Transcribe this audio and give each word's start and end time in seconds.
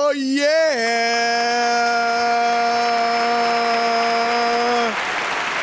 Oh, 0.00 0.12
yeah. 0.16 0.48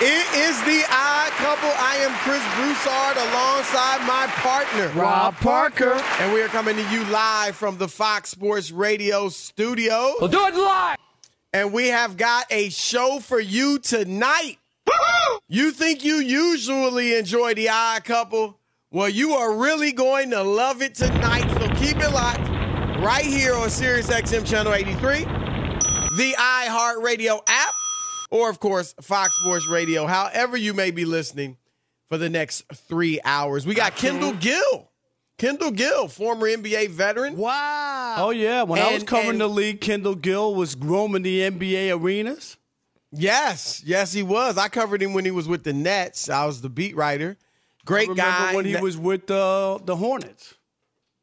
It 0.01 0.27
is 0.35 0.61
the 0.63 0.83
odd 0.91 1.31
couple. 1.31 1.69
I 1.77 1.95
am 2.01 2.11
Chris 2.25 2.43
Broussard 2.57 3.15
alongside 3.15 4.05
my 4.05 4.27
partner, 4.41 4.89
Rob 4.99 5.37
Parker. 5.37 5.93
And 6.19 6.33
we 6.33 6.41
are 6.41 6.49
coming 6.49 6.75
to 6.75 6.83
you 6.91 7.05
live 7.05 7.55
from 7.55 7.77
the 7.77 7.87
Fox 7.87 8.31
Sports 8.31 8.71
Radio 8.71 9.29
studio. 9.29 10.15
We'll 10.19 10.27
do 10.27 10.45
it 10.47 10.53
live. 10.53 10.97
And 11.53 11.71
we 11.71 11.87
have 11.87 12.17
got 12.17 12.47
a 12.51 12.67
show 12.71 13.21
for 13.21 13.39
you 13.39 13.79
tonight. 13.79 14.57
You 15.47 15.71
think 15.71 16.03
you 16.03 16.15
usually 16.15 17.15
enjoy 17.15 17.53
the 17.53 17.69
odd 17.69 18.03
couple? 18.03 18.59
Well, 18.91 19.09
you 19.09 19.33
are 19.33 19.55
really 19.57 19.91
going 19.91 20.29
to 20.31 20.41
love 20.41 20.81
it 20.81 20.95
tonight. 20.95 21.49
So 21.59 21.67
keep 21.75 21.97
it 21.97 22.11
locked 22.11 22.47
right 22.99 23.25
here 23.25 23.53
on 23.55 23.69
Sirius 23.69 24.07
XM 24.07 24.45
Channel 24.45 24.73
83, 24.73 25.19
the 26.15 26.33
iHeartRadio 26.37 27.41
app, 27.47 27.73
or 28.31 28.49
of 28.49 28.59
course, 28.59 28.95
Fox 29.01 29.35
Sports 29.41 29.67
Radio, 29.67 30.05
however 30.07 30.55
you 30.55 30.73
may 30.73 30.91
be 30.91 31.03
listening 31.05 31.57
for 32.09 32.17
the 32.17 32.29
next 32.29 32.63
three 32.87 33.19
hours. 33.25 33.65
We 33.65 33.73
got 33.75 33.95
Kendall 33.95 34.33
Gill. 34.33 34.91
Kendall 35.37 35.71
Gill, 35.71 36.07
former 36.07 36.47
NBA 36.47 36.89
veteran. 36.91 37.35
Wow. 37.35 38.15
Oh, 38.19 38.29
yeah. 38.29 38.63
When 38.63 38.79
I 38.79 38.93
was 38.93 39.03
covering 39.03 39.31
and- 39.31 39.41
the 39.41 39.49
league, 39.49 39.81
Kendall 39.81 40.15
Gill 40.15 40.55
was 40.55 40.77
roaming 40.77 41.23
the 41.23 41.41
NBA 41.41 41.91
arenas. 41.99 42.55
Yes, 43.11 43.81
yes, 43.85 44.13
he 44.13 44.23
was. 44.23 44.57
I 44.57 44.69
covered 44.69 45.01
him 45.01 45.13
when 45.13 45.25
he 45.25 45.31
was 45.31 45.47
with 45.47 45.63
the 45.63 45.73
Nets. 45.73 46.29
I 46.29 46.45
was 46.45 46.61
the 46.61 46.69
beat 46.69 46.95
writer. 46.95 47.37
Great 47.85 48.09
Remember 48.09 48.21
guy. 48.31 48.55
when 48.55 48.65
he 48.65 48.75
was 48.75 48.97
with 48.97 49.29
uh, 49.31 49.77
the 49.85 49.95
Hornets. 49.95 50.55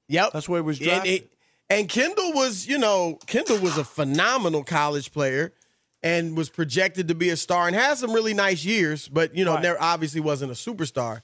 Yep. 0.08 0.30
That's 0.32 0.48
where 0.48 0.60
he 0.62 0.66
was 0.66 0.78
And, 0.78 0.86
drafted. 0.88 1.12
it- 1.12 1.28
and 1.70 1.88
Kendall 1.88 2.32
was, 2.34 2.66
you 2.66 2.76
know, 2.78 3.18
Kendall 3.26 3.58
was 3.58 3.78
a 3.78 3.84
phenomenal 3.84 4.62
college 4.62 5.10
player 5.12 5.52
and 6.02 6.36
was 6.36 6.50
projected 6.50 7.08
to 7.08 7.14
be 7.14 7.30
a 7.30 7.36
star 7.36 7.66
and 7.66 7.74
had 7.74 7.96
some 7.96 8.12
really 8.12 8.34
nice 8.34 8.62
years, 8.64 9.08
but 9.08 9.34
you 9.34 9.44
know, 9.44 9.54
Right. 9.54 9.62
never 9.62 9.80
obviously 9.80 10.20
wasn't 10.20 10.52
a 10.52 10.54
superstar. 10.54 11.22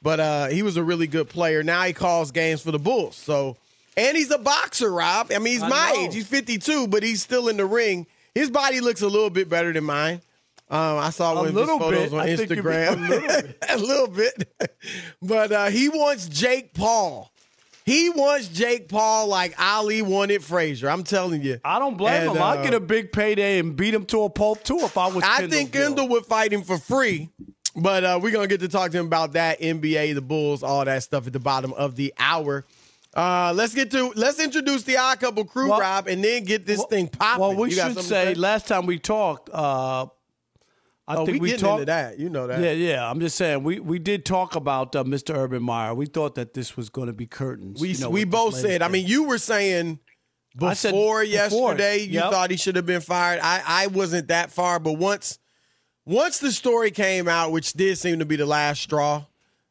But 0.00 0.20
uh, 0.20 0.46
he 0.48 0.62
was 0.62 0.76
a 0.76 0.84
really 0.84 1.08
good 1.08 1.28
player. 1.28 1.64
Now 1.64 1.82
he 1.82 1.92
calls 1.92 2.30
games 2.30 2.60
for 2.60 2.70
the 2.70 2.78
Bulls. 2.78 3.16
So, 3.16 3.56
and 3.96 4.16
he's 4.16 4.30
a 4.30 4.38
boxer, 4.38 4.92
Rob. 4.92 5.32
I 5.34 5.38
mean, 5.40 5.54
he's 5.54 5.62
I 5.64 5.68
my 5.68 5.92
know. 5.96 6.00
age. 6.04 6.14
He's 6.14 6.28
52, 6.28 6.86
but 6.86 7.02
he's 7.02 7.20
still 7.20 7.48
in 7.48 7.56
the 7.56 7.66
ring. 7.66 8.06
His 8.36 8.48
body 8.50 8.80
looks 8.80 9.02
a 9.02 9.08
little 9.08 9.30
bit 9.30 9.48
better 9.48 9.72
than 9.72 9.82
mine. 9.82 10.20
Um, 10.70 10.98
I 10.98 11.10
saw 11.10 11.32
A 11.32 11.36
one 11.36 11.48
of 11.48 11.54
his 11.54 11.66
photos 11.66 12.10
bit. 12.10 12.12
on 12.12 12.20
I 12.20 12.36
Instagram. 12.36 12.98
a 12.98 13.06
little 13.08 13.28
bit. 13.28 13.58
a 13.70 13.76
little 13.78 14.08
bit. 14.08 14.76
but 15.22 15.50
uh, 15.52 15.66
he 15.66 15.88
wants 15.88 16.28
Jake 16.28 16.74
Paul. 16.74 17.30
He 17.86 18.10
wants 18.10 18.48
Jake 18.48 18.88
Paul 18.90 19.28
like 19.28 19.54
Ali 19.58 20.02
wanted 20.02 20.44
Frazier. 20.44 20.90
I'm 20.90 21.04
telling 21.04 21.40
you. 21.42 21.58
I 21.64 21.78
don't 21.78 21.96
blame 21.96 22.28
And, 22.28 22.36
him. 22.36 22.42
I'd 22.42 22.58
uh, 22.58 22.62
get 22.62 22.74
a 22.74 22.80
big 22.80 23.12
payday 23.12 23.58
and 23.60 23.74
beat 23.76 23.94
him 23.94 24.04
to 24.06 24.24
a 24.24 24.28
pulp 24.30 24.62
too 24.62 24.80
if 24.82 24.98
I 24.98 25.06
was. 25.06 25.24
I 25.24 25.38
Kendall 25.40 25.50
think 25.50 25.72
Gill. 25.72 25.86
Kendall 25.86 26.08
would 26.08 26.26
fight 26.26 26.52
him 26.52 26.62
for 26.62 26.76
free. 26.76 27.30
But 27.74 28.04
uh, 28.04 28.18
we're 28.22 28.32
gonna 28.32 28.46
get 28.48 28.60
to 28.60 28.68
talk 28.68 28.90
to 28.90 28.98
him 28.98 29.06
about 29.06 29.32
that 29.34 29.60
NBA, 29.60 30.14
the 30.14 30.20
Bulls, 30.20 30.62
all 30.62 30.84
that 30.84 31.02
stuff 31.02 31.26
at 31.28 31.32
the 31.32 31.38
bottom 31.40 31.72
of 31.74 31.96
the 31.96 32.12
hour. 32.18 32.66
Uh, 33.14 33.52
let's 33.56 33.72
get 33.74 33.90
to 33.92 34.12
let's 34.16 34.38
introduce 34.38 34.82
the 34.82 34.98
odd 34.98 35.18
couple 35.20 35.44
crew, 35.46 35.70
Well- 35.70 35.80
Rob, 35.80 36.08
and 36.08 36.22
then 36.22 36.44
get 36.44 36.66
this 36.66 36.78
Well- 36.78 36.88
thing 36.88 37.08
popping. 37.08 37.40
Well, 37.40 37.54
we 37.54 37.70
You 37.70 37.76
got 37.76 37.86
should 37.86 37.94
something 38.04 38.10
say 38.10 38.34
last 38.34 38.66
time 38.68 38.84
we 38.84 38.98
talked. 38.98 39.48
I 41.08 41.16
oh, 41.16 41.24
think 41.24 41.40
we 41.40 41.52
we, 41.52 41.56
talked. 41.56 41.86
that. 41.86 42.18
You 42.18 42.28
know 42.28 42.46
that. 42.46 42.60
Yeah, 42.60 42.72
yeah. 42.72 43.10
I'm 43.10 43.18
just 43.18 43.36
saying 43.36 43.64
we, 43.64 43.80
we 43.80 43.98
did 43.98 44.26
talk 44.26 44.54
about 44.54 44.94
uh, 44.94 45.04
Mr. 45.04 45.34
Urban 45.34 45.62
Meyer. 45.62 45.94
We 45.94 46.04
thought 46.04 46.34
that 46.34 46.52
this 46.52 46.76
was 46.76 46.90
going 46.90 47.06
to 47.06 47.14
be 47.14 47.26
curtains. 47.26 47.80
We 47.80 47.92
you 47.92 47.98
know, 47.98 48.10
we 48.10 48.24
both 48.24 48.54
said. 48.54 48.82
I 48.82 48.88
mean, 48.88 49.06
you 49.06 49.24
were 49.24 49.38
saying 49.38 50.00
before, 50.54 50.68
I 50.68 50.74
said 50.74 50.90
before, 50.90 51.24
yesterday 51.24 52.00
you 52.00 52.20
thought 52.20 52.50
he 52.50 52.58
should 52.58 52.76
have 52.76 52.84
been 52.84 53.00
fired. 53.00 53.40
I 53.42 53.62
I 53.66 53.86
wasn't 53.86 54.28
that 54.28 54.50
far, 54.50 54.78
but 54.78 54.92
once 54.92 55.38
once 56.04 56.40
the 56.40 56.52
story 56.52 56.90
came 56.90 57.26
out, 57.26 57.52
which 57.52 57.72
did 57.72 57.96
seem 57.96 58.18
to 58.18 58.26
be 58.26 58.36
the 58.36 58.46
last 58.46 58.82
straw, 58.82 59.24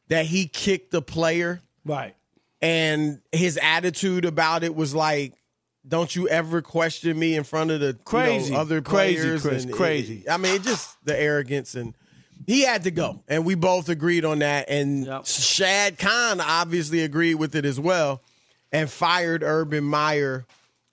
that 0.08 0.26
he 0.26 0.48
kicked 0.48 0.90
the 0.90 1.02
player 1.02 1.60
right. 1.84 2.16
and 2.60 3.20
his 3.30 3.58
attitude 3.62 4.24
about 4.24 4.64
it 4.64 4.74
was 4.74 4.94
like. 4.94 5.34
Don't 5.86 6.14
you 6.14 6.28
ever 6.28 6.60
question 6.60 7.18
me 7.18 7.34
in 7.34 7.44
front 7.44 7.70
of 7.70 7.80
the 7.80 7.86
you 7.86 7.92
know, 7.92 7.98
Crazy. 8.04 8.54
other 8.54 8.80
Crazy, 8.82 9.20
players? 9.22 9.42
Chris, 9.42 9.62
and 9.62 9.72
it- 9.72 9.76
crazy. 9.76 10.28
I 10.28 10.36
mean, 10.36 10.54
it 10.56 10.62
just 10.62 10.96
the 11.04 11.18
arrogance 11.18 11.74
and 11.74 11.94
he 12.46 12.62
had 12.62 12.84
to 12.84 12.90
go, 12.90 13.22
and 13.28 13.44
we 13.44 13.54
both 13.54 13.88
agreed 13.88 14.24
on 14.24 14.38
that. 14.38 14.70
And 14.70 15.04
Yep. 15.06 15.26
Shad 15.26 15.98
Khan 15.98 16.40
obviously 16.40 17.02
agreed 17.02 17.34
with 17.34 17.54
it 17.54 17.64
as 17.66 17.78
well, 17.78 18.22
and 18.72 18.88
fired 18.90 19.42
Urban 19.42 19.84
Meyer 19.84 20.46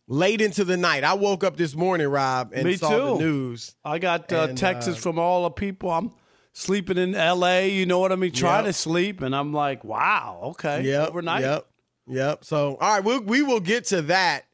late 0.08 0.42
into 0.42 0.64
the 0.66 0.76
night. 0.76 1.04
I 1.04 1.14
woke 1.14 1.44
up 1.44 1.56
this 1.56 1.74
morning, 1.76 2.08
Rob, 2.08 2.52
and 2.54 2.66
Me 2.66 2.76
saw 2.78 2.90
too. 2.90 3.18
the 3.18 3.24
news. 3.26 3.76
I 3.86 4.00
got 4.00 4.32
uh, 4.34 4.48
And, 4.50 4.58
texts 4.58 4.92
uh, 4.92 4.96
from 4.96 5.18
all 5.18 5.44
the 5.44 5.50
people. 5.52 5.92
I'm 5.92 6.12
sleeping 6.54 6.98
in 6.98 7.16
L.A. 7.16 7.70
You 7.72 7.86
know 7.86 8.00
what 8.00 8.12
I 8.12 8.16
mean? 8.16 8.32
Trying 8.34 8.66
Yep. 8.66 8.74
to 8.74 8.74
sleep, 8.74 9.22
and 9.22 9.34
I'm 9.36 9.54
like, 9.54 9.84
wow, 9.86 10.40
okay, 10.52 10.82
Yep, 10.84 11.10
overnight. 11.10 11.42
Yep, 11.42 11.66
yep. 12.08 12.44
So, 12.46 12.76
all 12.82 12.96
right, 12.96 13.04
we'll, 13.04 13.22
we 13.22 13.44
will 13.44 13.62
get 13.62 13.86
to 13.86 14.02
that 14.04 14.46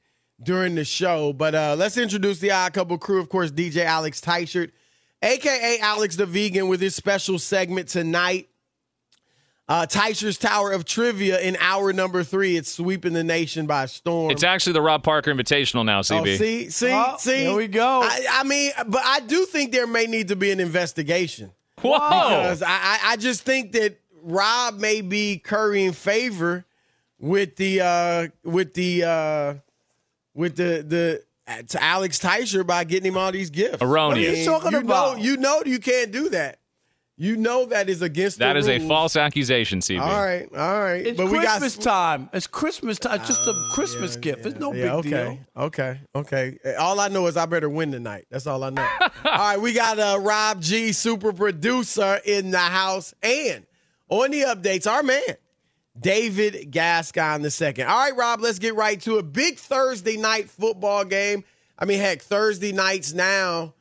during 0.44 0.75
the 0.75 0.85
show. 0.85 1.34
But 1.34 1.56
uh, 1.56 1.75
let's 1.78 1.97
introduce 1.97 2.40
the 2.40 2.52
Odd 2.52 2.74
Couple 2.74 2.97
crew. 2.97 3.19
Of 3.19 3.29
course, 3.29 3.52
DJ 3.52 3.85
Alex 3.85 4.22
Teichert, 4.22 4.72
aka 5.22 5.79
Alex 5.79 6.16
the 6.16 6.25
Vegan, 6.25 6.68
with 6.68 6.81
his 6.81 6.96
special 6.96 7.40
segment 7.40 7.88
tonight. 7.88 8.47
Uh, 9.69 9.85
Teichert's 9.85 10.38
Tower 10.38 10.72
of 10.74 10.84
Trivia 10.84 11.40
in 11.40 11.56
hour 11.62 11.94
number 11.94 12.24
three. 12.25 12.57
It's 12.57 12.69
sweeping 12.69 13.13
the 13.13 13.24
nation 13.24 13.68
by 13.68 13.85
storm. 13.85 14.29
It's 14.31 14.44
actually 14.44 14.74
the 14.74 14.81
Rob 14.81 15.02
Parker 15.02 15.34
Invitational 15.34 15.85
now, 15.85 16.00
Oh, 16.00 16.02
CB. 16.02 16.38
see, 16.38 16.69
see, 16.69 16.91
Oh, 16.91 17.16
see. 17.18 17.44
there 17.46 17.56
we 17.56 17.68
go. 17.69 18.02
I, 18.03 18.25
I 18.31 18.44
mean, 18.44 18.72
but 18.88 19.02
I 19.06 19.22
do 19.22 19.46
think 19.46 19.72
there 19.72 19.88
may 19.88 20.08
need 20.08 20.28
to 20.28 20.35
be 20.35 20.52
an 20.52 20.59
investigation 20.59 21.52
Whoa. 21.81 21.94
because 21.94 22.62
I, 22.63 22.68
I, 22.69 23.00
I 23.12 23.16
just 23.16 23.44
think 23.44 23.72
that 23.72 23.97
Rob 24.23 24.78
may 24.78 25.00
be 25.00 25.38
currying 25.38 25.94
favor 25.94 26.66
with 27.18 27.56
the 27.56 27.79
uh, 27.81 28.28
with 28.44 28.73
the 28.73 29.03
uh, 29.06 29.53
with 30.34 30.56
the 30.56 30.84
the 30.88 31.24
uh, 31.47 31.62
to 31.64 31.84
Alex 31.84 32.19
Teicher 32.19 32.66
by 32.66 32.84
getting 32.84 33.12
him 33.12 33.18
all 33.18 33.31
these 33.31 33.50
gifts. 33.50 33.81
Erroneous. 33.81 34.28
What 34.28 34.36
are 34.36 34.40
you 34.40 34.46
talking 34.46 34.72
you 34.72 34.78
about? 34.80 35.18
Know, 35.18 35.24
you 35.24 35.38
know 35.38 35.64
you 35.66 35.80
can't 35.80 36.12
do 36.12 36.30
that. 36.30 36.59
You 37.18 37.38
know 37.38 37.66
that 37.68 37.88
is 37.88 38.02
against 38.02 38.40
That 38.40 38.53
the 38.53 38.59
is 38.59 38.68
a 38.68 38.80
false 38.88 39.16
accusation, 39.16 39.80
CB. 39.80 40.02
All 40.02 40.25
right, 40.25 40.50
all 40.56 40.81
right. 40.81 41.06
It's 41.06 41.18
but 41.18 41.28
we 41.28 41.40
got 41.40 41.59
Christmas 41.59 41.86
time. 41.86 42.30
It's 42.34 42.47
Christmas 42.47 42.97
time. 42.97 43.20
It's 43.20 43.28
just 43.28 43.41
a 43.41 43.70
Christmas 43.74 44.16
gift. 44.16 44.44
It's 44.44 44.58
no 44.58 44.74
yeah, 44.74 44.84
big 44.84 44.91
okay, 44.91 45.09
deal. 45.09 45.40
Okay, 45.56 46.00
okay. 46.16 46.58
Okay. 46.64 46.75
All 46.75 47.00
I 47.00 47.09
know 47.09 47.28
is 47.28 47.38
I 47.38 47.46
better 47.46 47.70
win 47.70 47.91
tonight. 47.91 48.25
That's 48.31 48.47
all 48.47 48.64
I 48.64 48.72
know. 48.72 48.88
all 49.02 49.12
right, 49.24 49.62
we 49.62 49.74
got 49.74 50.00
uh, 50.00 50.18
Rob 50.20 50.62
G, 50.62 50.94
super 50.94 51.31
producer, 51.31 52.20
in 52.25 52.50
the 52.50 52.58
house, 52.58 53.14
and 53.22 53.68
on 54.09 54.31
the 54.31 54.41
updates, 54.41 54.90
our 54.90 55.03
man 55.03 55.22
David 55.99 56.72
Gascon 56.72 57.41
the 57.41 57.52
second. 57.52 57.88
All 57.88 57.97
right, 57.97 58.16
Rob, 58.16 58.41
let's 58.41 58.59
get 58.59 58.76
right 58.76 58.99
to 59.02 59.17
a 59.17 59.23
Big 59.23 59.58
Thursday 59.58 60.17
night 60.17 60.49
football 60.49 61.03
game. 61.03 61.43
I 61.78 61.85
mean, 61.85 61.99
heck, 61.99 62.22
Thursday 62.22 62.72
nights 62.72 63.14
now 63.14 63.73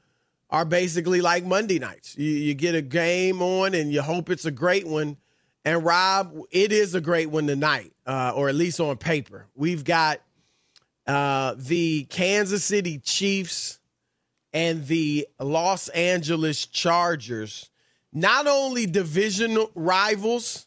are 0.49 0.65
basically 0.65 1.21
like 1.21 1.45
Monday 1.45 1.79
nights. 1.79 2.17
You, 2.19 2.31
you 2.31 2.55
get 2.55 2.75
a 2.75 2.83
game 2.83 3.41
on 3.43 3.75
and 3.75 3.93
you 3.93 4.03
hope 4.03 4.31
it's 4.31 4.45
a 4.45 4.51
great 4.51 4.87
one. 4.87 5.17
And 5.65 5.85
Rob, 5.85 6.37
it 6.51 6.73
is 6.73 6.95
a 6.95 7.01
great 7.01 7.31
one 7.31 7.47
tonight, 7.47 7.93
uh, 8.07 8.33
or 8.35 8.49
at 8.49 8.55
least 8.55 8.81
on 8.81 8.97
paper. 8.97 9.47
We've 9.55 9.85
got 9.85 10.21
uh, 11.07 11.55
the 11.57 12.05
Kansas 12.05 12.65
City 12.65 12.99
Chiefs 12.99 13.79
and 14.53 14.87
the 14.87 15.29
Los 15.39 15.89
Angeles 15.91 16.67
Chargers, 16.67 17.71
not 18.13 18.47
only 18.47 18.87
division 18.87 19.67
rivals, 19.75 20.67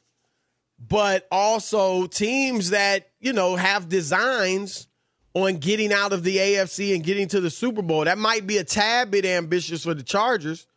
but 0.89 1.27
also 1.31 2.07
teams 2.07 2.71
that, 2.71 3.09
you 3.19 3.33
know, 3.33 3.55
have 3.55 3.89
designs 3.89 4.87
on 5.33 5.57
getting 5.57 5.91
out 5.93 6.13
of 6.13 6.23
the 6.23 6.37
AFC 6.37 6.93
and 6.93 7.03
getting 7.03 7.27
to 7.29 7.39
the 7.41 7.49
Super 7.49 7.81
Bowl. 7.81 8.05
That 8.05 8.17
might 8.17 8.45
be 8.45 8.57
a 8.57 8.63
tad 8.63 9.09
bit 9.11 9.25
ambitious 9.25 9.83
for 9.83 9.93
the 9.93 10.03
Chargers, 10.03 10.67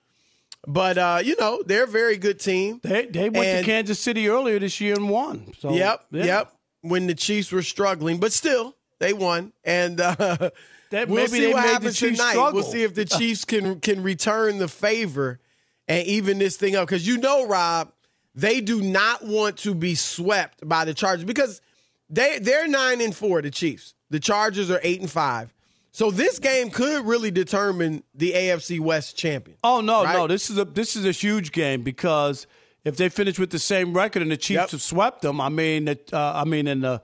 But 0.67 0.97
uh, 0.99 1.21
you 1.23 1.37
know, 1.39 1.63
they're 1.67 1.85
a 1.85 1.89
very 1.89 2.17
good 2.17 2.41
team. 2.41 2.81
They 2.83 3.07
they 3.07 3.29
went 3.31 3.47
And- 3.47 3.65
to 3.65 3.71
Kansas 3.71 3.99
City 4.01 4.29
earlier 4.29 4.59
this 4.59 4.81
year 4.81 4.95
and 4.95 5.09
won. 5.11 5.53
So 5.59 5.73
Yep, 5.75 6.07
yeah. 6.11 6.25
yep. 6.25 6.53
When 6.83 7.07
the 7.07 7.15
Chiefs 7.15 7.53
were 7.53 7.63
struggling, 7.63 8.19
but 8.19 8.33
still 8.33 8.75
they 8.99 9.13
won, 9.13 9.53
and 9.65 10.01
uh, 10.01 10.15
That- 10.91 11.09
we'll 11.09 11.27
see 11.29 11.53
what 11.53 11.65
happens 11.65 11.99
tonight. 11.99 12.31
struggle. 12.31 12.61
We'll 12.61 12.71
see 12.71 12.83
if 12.85 12.95
the 12.95 13.05
Chiefs 13.19 13.45
can 13.45 13.81
can 13.81 14.03
return 14.03 14.59
the 14.59 14.69
favor 14.69 15.41
and 15.89 16.07
even 16.07 16.39
this 16.39 16.57
thing 16.57 16.75
up 16.77 16.89
because 16.89 17.07
you 17.07 17.19
know, 17.19 17.47
Rob, 17.47 17.93
they 18.37 18.61
do 18.61 18.81
not 18.83 19.25
want 19.25 19.57
to 19.59 19.75
be 19.75 19.95
swept 19.97 20.67
by 20.69 20.85
the 20.85 20.95
Chargers 20.95 21.25
because 21.25 21.61
they 22.09 22.39
they're 22.39 22.69
nine 22.69 23.01
and 23.01 23.15
four. 23.17 23.43
The 23.43 23.51
Chiefs, 23.51 23.95
the 24.11 24.21
Chargers 24.21 24.71
are 24.71 24.81
eight 24.85 25.01
and 25.01 25.11
five. 25.11 25.53
So 25.91 26.11
this 26.11 26.39
game 26.39 26.69
could 26.69 27.07
really 27.07 27.31
determine 27.31 28.03
the 28.15 28.33
AFC 28.33 28.79
West 28.79 29.17
champion. 29.17 29.57
Oh 29.65 29.81
no, 29.81 30.05
Right? 30.05 30.15
no! 30.15 30.27
This 30.27 30.51
is 30.51 30.59
a 30.59 30.65
this 30.67 30.95
is 30.95 31.07
a 31.07 31.11
huge 31.11 31.51
game 31.53 31.83
because 31.83 32.47
if 32.85 32.97
they 32.99 33.09
finish 33.09 33.39
with 33.39 33.51
the 33.51 33.59
same 33.59 33.95
record 33.95 34.21
and 34.23 34.31
the 34.31 34.37
Chiefs 34.37 34.61
Yep. 34.61 34.71
have 34.73 34.83
swept 34.83 35.23
them, 35.23 35.41
I 35.41 35.49
mean, 35.49 35.89
uh, 35.89 35.95
I 36.13 36.45
mean, 36.45 36.67
and 36.69 36.85
the 36.85 37.03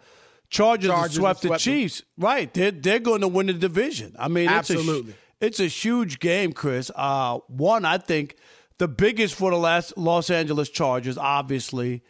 Chargers, 0.50 0.90
have 0.90 0.98
Chargers 0.98 1.16
swept 1.16 1.36
have 1.38 1.40
the 1.40 1.48
swept 1.48 1.64
them. 1.64 1.72
Chiefs, 1.74 2.02
right? 2.18 2.52
They're 2.52 2.70
they're 2.70 2.98
going 2.98 3.22
to 3.22 3.28
win 3.28 3.46
the 3.46 3.54
division. 3.54 4.14
I 4.18 4.28
mean, 4.28 4.48
Absolutely. 4.48 5.14
it's 5.40 5.40
a, 5.42 5.46
it's 5.46 5.60
a 5.60 5.66
huge 5.66 6.20
game, 6.20 6.52
Chris. 6.52 6.90
Uh, 6.94 7.38
one, 7.48 7.86
I 7.86 7.96
think 7.96 8.36
the 8.82 8.88
biggest 8.88 9.36
for 9.36 9.52
the 9.52 9.56
last 9.56 9.96
Los 9.96 10.28
Angeles 10.28 10.68
Chargers, 10.68 11.16
obviously, 11.16 12.02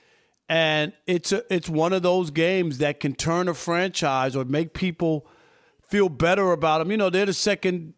and 0.49 0.95
it's 1.07 1.31
a, 1.31 1.45
it's 1.53 1.69
one 1.69 1.93
of 1.93 2.01
those 2.03 2.31
games 2.31 2.79
that 2.79 2.99
can 2.99 3.15
turn 3.15 3.47
a 3.47 3.53
franchise 3.53 4.35
or 4.35 4.47
make 4.47 4.73
people 4.73 5.27
feel 5.83 6.09
better 6.09 6.51
about 6.51 6.79
them. 6.79 6.91
You 6.91 6.97
know, 6.97 7.11
they're 7.11 7.27
the 7.27 7.35
second 7.35 7.93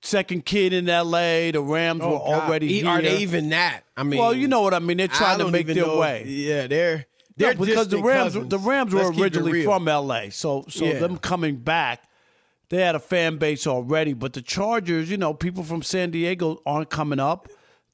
second 0.00 0.46
kid 0.46 0.72
in 0.72 0.88
L.A. 0.88 1.50
The 1.50 1.60
Rams 1.60 2.00
oh, 2.02 2.08
were 2.12 2.16
Oh, 2.16 2.24
God. 2.30 2.48
already 2.48 2.68
E- 2.72 2.80
here. 2.80 2.88
Are 2.88 3.02
they 3.02 3.18
even 3.18 3.50
that? 3.50 3.82
I 3.98 4.02
mean, 4.02 4.18
well, 4.18 4.32
you 4.32 4.48
know 4.48 4.62
what 4.62 4.72
I 4.72 4.78
mean. 4.78 4.96
They're 4.96 5.08
trying 5.08 5.38
to 5.40 5.50
make 5.50 5.66
their 5.66 5.76
know 5.76 5.98
way. 5.98 6.24
Yeah, 6.26 6.68
they're 6.68 7.04
they're 7.36 7.54
because 7.54 7.88
the 7.88 7.98
Rams, 8.00 8.32
cousins. 8.32 8.48
the 8.48 8.58
Rams 8.58 8.94
were 8.94 9.02
Let's 9.02 9.18
originally 9.18 9.62
from 9.62 9.88
L.A., 9.88 10.30
so 10.30 10.64
so 10.70 10.86
Yeah. 10.86 11.00
them 11.00 11.18
coming 11.18 11.56
back, 11.56 12.00
they 12.70 12.78
had 12.80 12.94
a 12.94 12.98
fan 12.98 13.36
base 13.36 13.66
already. 13.66 14.14
But 14.14 14.32
the 14.32 14.40
Chargers, 14.40 15.10
you 15.10 15.18
know, 15.18 15.34
people 15.34 15.64
from 15.64 15.82
San 15.82 16.12
Diego 16.12 16.62
aren't 16.64 16.88
coming 16.88 17.20
up. 17.20 17.46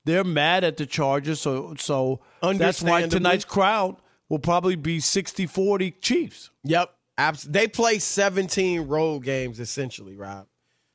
They're 0.05 0.25
mad 0.25 0.65
at 0.65 0.77
the 0.77 0.87
Chargers, 0.87 1.41
so 1.41 1.75
so 1.79 2.21
that's 2.43 2.83
why 2.83 3.07
tonight's 3.07 3.45
crowd 3.45 3.97
will 4.29 4.39
probably 4.39 4.77
be 4.77 4.99
60-40 4.99 6.01
Chiefs. 6.01 6.51
Yep. 6.65 6.91
Abs- 7.17 7.43
they 7.45 7.69
play 7.69 7.99
17 7.99 8.83
road 8.89 9.23
games 9.23 9.61
essentially, 9.61 10.17
Rob, 10.17 10.47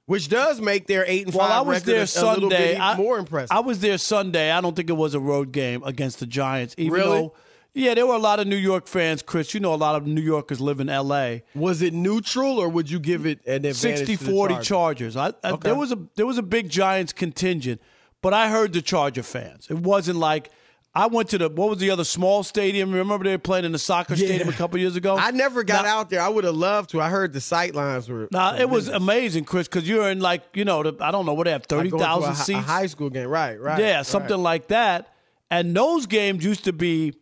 which 0.05 0.27
does 0.27 0.59
make 0.59 0.85
their 0.87 1.05
eight 1.07 1.25
and 1.25 1.33
Well, 1.33 1.47
five 1.47 1.57
I 1.57 1.61
was 1.61 1.75
record 1.77 1.85
there 1.87 1.95
a, 1.95 1.99
a 2.01 2.33
little 2.33 2.49
Sunday. 2.49 2.73
bit 2.73 2.81
I, 2.81 2.97
more 2.97 3.17
impressive. 3.17 3.51
I 3.55 3.59
was 3.61 3.79
there 3.79 3.97
Sunday. 3.97 4.51
I 4.51 4.59
don't 4.61 4.75
think 4.75 4.89
it 4.89 4.97
was 4.97 5.13
a 5.13 5.19
road 5.19 5.51
game 5.53 5.81
against 5.83 6.19
the 6.19 6.25
Giants. 6.25 6.75
Even 6.77 6.93
Really? 6.93 7.17
though, 7.19 7.35
yeah, 7.73 7.93
there 7.93 8.05
were 8.05 8.15
a 8.15 8.19
lot 8.19 8.39
of 8.39 8.47
New 8.47 8.57
York 8.57 8.87
fans, 8.87 9.21
Chris. 9.21 9.53
You 9.53 9.59
know, 9.61 9.73
a 9.73 9.75
lot 9.75 9.95
of 9.95 10.05
New 10.07 10.21
Yorkers 10.21 10.59
live 10.59 10.79
in 10.81 10.89
L.A. 10.89 11.43
was 11.55 11.81
it 11.81 11.93
neutral 11.93 12.57
or 12.59 12.67
would 12.67 12.89
you 12.91 12.99
give 12.99 13.25
it 13.25 13.39
an 13.45 13.63
advantage? 13.65 13.75
60 13.77 14.17
to 14.17 14.23
the 14.25 14.31
40 14.31 14.53
Chargers? 14.55 14.67
Chargers. 14.67 15.15
I, 15.17 15.27
I, 15.47 15.51
Okay. 15.53 15.69
there 15.69 15.75
was 15.75 15.91
a 15.91 15.99
there 16.15 16.25
was 16.25 16.37
a 16.37 16.43
big 16.43 16.67
Giants 16.69 17.13
contingent, 17.13 17.79
but 18.21 18.33
I 18.33 18.49
heard 18.49 18.73
the 18.73 18.81
Charger 18.81 19.23
fans. 19.23 19.67
It 19.69 19.77
wasn't 19.79 20.17
like 20.19 20.49
I 20.95 21.05
went 21.07 21.29
to 21.29 21.37
the 21.37 21.49
what 21.49 21.69
was 21.69 21.77
the 21.79 21.91
other 21.91 22.03
small 22.03 22.43
stadium? 22.43 22.91
Remember 22.91 23.23
they 23.23 23.31
were 23.31 23.37
playing 23.37 23.65
in 23.65 23.71
the 23.71 23.79
soccer 23.79 24.15
Yeah. 24.15 24.25
stadium 24.25 24.49
a 24.49 24.53
couple 24.53 24.79
years 24.79 24.95
ago? 24.95 25.15
I 25.17 25.31
never 25.31 25.63
got 25.63 25.85
Now- 25.85 25.99
out 25.99 26.09
there. 26.09 26.21
I 26.21 26.27
would 26.29 26.43
have 26.45 26.55
loved 26.55 26.89
to. 26.91 27.01
I 27.01 27.09
heard 27.09 27.31
the 27.31 27.41
sight 27.41 27.75
lines 27.75 28.09
were. 28.09 28.27
Now 28.31 28.55
it 28.55 28.69
was 28.69 28.87
amazing, 28.87 29.45
Chris, 29.45 29.67
because 29.67 29.87
you're 29.87 30.09
in 30.09 30.19
like 30.19 30.43
you 30.55 30.65
know 30.65 30.81
the, 30.83 30.95
I 30.99 31.11
don't 31.11 31.25
know 31.25 31.33
what 31.33 31.43
they 31.45 31.51
have 31.51 31.61
Like 31.61 31.67
thirty 31.69 31.89
going 31.89 31.99
to 32.01 32.05
a 32.05 32.07
thousand 32.09 32.33
hi- 32.35 32.43
seats. 32.43 32.59
A 32.59 32.61
high 32.61 32.85
school 32.87 33.09
game, 33.09 33.27
right? 33.29 33.59
Right. 33.59 33.79
Yeah, 33.79 33.97
right. 33.97 34.05
something 34.05 34.37
like 34.37 34.67
that. 34.69 35.13
And 35.51 35.75
those 35.75 36.05
games 36.07 36.43
used 36.43 36.65
to 36.65 36.73
be 36.73 37.13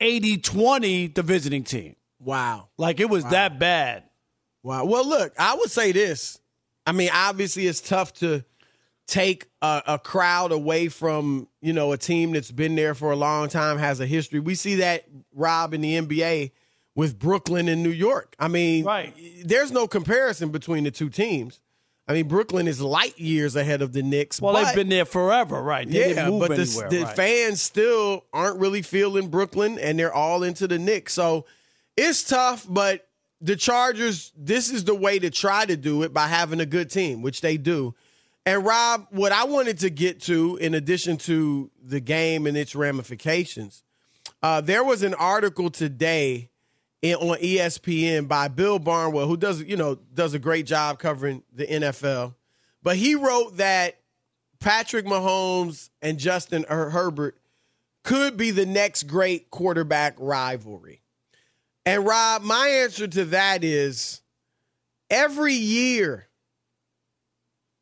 80-20 0.00 1.14
the 1.14 1.22
visiting 1.22 1.64
team. 1.64 1.96
Wow. 2.20 2.68
Like 2.78 3.00
it 3.00 3.08
was 3.10 3.24
that 3.26 3.58
bad. 3.58 4.04
Wow. 4.62 4.84
Well, 4.84 5.06
look, 5.06 5.32
I 5.38 5.54
would 5.56 5.70
say 5.70 5.92
this. 5.92 6.38
I 6.86 6.92
mean, 6.92 7.10
obviously, 7.12 7.66
it's 7.66 7.80
tough 7.80 8.12
to 8.14 8.44
take 9.06 9.46
a, 9.62 9.82
a 9.86 9.98
crowd 9.98 10.52
away 10.52 10.88
from 10.88 11.48
you 11.60 11.72
know 11.72 11.92
a 11.92 11.98
team 11.98 12.32
that's 12.32 12.50
been 12.50 12.74
there 12.74 12.94
for 12.94 13.10
a 13.12 13.16
long 13.16 13.48
time, 13.48 13.78
has 13.78 14.00
a 14.00 14.06
history. 14.06 14.40
We 14.40 14.54
see 14.54 14.76
that 14.76 15.04
Rob 15.34 15.74
in 15.74 15.80
the 15.80 15.94
NBA 16.00 16.52
with 16.94 17.18
Brooklyn 17.18 17.68
and 17.68 17.82
New 17.82 17.90
York. 17.90 18.36
I 18.38 18.48
mean, 18.48 18.84
Right. 18.84 19.14
there's 19.44 19.72
no 19.72 19.86
comparison 19.88 20.50
between 20.50 20.84
the 20.84 20.90
two 20.90 21.10
teams. 21.10 21.60
I 22.06 22.12
mean, 22.12 22.28
Brooklyn 22.28 22.68
is 22.68 22.80
light 22.82 23.18
years 23.18 23.56
ahead 23.56 23.80
of 23.82 23.92
the 23.92 24.02
Knicks. 24.02 24.40
Well, 24.40 24.52
but- 24.52 24.66
they've 24.66 24.74
been 24.74 24.90
there 24.90 25.06
forever, 25.06 25.60
right? 25.62 25.88
They 25.90 26.14
yeah, 26.14 26.28
but 26.30 26.48
the, 26.50 26.62
anywhere, 26.62 26.90
the 26.90 27.02
right. 27.04 27.16
fans 27.16 27.62
still 27.62 28.26
aren't 28.32 28.58
really 28.60 28.82
feeling 28.82 29.28
Brooklyn, 29.28 29.78
and 29.78 29.98
they're 29.98 30.12
all 30.14 30.42
into 30.42 30.68
the 30.68 30.78
Knicks. 30.78 31.14
So 31.14 31.46
it's 31.96 32.22
tough, 32.22 32.66
but 32.68 33.08
the 33.40 33.56
Chargers, 33.56 34.32
this 34.36 34.70
is 34.70 34.84
the 34.84 34.94
way 34.94 35.18
to 35.18 35.30
try 35.30 35.64
to 35.64 35.76
do 35.76 36.02
it 36.02 36.12
by 36.12 36.28
having 36.28 36.60
a 36.60 36.66
good 36.66 36.90
team, 36.90 37.22
which 37.22 37.40
they 37.40 37.56
do. 37.56 37.94
And 38.46 38.64
Rob, 38.64 39.06
what 39.10 39.32
I 39.32 39.44
wanted 39.44 39.78
to 39.80 39.90
get 39.90 40.20
to, 40.22 40.56
in 40.56 40.74
addition 40.74 41.16
to 41.18 41.70
the 41.82 42.00
game 42.00 42.46
and 42.46 42.56
its 42.56 42.74
ramifications, 42.74 43.82
uh, 44.42 44.60
there 44.60 44.84
was 44.84 45.02
an 45.02 45.14
article 45.14 45.70
today 45.70 46.50
in, 47.00 47.14
on 47.16 47.38
ESPN 47.38 48.28
by 48.28 48.48
Bill 48.48 48.78
Barnwell, 48.78 49.26
who 49.26 49.36
does 49.36 49.62
you 49.62 49.76
know 49.76 49.96
does 50.12 50.34
a 50.34 50.38
great 50.38 50.66
job 50.66 50.98
covering 50.98 51.42
the 51.52 51.66
NFL. 51.66 52.34
But 52.82 52.96
he 52.96 53.14
wrote 53.14 53.56
that 53.56 53.96
Patrick 54.60 55.06
Mahomes 55.06 55.88
and 56.02 56.18
Justin 56.18 56.66
Her- 56.68 56.90
Herbert 56.90 57.38
could 58.02 58.36
be 58.36 58.50
the 58.50 58.66
next 58.66 59.04
great 59.04 59.50
quarterback 59.50 60.16
rivalry. 60.18 61.02
And 61.86 62.04
Rob, 62.06 62.42
my 62.42 62.68
answer 62.68 63.06
to 63.06 63.24
that 63.26 63.64
is 63.64 64.20
every 65.10 65.54
year 65.54 66.28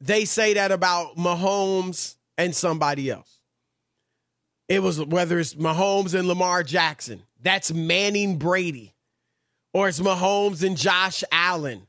they 0.02 0.24
say 0.24 0.54
that 0.54 0.72
about 0.72 1.16
Mahomes 1.16 2.16
and 2.36 2.54
somebody 2.54 3.08
else. 3.08 3.38
It 4.68 4.82
was 4.82 5.00
whether 5.00 5.38
it's 5.38 5.54
Mahomes 5.54 6.18
and 6.18 6.26
Lamar 6.26 6.64
Jackson, 6.64 7.22
that's 7.40 7.72
Manning 7.72 8.36
Brady, 8.36 8.94
or 9.72 9.88
it's 9.88 10.00
Mahomes 10.00 10.64
and 10.66 10.76
Josh 10.76 11.22
Allen. 11.30 11.86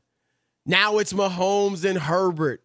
Now 0.64 0.98
it's 0.98 1.12
Mahomes 1.12 1.84
and 1.84 1.98
Herbert. 1.98 2.62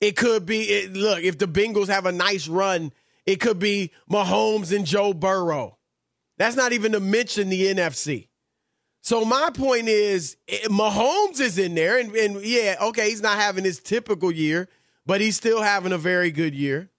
It 0.00 0.16
could 0.16 0.46
be, 0.46 0.62
it, 0.62 0.92
look, 0.92 1.22
if 1.22 1.38
the 1.38 1.46
Bengals 1.48 1.88
have 1.88 2.06
a 2.06 2.12
nice 2.12 2.46
run, 2.46 2.92
it 3.26 3.40
could 3.40 3.58
be 3.58 3.90
Mahomes 4.10 4.74
and 4.74 4.86
Joe 4.86 5.12
Burrow. 5.12 5.76
That's 6.36 6.56
not 6.56 6.72
even 6.72 6.92
to 6.92 7.00
mention 7.00 7.48
the 7.48 7.64
NFC. 7.74 8.28
So 9.00 9.24
my 9.24 9.50
point 9.52 9.88
is, 9.88 10.36
Mahomes 10.66 11.40
is 11.40 11.58
in 11.58 11.74
there, 11.74 11.98
and, 11.98 12.14
and 12.14 12.42
yeah, 12.42 12.76
okay, 12.80 13.10
he's 13.10 13.22
not 13.22 13.38
having 13.38 13.64
his 13.64 13.78
typical 13.80 14.30
year, 14.30 14.68
but 15.06 15.20
he's 15.20 15.36
still 15.36 15.62
having 15.62 15.92
a 15.92 15.98
very 15.98 16.30
good 16.30 16.54
year 16.54 16.90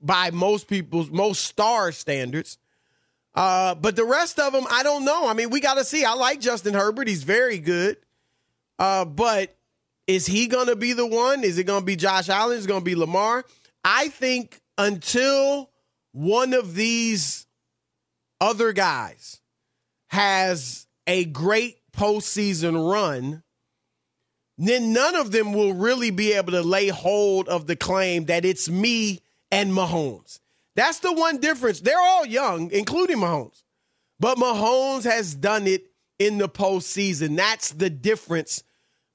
by 0.00 0.30
most 0.30 0.68
people's 0.68 1.10
most 1.10 1.44
star 1.44 1.92
standards. 1.92 2.58
Uh, 3.34 3.74
but 3.74 3.96
the 3.96 4.04
rest 4.04 4.38
of 4.38 4.52
them, 4.52 4.64
I 4.70 4.82
don't 4.82 5.04
know. 5.04 5.26
I 5.28 5.34
mean, 5.34 5.50
we 5.50 5.60
got 5.60 5.74
to 5.74 5.84
see. 5.84 6.04
I 6.04 6.14
like 6.14 6.40
Justin 6.40 6.74
Herbert; 6.74 7.08
he's 7.08 7.24
very 7.24 7.58
good. 7.58 7.96
Uh, 8.78 9.04
but 9.04 9.56
is 10.06 10.26
he 10.26 10.46
going 10.46 10.66
to 10.66 10.76
be 10.76 10.92
the 10.92 11.06
one? 11.06 11.44
Is 11.44 11.58
it 11.58 11.64
going 11.64 11.80
to 11.80 11.86
be 11.86 11.96
Josh 11.96 12.28
Allen? 12.28 12.58
Is 12.58 12.64
it 12.64 12.68
going 12.68 12.80
to 12.80 12.84
be 12.84 12.94
Lamar? 12.94 13.44
I 13.84 14.08
think 14.08 14.60
until 14.78 15.70
one 16.12 16.54
of 16.54 16.74
these 16.74 17.46
other 18.40 18.72
guys 18.72 19.40
has 20.08 20.86
a 21.06 21.24
great 21.24 21.78
postseason 21.96 22.90
run, 22.90 23.42
then 24.58 24.92
none 24.92 25.16
of 25.16 25.32
them 25.32 25.52
will 25.52 25.74
really 25.74 26.10
be 26.10 26.32
able 26.32 26.52
to 26.52 26.62
lay 26.62 26.88
hold 26.88 27.48
of 27.48 27.66
the 27.66 27.76
claim 27.76 28.26
that 28.26 28.44
it's 28.44 28.68
me 28.68 29.20
and 29.50 29.72
Mahomes. 29.72 30.40
That's 30.76 31.00
the 31.00 31.12
one 31.12 31.38
difference. 31.38 31.80
They're 31.80 31.98
all 31.98 32.26
young, 32.26 32.70
including 32.70 33.18
Mahomes. 33.18 33.62
But 34.20 34.38
Mahomes 34.38 35.04
has 35.04 35.34
done 35.34 35.66
it 35.66 35.86
in 36.18 36.38
the 36.38 36.48
postseason. 36.48 37.36
That's 37.36 37.72
the 37.72 37.90
difference 37.90 38.62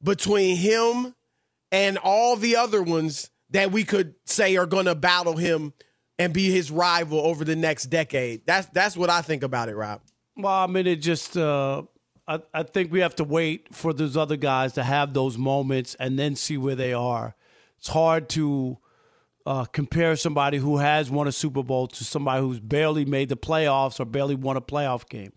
between 0.04 0.58
him 0.58 1.16
and 1.72 1.98
all 1.98 2.36
the 2.36 2.56
other 2.56 2.82
ones 2.82 3.30
that 3.52 3.72
we 3.72 3.84
could 3.84 4.16
say 4.26 4.58
are 4.58 4.66
going 4.66 4.86
to 4.86 4.96
battle 4.96 5.36
him 5.36 5.74
and 6.18 6.34
be 6.34 6.52
his 6.52 6.70
rival 6.70 7.20
over 7.20 7.46
the 7.46 7.56
next 7.56 7.86
decade. 7.86 8.46
That's 8.46 8.68
that's 8.68 8.98
what 8.98 9.10
I 9.10 9.22
think 9.22 9.44
about 9.44 9.70
it, 9.70 9.76
Rob. 9.76 10.02
Well, 10.36 10.54
I 10.54 10.68
mean, 10.68 10.88
it 10.88 10.98
just. 10.98 11.38
Uh, 11.38 11.84
I, 12.30 12.40
I 12.54 12.64
think 12.64 12.92
we 12.92 13.00
have 13.00 13.16
to 13.16 13.24
wait 13.24 13.74
for 13.76 13.92
those 13.94 14.16
other 14.16 14.38
guys 14.38 14.74
to 14.74 14.84
have 14.84 15.14
those 15.14 15.38
moments 15.38 15.96
and 16.00 16.18
then 16.20 16.36
see 16.36 16.58
where 16.58 16.76
they 16.76 16.94
are. 16.94 17.36
It's 17.80 17.88
hard 17.88 18.30
to 18.30 18.78
uh, 19.46 19.66
compare 19.66 20.16
somebody 20.16 20.58
who 20.58 20.78
has 20.78 21.10
won 21.10 21.28
a 21.28 21.32
Super 21.32 21.64
Bowl 21.64 21.88
to 21.88 22.04
somebody 22.04 22.42
who's 22.42 22.60
barely 22.60 23.04
made 23.06 23.30
the 23.30 23.38
playoffs 23.38 24.00
or 24.00 24.06
barely 24.06 24.36
won 24.36 24.58
a 24.58 24.62
playoff 24.62 25.10
game. 25.10 25.34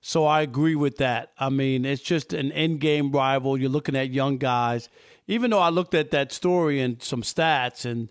So 0.00 0.26
I 0.26 0.42
agree 0.42 0.74
with 0.74 0.96
that. 0.96 1.30
I 1.38 1.48
mean, 1.48 1.84
it's 1.84 2.02
just 2.02 2.32
an 2.32 2.50
end 2.52 2.80
game 2.80 3.12
rival. 3.12 3.56
You're 3.56 3.70
looking 3.70 3.94
at 3.94 4.10
young 4.10 4.38
guys. 4.38 4.88
Even 5.28 5.50
though 5.52 5.60
I 5.60 5.68
looked 5.68 5.94
at 5.94 6.10
that 6.10 6.32
story 6.32 6.80
and 6.80 7.00
some 7.00 7.22
stats, 7.22 7.84
and 7.84 8.08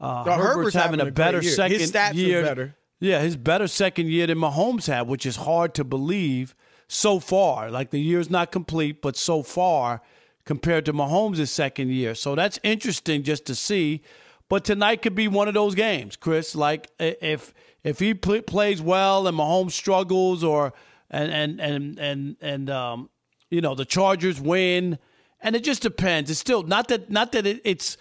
Uh, 0.00 0.24
Herbert's, 0.24 0.42
Herbert's 0.46 0.74
having, 0.74 0.98
having 1.00 1.06
a 1.06 1.08
a 1.08 1.12
better 1.12 1.42
year. 1.42 1.52
second 1.52 1.80
His 1.80 1.92
stats 1.92 2.12
are 2.12 2.14
year. 2.14 2.42
better. 2.42 2.76
Yeah, 3.00 3.20
his 3.20 3.36
better 3.36 3.68
second 3.68 4.08
year 4.08 4.26
than 4.26 4.38
Mahomes 4.38 4.86
had, 4.86 5.06
which 5.08 5.26
is 5.26 5.36
hard 5.36 5.74
to 5.74 5.84
believe 5.84 6.54
so 6.88 7.18
far. 7.20 7.70
Like 7.70 7.90
the 7.90 8.00
year's 8.00 8.30
not 8.30 8.52
complete, 8.52 9.02
but 9.02 9.16
so 9.16 9.42
far 9.42 10.02
compared 10.44 10.84
to 10.86 10.92
Mahomes' 10.92 11.48
second 11.48 11.90
year. 11.90 12.14
So 12.14 12.34
that's 12.34 12.58
interesting 12.62 13.22
just 13.22 13.46
to 13.46 13.54
see. 13.54 14.02
But 14.48 14.64
tonight 14.64 15.02
could 15.02 15.14
be 15.14 15.26
one 15.26 15.48
of 15.48 15.54
those 15.54 15.74
games, 15.74 16.16
Chris. 16.16 16.54
Like 16.54 16.88
if 16.98 17.52
if 17.82 17.98
he 17.98 18.14
pl- 18.14 18.42
plays 18.42 18.80
well 18.80 19.26
and 19.26 19.36
Mahomes 19.36 19.72
struggles, 19.72 20.44
or 20.44 20.72
and 21.10 21.32
and 21.32 21.60
and 21.60 21.98
and 21.98 22.36
and 22.40 22.70
um, 22.70 23.10
you 23.50 23.60
know 23.60 23.74
the 23.74 23.84
Chargers 23.84 24.40
win, 24.40 24.98
and 25.40 25.56
it 25.56 25.64
just 25.64 25.82
depends. 25.82 26.30
It's 26.30 26.38
still 26.38 26.62
not 26.62 26.88
that 26.88 27.10
not 27.10 27.32
that 27.32 27.44
it, 27.44 27.60
it's 27.64 27.96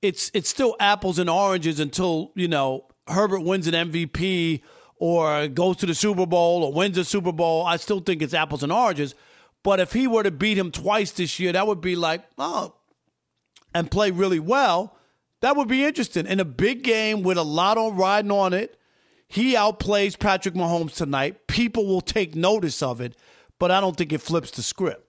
it's 0.00 0.30
it's 0.34 0.48
still 0.48 0.76
apples 0.78 1.18
and 1.18 1.28
oranges 1.28 1.80
until 1.80 2.30
you 2.36 2.46
know 2.46 2.86
Herbert 3.08 3.40
wins 3.40 3.66
an 3.66 3.74
MVP 3.74 4.62
or 4.98 5.48
goes 5.48 5.76
to 5.78 5.86
the 5.86 5.94
Super 5.94 6.26
Bowl 6.26 6.64
or 6.64 6.72
wins 6.72 6.96
the 6.96 7.04
Super 7.04 7.32
Bowl. 7.32 7.64
I 7.64 7.76
still 7.76 8.00
think 8.00 8.22
it's 8.22 8.34
apples 8.34 8.62
and 8.62 8.72
oranges. 8.72 9.14
But 9.62 9.80
if 9.80 9.92
he 9.92 10.06
were 10.06 10.22
to 10.22 10.30
beat 10.30 10.58
him 10.58 10.70
twice 10.70 11.10
this 11.12 11.38
year, 11.38 11.52
that 11.52 11.66
would 11.66 11.80
be 11.80 11.96
like, 11.96 12.24
oh, 12.38 12.74
and 13.74 13.90
play 13.90 14.10
really 14.10 14.40
well, 14.40 14.96
that 15.40 15.56
would 15.56 15.68
be 15.68 15.84
interesting. 15.84 16.26
In 16.26 16.40
a 16.40 16.44
big 16.44 16.82
game 16.82 17.22
with 17.22 17.38
a 17.38 17.42
lot 17.42 17.78
on 17.78 17.96
riding 17.96 18.30
on 18.30 18.52
it, 18.52 18.78
he 19.28 19.54
outplays 19.54 20.18
Patrick 20.18 20.54
Mahomes 20.54 20.94
tonight. 20.94 21.46
People 21.46 21.86
will 21.86 22.00
take 22.00 22.34
notice 22.34 22.82
of 22.82 23.00
it, 23.00 23.14
but 23.58 23.70
I 23.70 23.80
don't 23.80 23.96
think 23.96 24.12
it 24.12 24.22
flips 24.22 24.50
the 24.52 24.62
script. 24.62 25.06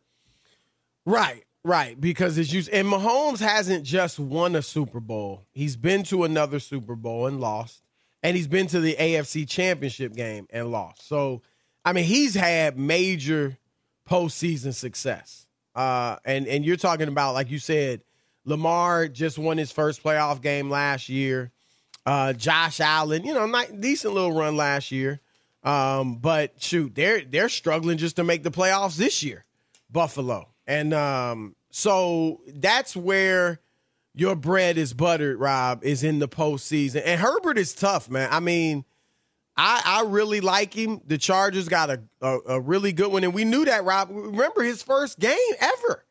Right, 1.05 1.45
right. 1.63 1.99
Because 1.99 2.37
it's 2.37 2.51
used 2.51 2.69
and 2.69 2.87
Mahomes 2.87 3.39
hasn't 3.39 3.85
just 3.85 4.19
won 4.19 4.55
a 4.55 4.61
Super 4.61 4.99
Bowl. 4.99 5.47
He's 5.51 5.77
been 5.77 6.03
to 6.03 6.25
another 6.25 6.59
Super 6.59 6.95
Bowl 6.95 7.27
and 7.27 7.39
lost. 7.39 7.81
And 8.21 8.35
he's 8.35 8.47
been 8.47 8.67
to 8.67 8.79
the 8.79 8.95
AFC 8.95 9.47
championship 9.47 10.13
game 10.13 10.47
and 10.49 10.71
lost. 10.71 11.07
So 11.07 11.41
I 11.85 11.93
mean 11.93 12.05
he's 12.05 12.35
had 12.35 12.77
major 12.77 13.57
postseason 14.09 14.73
success. 14.73 15.47
Uh 15.75 16.17
and 16.25 16.47
and 16.47 16.65
you're 16.65 16.77
talking 16.77 17.07
about, 17.07 17.33
like 17.33 17.51
you 17.51 17.59
said, 17.59 18.01
Lamar 18.45 19.07
just 19.07 19.37
won 19.37 19.57
his 19.57 19.71
first 19.71 20.03
playoff 20.03 20.41
game 20.41 20.69
last 20.69 21.09
year. 21.09 21.51
Uh 22.05 22.33
Josh 22.33 22.79
Allen, 22.79 23.23
you 23.25 23.33
know, 23.33 23.45
not 23.45 23.79
decent 23.79 24.13
little 24.13 24.33
run 24.33 24.57
last 24.57 24.91
year. 24.91 25.21
Um, 25.63 26.15
but 26.15 26.53
shoot, 26.61 26.95
they're 26.95 27.21
they're 27.21 27.49
struggling 27.49 27.97
just 27.97 28.15
to 28.15 28.23
make 28.23 28.43
the 28.43 28.51
playoffs 28.51 28.95
this 28.95 29.23
year. 29.23 29.45
Buffalo. 29.91 30.47
And 30.67 30.93
um, 30.93 31.55
so 31.71 32.41
that's 32.47 32.95
where 32.95 33.59
your 34.15 34.35
bread 34.35 34.77
is 34.77 34.93
buttered, 34.93 35.39
Rob, 35.39 35.83
is 35.83 36.03
in 36.03 36.19
the 36.19 36.27
postseason. 36.27 37.01
And 37.05 37.19
Herbert 37.21 37.57
is 37.57 37.73
tough, 37.73 38.09
man. 38.09 38.29
I 38.31 38.39
mean, 38.39 38.83
I, 39.55 39.81
I 39.85 40.03
really 40.09 40.41
like 40.41 40.73
him. 40.73 41.01
The 41.05 41.17
Chargers 41.17 41.67
got 41.69 41.89
a, 41.89 42.01
a, 42.21 42.37
a 42.47 42.59
really 42.61 42.91
good 42.93 43.11
one. 43.11 43.23
And 43.23 43.33
we 43.33 43.45
knew 43.45 43.65
that, 43.65 43.83
Rob. 43.83 44.09
Remember 44.11 44.63
his 44.63 44.81
first 44.83 45.19
game 45.19 45.37
ever. 45.59 46.05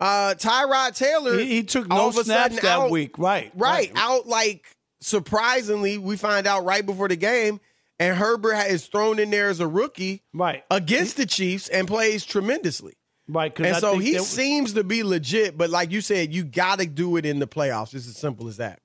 Uh 0.00 0.34
Tyrod 0.34 0.96
Taylor. 0.96 1.38
He, 1.38 1.46
he 1.46 1.62
took 1.64 1.88
no 1.88 2.10
snaps 2.12 2.56
that 2.60 2.64
out- 2.64 2.90
week, 2.90 3.18
right? 3.18 3.50
Right, 3.56 3.90
out 3.96 4.28
like 4.28 4.64
surprisingly, 5.00 5.98
we 5.98 6.16
find 6.16 6.46
out 6.46 6.64
right 6.64 6.84
before 6.86 7.08
the 7.08 7.16
game, 7.16 7.60
and 7.98 8.16
Herbert 8.16 8.54
is 8.68 8.86
thrown 8.86 9.18
in 9.18 9.30
there 9.30 9.48
as 9.48 9.58
a 9.60 9.66
rookie 9.66 10.22
Right. 10.32 10.62
against 10.70 11.16
the 11.16 11.26
Chiefs 11.26 11.68
and 11.68 11.88
plays 11.88 12.24
tremendously. 12.24 12.94
Right. 13.28 13.56
And 13.58 13.66
I 13.68 13.78
so 13.80 13.98
he 13.98 14.18
seems 14.18 14.72
to 14.74 14.84
be 14.84 15.02
legit, 15.02 15.56
but 15.56 15.70
like 15.70 15.90
you 15.90 16.00
said, 16.00 16.32
you 16.32 16.44
got 16.44 16.78
to 16.80 16.86
do 16.86 17.16
it 17.16 17.26
in 17.26 17.38
the 17.38 17.46
playoffs. 17.46 17.94
It's 17.94 18.08
as 18.08 18.16
simple 18.16 18.48
as 18.48 18.56
that. 18.56 18.80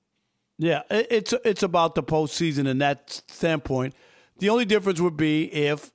Yeah, 0.58 0.82
it's 0.90 1.34
it's 1.44 1.62
about 1.62 1.94
the 1.96 2.02
postseason 2.02 2.68
in 2.68 2.78
that 2.78 3.22
standpoint. 3.28 3.94
The 4.38 4.50
only 4.50 4.64
difference 4.64 5.00
would 5.00 5.16
be 5.16 5.44
if 5.52 5.90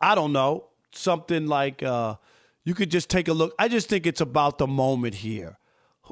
I 0.00 0.14
don't 0.14 0.32
know 0.32 0.68
something 0.92 1.46
like 1.46 1.82
uh, 1.82 2.16
you 2.64 2.74
could 2.74 2.90
just 2.90 3.08
take 3.08 3.28
a 3.28 3.32
look. 3.32 3.54
I 3.58 3.68
just 3.68 3.88
think 3.88 4.06
it's 4.06 4.20
about 4.20 4.58
the 4.58 4.66
moment 4.66 5.14
here. 5.14 5.58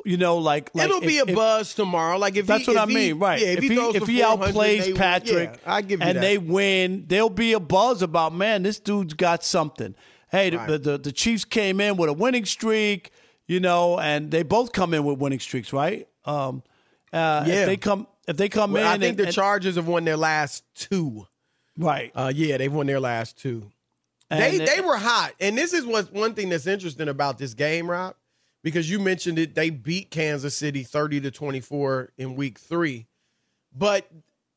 You 0.07 0.17
know, 0.17 0.39
like, 0.39 0.71
like 0.75 0.87
It'll 0.89 1.03
be 1.03 1.19
a 1.19 1.25
if- 1.27 1.35
buzz 1.35 1.75
tomorrow. 1.75 2.17
Like 2.17 2.37
if 2.37 2.47
That's 2.47 2.65
he, 2.65 2.71
what 2.73 2.79
I 2.81 2.85
if 2.85 2.89
he- 2.89 2.95
mean, 2.95 3.19
right? 3.19 3.39
Yeah, 3.39 3.49
if, 3.49 3.62
he, 3.62 3.75
if 3.75 4.07
he 4.07 4.21
outplays 4.23 4.85
they. 4.87 4.93
Patrick, 4.95 5.61
yeah, 5.62 5.75
I 5.75 5.83
give 5.83 6.01
and 6.01 6.17
that. 6.17 6.23
they 6.23 6.39
win, 6.39 7.05
there'll 7.09 7.29
be 7.29 7.53
a 7.53 7.61
buzz 7.61 8.01
about 8.01 8.35
man. 8.35 8.62
This 8.62 8.81
dude's 8.81 9.12
got 9.12 9.45
something. 9.45 9.95
Hey, 10.33 10.51
the, 10.51 10.59
the, 10.67 10.79
the 10.79 10.99
the 10.99 11.12
Chiefs 11.12 11.45
came 11.45 11.81
in 11.81 11.97
with 11.97 12.09
a 12.11 12.12
winning 12.12 12.45
streak, 12.47 13.11
you 13.47 13.61
know, 13.61 13.99
and 14.01 14.31
they 14.31 14.43
both 14.43 14.73
come 14.73 14.95
in 14.95 15.05
with 15.05 15.19
winning 15.19 15.39
streaks, 15.41 15.73
right? 15.73 16.09
Um, 16.25 16.62
uh, 17.12 17.45
Yeah. 17.47 17.55
If 17.55 17.67
they 17.67 17.77
come, 17.77 18.07
if 18.27 18.37
they 18.39 18.49
come 18.49 18.73
Well, 18.73 18.83
in, 18.83 18.89
I 18.89 18.93
think 18.99 19.11
and, 19.11 19.19
the 19.19 19.25
and- 19.27 19.35
Chargers 19.35 19.77
have 19.77 19.87
won 19.87 20.05
their 20.05 20.17
last 20.17 20.65
two. 20.75 21.27
right? 21.79 22.11
Uh, 22.15 22.33
yeah, 22.35 22.57
they've 22.57 22.73
won 22.73 22.87
their 22.87 22.99
last 23.01 23.39
two. 23.39 23.71
they 24.31 24.59
And- 24.59 24.67
they 24.67 24.81
were 24.81 24.97
hot, 24.97 25.35
and 25.39 25.57
this 25.57 25.73
is 25.75 25.85
what 25.85 26.11
one 26.12 26.33
thing 26.35 26.49
that's 26.49 26.67
interesting 26.67 27.09
about 27.09 27.37
this 27.39 27.53
game, 27.55 27.91
Rob, 27.91 28.15
because 28.65 28.91
you 28.91 28.99
mentioned 28.99 29.39
it. 29.39 29.55
They 29.55 29.69
beat 29.69 30.11
Kansas 30.11 30.57
City 30.57 30.83
thirty 30.83 31.21
to 31.21 31.31
twenty 31.31 31.61
four 31.61 32.11
in 32.17 32.35
Week 32.37 32.59
Three, 32.59 33.07
but 33.77 34.11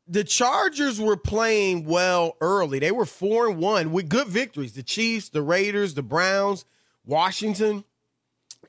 the 0.08 0.24
Chargers 0.24 1.00
were 1.00 1.18
playing 1.18 1.86
well 1.86 2.38
early. 2.40 2.80
They 2.80 2.92
were 2.92 3.06
four 3.06 3.50
and 3.50 3.58
one 3.58 3.92
with 3.92 4.10
good 4.10 4.28
victories. 4.28 4.74
The 4.74 4.84
Chiefs, 4.84 5.30
the 5.30 5.42
Raiders, 5.42 5.94
the 5.94 6.04
Browns, 6.04 6.66
Washington, 7.06 7.84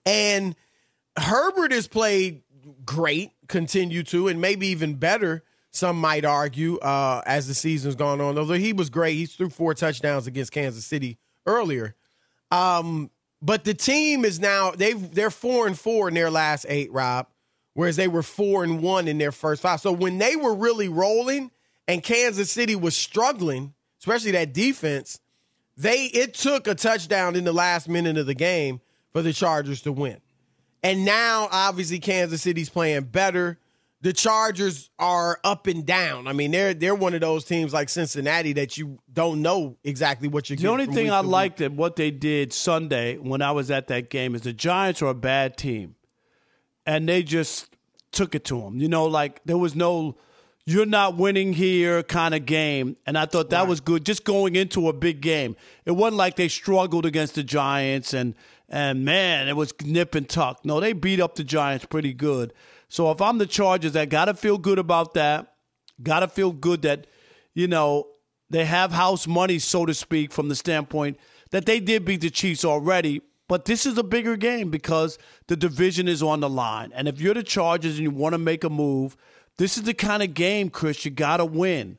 and 0.05 0.55
Herbert 1.19 1.73
has 1.73 1.89
played 1.89 2.43
great, 2.85 3.33
continue 3.49 4.03
to, 4.05 4.29
and 4.29 4.41
maybe 4.41 4.69
even 4.69 4.95
better. 4.95 5.43
Some 5.71 6.01
might 6.01 6.25
argue 6.25 6.79
uh, 6.79 7.23
as 7.27 7.49
the 7.49 7.55
season's 7.55 7.97
gone 7.97 8.21
on. 8.21 8.39
Although 8.39 8.55
he 8.55 8.73
was 8.73 8.89
great, 8.89 9.15
he 9.15 9.27
threw 9.27 9.51
four 9.51 9.75
touchdowns 9.75 10.27
against 10.27 10.53
Kansas 10.53 10.87
City 10.87 11.19
earlier. 11.45 11.95
Um, 12.51 13.11
but 13.43 13.65
the 13.65 13.75
team 13.75 14.25
is 14.25 14.41
now 14.41 14.71
they've 14.71 15.15
they're 15.15 15.31
four 15.31 15.67
and 15.67 15.79
four 15.79 16.09
in 16.09 16.15
their 16.15 16.31
last 16.31 16.65
eight, 16.69 16.91
Rob, 16.93 17.27
whereas 17.77 17.97
they 17.97 18.09
were 18.09 18.23
four 18.23 18.65
and 18.65 18.81
one 18.81 19.07
in 19.07 19.19
their 19.19 19.31
first 19.31 19.61
five. 19.61 19.81
So 19.81 19.93
when 19.93 20.17
they 20.17 20.35
were 20.35 20.55
really 20.55 20.89
rolling 20.89 21.51
and 21.87 22.03
Kansas 22.03 22.51
City 22.51 22.75
was 22.75 22.97
struggling, 22.97 23.75
especially 24.01 24.31
that 24.31 24.55
defense, 24.55 25.21
they 25.77 26.07
it 26.07 26.33
took 26.33 26.67
a 26.67 26.75
touchdown 26.75 27.37
in 27.37 27.45
the 27.45 27.53
last 27.53 27.87
minute 27.87 28.17
of 28.17 28.25
the 28.25 28.35
game 28.35 28.81
for 29.13 29.21
the 29.21 29.33
Chargers 29.33 29.83
to 29.83 29.93
win. 29.93 30.17
And 30.83 31.05
now 31.05 31.49
obviously 31.53 31.99
Kansas 31.99 32.41
City's 32.41 32.71
playing 32.71 33.05
better. 33.05 33.59
The 34.01 34.15
Chargers 34.15 34.89
are 34.99 35.39
up 35.45 35.67
and 35.67 35.85
down. 35.85 36.29
I 36.29 36.33
mean, 36.33 36.53
they're 36.53 36.73
they're 36.73 36.95
one 36.95 37.13
of 37.13 37.21
those 37.21 37.45
teams 37.45 37.75
like 37.75 37.91
Cincinnati 37.91 38.55
that 38.55 38.79
you 38.79 39.01
don't 39.13 39.43
know 39.43 39.77
exactly 39.85 40.29
what 40.29 40.49
you're 40.49 40.57
The 40.57 40.69
only 40.69 40.87
thing 40.87 41.11
I 41.11 41.21
liked 41.21 41.61
at 41.61 41.73
what 41.73 41.97
they 41.97 42.11
did 42.11 42.55
Sunday 42.55 43.19
when 43.19 43.43
I 43.43 43.53
was 43.53 43.71
at 43.71 43.89
that 43.89 44.09
game 44.09 44.35
is 44.35 44.43
the 44.43 44.55
Giants 44.55 45.03
are 45.03 45.09
a 45.09 45.15
bad 45.15 45.59
team, 45.59 45.96
and 46.87 47.09
they 47.09 47.23
just 47.23 47.69
took 48.13 48.35
it 48.35 48.45
to 48.47 48.61
them. 48.61 48.79
You 48.79 48.89
know, 48.89 49.07
like 49.07 49.41
there 49.45 49.59
was 49.59 49.75
no 49.75 50.17
"you're 50.65 50.87
not 50.87 51.17
winning 51.17 51.53
here" 51.53 52.03
kind 52.03 52.35
of 52.35 52.47
game, 52.47 52.97
and 53.07 53.19
I 53.19 53.27
thought 53.27 53.51
that 53.51 53.69
was 53.69 53.81
good. 53.81 54.07
Just 54.07 54.25
going 54.25 54.57
into 54.57 54.89
a 54.89 54.93
big 54.93 55.21
game, 55.21 55.57
it 55.85 55.93
wasn't 55.93 56.17
like 56.17 56.37
they 56.37 56.49
struggled 56.49 57.05
against 57.05 57.35
the 57.35 57.43
Giants 57.43 58.15
and 58.15 58.35
and 58.69 59.05
man, 59.05 59.49
it 59.49 59.57
was 59.57 59.73
nip 59.85 60.15
and 60.15 60.29
tuck. 60.29 60.65
No, 60.65 60.81
they 60.81 60.93
beat 60.93 61.21
up 61.21 61.35
the 61.37 61.45
Giants 61.45 61.85
pretty 61.85 62.13
good. 62.13 62.53
So 62.89 63.11
if 63.11 63.21
I'm 63.21 63.39
the 63.39 63.47
Chargers, 63.47 63.97
I 63.97 64.07
got 64.07 64.27
to 64.27 64.35
feel 64.35 64.59
good 64.59 64.79
about 64.79 65.15
that. 65.15 65.55
Got 66.03 66.21
to 66.21 66.29
feel 66.29 66.53
good 66.53 66.83
that 66.83 67.07
you 67.55 67.69
know 67.69 68.07
they 68.51 68.65
have 68.65 68.93
house 68.93 69.27
money, 69.27 69.59
so 69.59 69.87
to 69.87 69.95
speak, 69.95 70.33
from 70.33 70.49
the 70.49 70.55
standpoint 70.55 71.19
that 71.51 71.67
they 71.67 71.81
did 71.81 72.05
beat 72.05 72.21
the 72.21 72.31
Chiefs 72.31 72.65
already. 72.65 73.23
But 73.49 73.65
this 73.65 73.87
is 73.87 73.97
a 73.97 74.03
bigger 74.03 74.37
game 74.37 74.71
because 74.71 75.19
the 75.47 75.57
division 75.57 76.09
is 76.09 76.23
on 76.23 76.41
the 76.41 76.49
line. 76.49 76.91
And 76.95 77.07
if 77.07 77.21
you're 77.21 77.35
the 77.35 77.43
Chargers 77.45 77.95
and 77.95 78.03
you 78.03 78.11
want 78.11 78.33
to 78.33 78.39
make 78.39 78.65
a 78.65 78.71
move, 78.71 79.17
this 79.57 79.77
is 79.77 79.85
the 79.85 79.95
kind 79.95 80.23
of 80.23 80.35
game, 80.35 80.69
Chris, 80.69 81.05
you 81.05 81.11
got 81.13 81.37
to 81.37 81.45
win. 81.45 81.99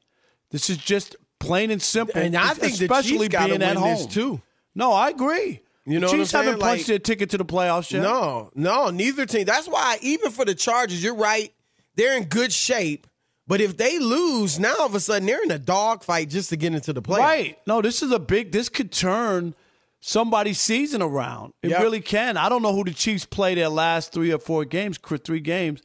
This 0.52 0.70
is 0.70 0.78
just 0.78 1.16
plain 1.40 1.72
and 1.72 1.82
simple. 1.82 2.20
And 2.22 2.36
I 2.36 2.54
think 2.54 2.78
the 2.78 2.86
especially 2.86 3.18
Chiefs 3.20 3.28
gotta 3.30 3.48
being 3.50 3.62
at 3.62 3.76
win 3.76 3.84
home. 3.84 3.98
this, 3.98 4.06
too. 4.08 4.42
No, 4.76 4.92
I 4.92 5.10
agree. 5.10 5.62
You 5.86 6.00
know 6.00 6.10
the 6.10 6.18
Chiefs 6.18 6.34
haven't 6.34 6.60
punched 6.60 6.82
Like- 6.82 6.86
their 6.88 7.00
ticket 7.00 7.30
to 7.30 7.38
the 7.38 7.46
playoffs 7.46 7.92
yet. 7.92 8.02
No, 8.04 8.52
no, 8.54 8.90
neither 8.90 9.26
team. 9.26 9.46
That's 9.46 9.68
why 9.70 9.98
even 10.02 10.32
for 10.32 10.44
the 10.44 10.54
Chargers, 10.54 11.02
you're 11.02 11.16
right. 11.16 11.54
They're 11.96 12.18
in 12.18 12.26
good 12.26 12.52
shape. 12.52 13.08
But 13.48 13.62
if 13.62 13.78
they 13.78 13.98
lose, 13.98 14.60
now 14.60 14.76
all 14.80 14.88
of 14.88 14.96
a 14.96 15.00
sudden 15.00 15.26
they're 15.26 15.42
in 15.42 15.52
a 15.52 15.58
dogfight 15.58 16.28
just 16.30 16.50
to 16.50 16.58
get 16.58 16.74
into 16.74 16.92
the 16.92 17.02
playoffs. 17.02 17.18
Right. 17.20 17.58
No, 17.66 17.82
this 17.82 18.04
is 18.04 18.12
a 18.12 18.20
big. 18.20 18.52
This 18.52 18.68
could 18.68 18.92
turn 18.92 19.56
somebody's 20.00 20.60
season 20.60 21.02
around. 21.02 21.54
It 21.64 21.72
Yep. 21.72 21.82
really 21.82 22.02
can. 22.02 22.38
I 22.38 22.50
don't 22.50 22.62
know 22.62 22.74
who 22.74 22.84
the 22.84 22.94
Chiefs 22.94 23.26
play 23.26 23.56
their 23.56 23.70
last 23.70 24.12
three 24.14 24.32
or 24.32 24.40
four 24.40 24.66
games, 24.66 24.98
three 24.98 25.40
games, 25.40 25.82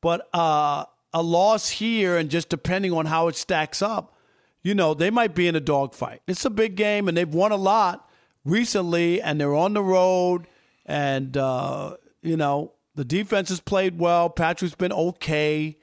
but 0.00 0.28
uh, 0.34 0.84
a 1.12 1.22
loss 1.22 1.68
here 1.70 2.16
and 2.16 2.30
just 2.30 2.48
depending 2.48 2.92
on 2.92 3.06
how 3.06 3.28
it 3.28 3.36
stacks 3.36 3.82
up, 3.82 4.16
you 4.62 4.74
know, 4.74 4.94
they 4.94 5.10
might 5.10 5.34
be 5.34 5.46
in 5.46 5.54
a 5.56 5.60
dogfight. 5.60 6.22
It's 6.26 6.44
a 6.44 6.50
big 6.50 6.74
game, 6.74 7.06
and 7.06 7.16
they've 7.16 7.32
won 7.32 7.52
a 7.52 7.56
lot 7.56 8.08
recently, 8.44 9.20
and 9.20 9.40
they're 9.40 9.54
on 9.54 9.74
the 9.74 9.82
road, 9.82 10.46
and 10.86 11.36
uh, 11.36 11.96
you 12.22 12.36
know 12.36 12.72
the 12.94 13.04
defense 13.04 13.50
has 13.50 13.60
played 13.60 13.98
well. 13.98 14.30
Patrick's 14.30 14.74
been 14.74 14.92
okay. 14.92 15.76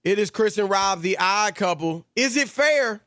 It 0.03 0.19
is 0.19 0.31
Chris 0.31 0.59
and 0.59 0.69
Rob, 0.69 1.01
the 1.01 1.17
odd 1.19 1.55
couple. 1.55 2.05
Is 2.15 2.37
it 2.37 2.51
fair 2.51 3.01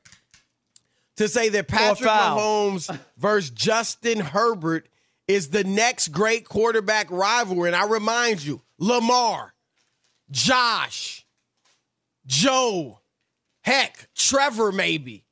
to 1.17 1.27
say 1.27 1.49
that 1.49 1.67
Patrick. 1.67 2.09
Mahomes 2.09 2.99
versus 3.17 3.51
Justin 3.51 4.19
Herbert 4.19 4.89
is 5.27 5.49
the 5.49 5.63
next 5.63 6.07
great 6.07 6.49
quarterback 6.49 7.11
rivalry? 7.11 7.69
And 7.69 7.75
I 7.75 7.85
remind 7.85 8.43
you, 8.43 8.63
Lamar, 8.79 9.53
Josh, 10.31 11.23
Joe, 12.25 12.99
heck, 13.61 14.09
Trevor 14.15 14.71
maybe. 14.71 15.26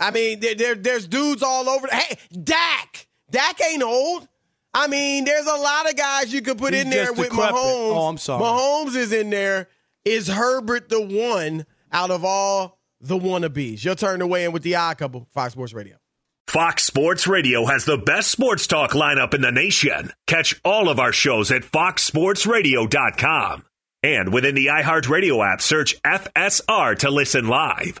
I 0.00 0.10
mean, 0.10 0.40
there, 0.40 0.54
there- 0.54 0.74
there's 0.74 1.06
dudes 1.06 1.42
all 1.42 1.68
over. 1.68 1.86
Hey, 1.90 2.16
Dak. 2.42 3.06
Dak 3.30 3.60
ain't 3.70 3.82
old. 3.82 4.26
I 4.74 4.86
mean, 4.86 5.24
there's 5.24 5.46
a 5.46 5.56
lot 5.56 5.88
of 5.90 5.96
guys 5.96 6.32
you 6.32 6.42
could 6.42 6.58
put 6.58 6.74
He's 6.74 6.84
in 6.84 6.90
there 6.90 7.06
just 7.06 7.18
with 7.18 7.30
decrepit. 7.30 7.54
Mahomes. 7.54 7.96
Oh, 7.96 8.06
I'm 8.08 8.18
sorry. 8.18 8.42
Mahomes 8.42 8.96
is 8.96 9.12
in 9.12 9.30
there. 9.30 9.68
Is 10.04 10.28
Herbert 10.28 10.88
the 10.88 11.00
one 11.00 11.66
out 11.92 12.10
of 12.10 12.24
all 12.24 12.78
the 13.00 13.18
wannabes? 13.18 13.84
Your 13.84 13.94
turn 13.96 14.20
to 14.20 14.26
weigh 14.26 14.44
in 14.44 14.52
with 14.52 14.62
the 14.62 14.76
odd 14.76 14.98
couple, 14.98 15.26
Fox 15.32 15.52
Sports 15.52 15.72
Radio. 15.74 15.96
Fox 16.46 16.84
Sports 16.84 17.26
Radio 17.28 17.64
has 17.66 17.84
the 17.84 17.98
best 17.98 18.30
sports 18.30 18.66
talk 18.66 18.90
lineup 18.92 19.34
in 19.34 19.40
the 19.40 19.52
nation. 19.52 20.12
Catch 20.26 20.60
all 20.64 20.88
of 20.88 20.98
our 20.98 21.12
shows 21.12 21.52
at 21.52 21.62
foxsportsradio.com. 21.62 23.64
And 24.02 24.32
within 24.32 24.54
the 24.54 24.66
iHeartRadio 24.66 25.52
app, 25.52 25.60
search 25.60 26.00
FSR 26.02 26.98
to 27.00 27.10
listen 27.10 27.48
live. 27.48 28.00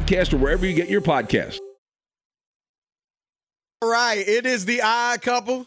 or 0.33 0.37
wherever 0.37 0.65
you 0.65 0.73
get 0.73 0.89
your 0.89 1.01
podcast. 1.01 1.59
All 3.81 3.89
right, 3.89 4.17
it 4.27 4.45
is 4.45 4.65
the 4.65 4.81
odd 4.81 5.21
couple 5.21 5.65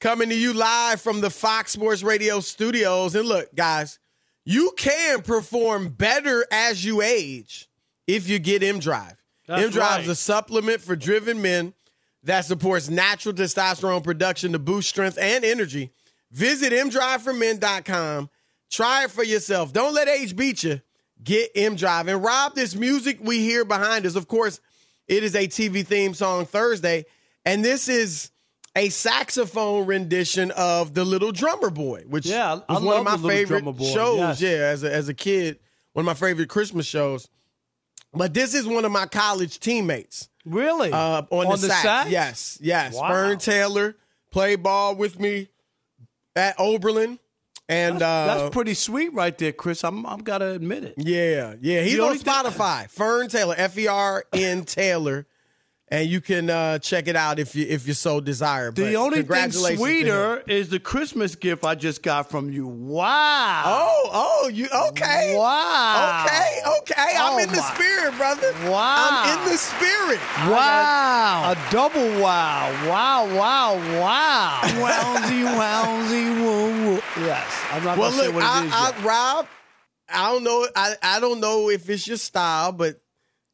coming 0.00 0.28
to 0.28 0.34
you 0.34 0.52
live 0.52 1.00
from 1.00 1.20
the 1.20 1.30
Fox 1.30 1.72
Sports 1.72 2.02
Radio 2.02 2.40
studios. 2.40 3.14
And 3.14 3.26
look, 3.26 3.54
guys, 3.54 3.98
you 4.44 4.72
can 4.76 5.22
perform 5.22 5.88
better 5.88 6.44
as 6.50 6.84
you 6.84 7.00
age 7.00 7.68
if 8.06 8.28
you 8.28 8.38
get 8.38 8.62
M 8.62 8.80
Drive. 8.80 9.16
M 9.48 9.70
Drive 9.70 10.00
is 10.02 10.06
right. 10.06 10.08
a 10.08 10.14
supplement 10.14 10.80
for 10.80 10.96
driven 10.96 11.40
men 11.40 11.72
that 12.24 12.44
supports 12.44 12.90
natural 12.90 13.34
testosterone 13.34 14.02
production 14.02 14.52
to 14.52 14.58
boost 14.58 14.88
strength 14.88 15.18
and 15.18 15.44
energy. 15.44 15.90
Visit 16.32 16.72
mdriveformen.com. 16.72 18.28
Try 18.70 19.04
it 19.04 19.10
for 19.10 19.22
yourself. 19.22 19.72
Don't 19.72 19.94
let 19.94 20.08
age 20.08 20.34
beat 20.34 20.64
you. 20.64 20.80
Get 21.22 21.50
M 21.54 21.76
Drive. 21.76 22.08
And 22.08 22.22
Rob, 22.22 22.54
this 22.54 22.74
music 22.74 23.18
we 23.20 23.38
hear 23.40 23.64
behind 23.64 24.04
us, 24.06 24.16
of 24.16 24.28
course, 24.28 24.60
it 25.08 25.22
is 25.22 25.34
a 25.34 25.46
TV 25.46 25.86
theme 25.86 26.14
song 26.14 26.44
Thursday. 26.46 27.04
And 27.46 27.64
this 27.64 27.88
is 27.88 28.30
a 28.76 28.88
saxophone 28.88 29.86
rendition 29.86 30.50
of 30.52 30.94
The 30.94 31.04
Little 31.04 31.30
Drummer 31.32 31.70
Boy, 31.70 32.02
which 32.08 32.26
Yeah, 32.26 32.60
I 32.68 32.72
was 32.74 32.82
one 32.82 32.96
of 32.98 33.04
my 33.22 33.28
favorite 33.28 33.64
shows. 33.80 34.18
yes. 34.18 34.40
Yeah, 34.40 34.48
as 34.50 34.82
a, 34.82 34.92
as 34.92 35.08
a 35.08 35.14
kid, 35.14 35.58
one 35.92 36.02
of 36.02 36.06
my 36.06 36.14
favorite 36.14 36.48
Christmas 36.48 36.84
shows. 36.86 37.28
But 38.12 38.34
this 38.34 38.54
is 38.54 38.66
one 38.66 38.84
of 38.84 38.92
my 38.92 39.06
college 39.06 39.60
teammates 39.60 40.28
Really? 40.44 40.90
uh, 40.92 41.22
on, 41.30 41.50
the, 41.60 41.68
sax. 41.68 41.82
sax? 41.82 42.10
Yes, 42.10 42.58
yes. 42.60 42.94
Wow. 42.94 43.08
Fern 43.08 43.38
Taylor 43.38 43.96
played 44.30 44.62
ball 44.62 44.94
with 44.96 45.18
me 45.20 45.48
at 46.36 46.56
Oberlin. 46.58 47.18
And 47.68 47.96
uh, 47.96 48.26
That's 48.26 48.54
pretty 48.54 48.74
sweet 48.74 49.14
right 49.14 49.36
there, 49.38 49.52
Chris. 49.52 49.84
I'm 49.84 50.04
I'm 50.06 50.18
gotta 50.22 50.52
admit 50.52 50.84
it. 50.84 50.94
yeah, 50.98 51.54
yeah. 51.60 51.80
He's 51.82 51.98
on 51.98 52.16
thing- 52.16 52.20
Spotify. 52.22 52.90
Fern 52.90 53.28
Taylor, 53.28 53.54
F 53.56 53.78
E 53.78 53.86
R 53.86 54.24
N 54.34 54.64
Taylor, 54.64 55.26
and 55.88 56.08
you 56.08 56.20
can 56.20 56.48
uh, 56.48 56.78
check 56.78 57.08
it 57.08 57.14
out 57.16 57.38
if 57.38 57.54
you 57.54 57.66
if 57.68 57.86
you 57.86 57.92
so 57.94 58.20
desire. 58.20 58.70
The 58.72 58.82
But 58.84 58.94
only 58.96 59.16
thing 59.18 59.26
congratulations 59.26 59.62
to 59.62 59.72
him. 59.72 59.78
sweeter 59.78 60.42
is 60.46 60.68
the 60.70 60.80
Christmas 60.80 61.34
gift 61.36 61.64
I 61.64 61.74
just 61.74 62.02
got 62.02 62.30
from 62.30 62.50
you. 62.50 62.66
Wow. 62.66 63.62
Oh, 63.66 64.10
oh, 64.44 64.48
you 64.48 64.66
okay? 64.90 65.34
Wow. 65.36 66.24
Okay, 66.26 66.60
okay. 66.80 67.14
I'm 67.16 67.34
Oh, 67.34 67.38
in 67.38 67.48
the 67.50 67.60
spirit, 67.74 68.16
brother. 68.16 68.52
Wow. 68.70 69.22
I'm 69.24 69.38
in 69.38 69.52
the 69.52 69.56
spirit. 69.58 70.20
Wow. 70.50 71.52
A 71.52 71.70
double 71.72 72.20
wow. 72.20 72.70
Wow, 72.88 73.26
wow, 73.36 73.74
wow. 74.00 74.60
Wowsy, 74.64 75.44
wowsy, 75.44 76.40
woo, 76.40 76.86
woo. 76.94 77.02
Yes. 77.18 77.46
I'm 77.72 77.84
not 77.84 77.98
Well, 77.98 78.10
going 78.10 78.12
to 78.12 78.18
say 78.18 78.26
look, 78.26 78.34
what 78.36 78.44
I, 78.44 78.62
it 78.62 78.66
is 78.66 78.72
I, 78.72 78.88
yet. 78.88 79.04
Rob, 79.04 79.46
I 80.08 80.32
don't 80.32 80.44
know. 80.44 80.66
I, 80.74 80.94
I 81.02 81.20
don't 81.20 81.40
know 81.40 81.68
if 81.70 81.88
it's 81.90 82.06
your 82.06 82.16
style, 82.16 82.72
but 82.72 83.00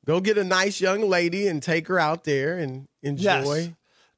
go 0.06 0.20
get 0.20 0.38
a 0.38 0.44
nice 0.44 0.80
young 0.80 1.02
lady 1.08 1.46
and 1.48 1.62
take 1.62 1.86
her 1.88 1.98
out 1.98 2.24
there 2.24 2.58
and 2.58 2.86
enjoy. 3.02 3.22
Yes. 3.54 3.70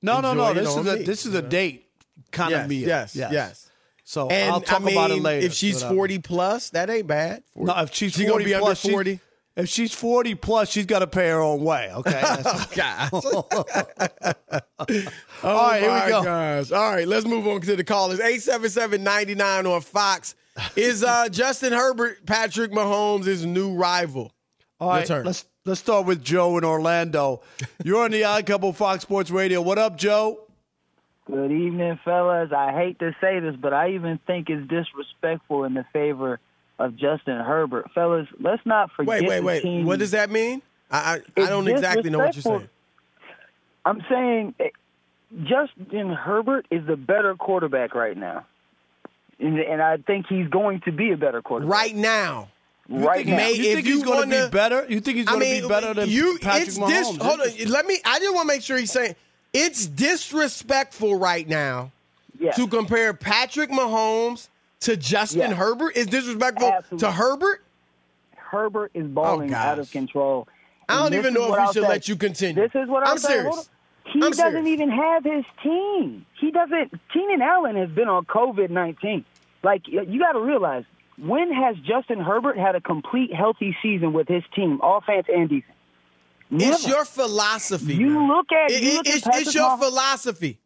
No, 0.03 0.21
no, 0.21 0.35
no. 0.35 0.53
This 0.55 0.69
is 0.69 0.77
a 0.87 0.97
me, 0.97 1.03
this 1.05 1.27
is 1.27 1.35
a 1.35 1.43
know? 1.43 1.49
date 1.49 1.87
kind 2.31 2.51
Yes, 2.51 2.63
of 2.65 2.69
meal. 2.69 2.89
yes, 2.89 3.17
yes. 3.17 3.33
yes. 3.33 3.71
So 4.05 4.29
And 4.29 4.51
I'll 4.53 4.61
talk 4.61 4.81
I 4.81 4.85
mean, 4.85 4.97
about 4.97 5.11
it 5.13 5.23
later. 5.23 5.47
if 5.47 5.55
she's 5.55 5.83
40 5.83 6.19
plus, 6.19 6.71
that 6.71 6.91
ain't 6.91 7.07
bad. 7.07 7.45
40. 7.55 7.73
No, 7.73 7.83
if 7.83 7.95
she's 7.95 8.13
She 8.13 8.27
40 8.27 8.33
gonna 8.33 8.45
be 8.45 8.55
under 8.55 8.65
plus, 8.65 8.81
she- 8.81 8.91
40? 8.91 9.21
if 9.57 9.69
she's 9.69 9.95
40 9.95 10.35
plus, 10.35 10.71
she's 10.71 10.87
got 10.87 10.99
to 11.01 11.07
pay 11.07 11.29
her 11.29 11.41
own 11.41 11.63
way. 11.63 11.91
Okay. 11.95 12.11
That's- 12.21 12.75
Gosh. 12.75 13.13
All 13.13 13.47
Oh 15.45 15.69
right, 15.69 15.81
here 15.83 15.93
we 16.05 16.11
go. 16.11 16.23
gosh. 16.25 16.73
All 16.73 16.91
right, 16.95 17.07
let's 17.07 17.27
move 17.27 17.47
on 17.47 17.61
to 17.63 17.77
the 17.77 17.85
callers. 17.85 18.19
877-99 18.19 19.73
on 19.73 19.81
Fox. 19.81 20.35
Is 20.77 21.03
uh, 21.03 21.29
Justin 21.31 21.73
Herbert 21.73 22.27
Patrick 22.27 22.73
Mahomes' 22.73 23.45
new 23.47 23.75
rival? 23.75 24.33
All 24.81 24.91
right, 24.91 25.09
let's 25.09 25.45
let's 25.65 25.81
start 25.81 26.07
with 26.07 26.23
Joe 26.23 26.59
in 26.59 26.65
Orlando. 26.65 27.41
You're 27.85 28.05
on 28.05 28.11
the 28.11 28.25
Odd 28.25 28.47
Couple 28.47 28.73
Fox 28.73 29.03
Sports 29.03 29.31
Radio. 29.31 29.61
What 29.61 29.79
up, 29.79 29.97
Joe? 29.97 30.41
Good 31.27 31.53
evening, 31.53 31.99
fellas. 32.05 32.51
I 32.53 32.73
hate 32.73 32.99
to 32.99 33.15
say 33.21 33.39
this, 33.39 33.55
but 33.55 33.73
I 33.73 33.91
even 33.91 34.19
think 34.27 34.51
it's 34.51 34.69
disrespectful 34.69 35.65
in 35.65 35.75
the 35.75 35.85
favor 35.93 36.41
of 36.79 36.97
Justin 36.97 37.39
Herbert. 37.39 37.91
Fellas, 37.95 38.27
let's 38.41 38.65
not 38.67 38.91
forget 38.91 39.21
Wait, 39.21 39.29
wait, 39.29 39.41
wait. 39.41 39.63
team. 39.63 39.87
What 39.87 40.01
does 40.01 40.11
that 40.11 40.31
mean? 40.31 40.63
I 40.91 41.21
I, 41.37 41.43
I 41.43 41.49
don't 41.49 41.69
exactly 41.69 42.11
know 42.11 42.19
what 42.19 42.35
you're 42.35 42.43
saying. 42.43 42.69
I'm 43.85 44.03
saying 44.11 44.55
eh, 44.59 44.71
Justin 45.45 46.11
Herbert 46.11 46.67
is 46.71 46.87
the 46.87 46.97
better 46.97 47.37
quarterback 47.37 47.95
right 47.95 48.17
now. 48.17 48.47
And, 49.39 49.59
and 49.59 49.81
I 49.81 49.97
think 49.97 50.27
he's 50.29 50.49
going 50.49 50.81
to 50.85 50.93
be 50.93 51.13
a 51.13 51.17
better 51.17 51.41
quarterback. 51.41 51.73
Right 51.73 51.95
now. 51.95 52.49
Right 52.89 53.27
now. 53.27 53.37
may- 53.37 53.53
You 53.53 53.65
if 53.71 53.75
think 53.77 53.87
you 53.87 53.95
he's 53.97 54.05
going 54.05 54.31
to 54.31 54.45
be 54.47 54.51
better? 54.51 54.87
You 54.89 55.01
think 55.01 55.19
he's 55.19 55.27
I 55.29 55.33
going 55.33 55.41
to 55.45 55.51
mean, 55.51 55.63
be 55.63 55.69
better 55.69 55.95
than 55.95 56.09
you, 56.09 56.39
Patrick 56.41 56.69
it's 56.69 56.79
Mahomes? 56.79 56.89
Dis, 56.89 57.17
hold 57.19 57.41
on. 57.41 57.69
Let 57.71 57.87
me. 57.87 57.99
I 58.05 58.19
just 58.19 58.35
want 58.35 58.49
to 58.49 58.55
make 58.55 58.63
sure 58.63 58.77
he's 58.79 58.91
saying 58.93 59.15
it's 59.53 59.87
disrespectful 59.87 61.19
right 61.19 61.47
now 61.49 61.91
Yes. 62.39 62.57
to 62.57 62.67
compare 62.67 63.15
Patrick 63.15 63.71
Mahomes 63.71 64.49
to 64.81 64.97
Justin 64.97 65.41
Yes. 65.51 65.53
Herbert. 65.57 65.97
Is 65.97 66.07
disrespectful 66.07 66.69
Absolutely. 66.69 66.99
to 67.07 67.13
Herbert? 67.13 67.65
Herbert 68.37 68.91
is 68.95 69.05
oh, 69.05 69.09
balling 69.09 69.55
Oh, 69.55 69.57
out 69.57 69.79
of 69.79 69.91
control. 69.91 70.49
I 70.89 70.99
don't 70.99 71.15
even 71.15 71.33
know 71.35 71.45
if 71.45 71.51
we 71.53 71.57
I'll 71.59 71.73
should 71.73 71.83
say. 71.85 71.89
let 71.89 72.09
you 72.09 72.17
continue. 72.17 72.61
This 72.61 72.73
is 72.75 72.89
what 72.89 73.05
I'm 73.07 73.13
I'm 73.13 73.19
saying. 73.19 73.41
serious. 73.43 73.55
Hold. 73.55 73.69
He 74.05 74.15
I'm 74.23 74.31
doesn't 74.33 74.37
serious. 74.65 74.67
even 74.69 74.91
have 74.91 75.25
his 75.25 75.45
team. 75.63 76.27
He 76.39 76.51
doesn't. 76.51 76.93
Keenan 77.13 77.41
Allen 77.41 77.77
has 77.77 77.89
been 77.91 78.09
on 78.09 78.25
COVID 78.25 78.69
nineteen. 78.71 79.25
Like 79.63 79.87
you 79.87 80.19
got 80.19 80.33
to 80.33 80.41
realize, 80.41 80.85
when 81.27 81.53
has 81.53 81.77
Justin 81.87 82.21
Herbert 82.21 82.59
had 82.59 82.75
a 82.75 82.81
complete 82.81 83.33
healthy 83.33 83.77
season 83.83 84.13
with 84.13 84.29
his 84.29 84.43
team, 84.55 84.81
offense 84.83 85.27
and 85.33 85.49
defense? 85.49 85.77
It's 86.51 86.87
your 86.87 87.05
philosophy. 87.05 87.95
You 87.95 88.11
man. 88.11 88.29
look 88.29 88.47
at- 88.53 88.71
It- 88.71 88.83
you 88.83 88.93
look 88.95 89.07
it's, 89.07 89.27
it's 89.27 89.55
your 89.55 89.65
Mahomes- 89.71 89.79
philosophy. 89.79 90.59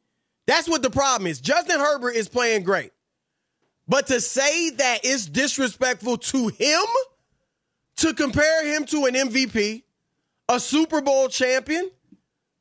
That's 0.46 0.68
what 0.68 0.82
the 0.82 0.90
problem 0.90 1.26
is. 1.28 1.40
Justin 1.40 1.78
Herbert 1.78 2.12
is 2.16 2.28
playing 2.28 2.62
great, 2.64 2.92
but 3.86 4.06
to 4.08 4.20
say 4.20 4.70
that 4.70 5.00
it's 5.04 5.26
disrespectful 5.26 6.18
to 6.18 6.48
him 6.48 6.84
to 7.96 8.14
compare 8.14 8.66
him 8.66 8.84
to 8.86 9.06
an 9.06 9.14
MVP, 9.14 9.82
a 10.48 10.58
Super 10.60 11.00
Bowl 11.00 11.28
champion, 11.28 11.90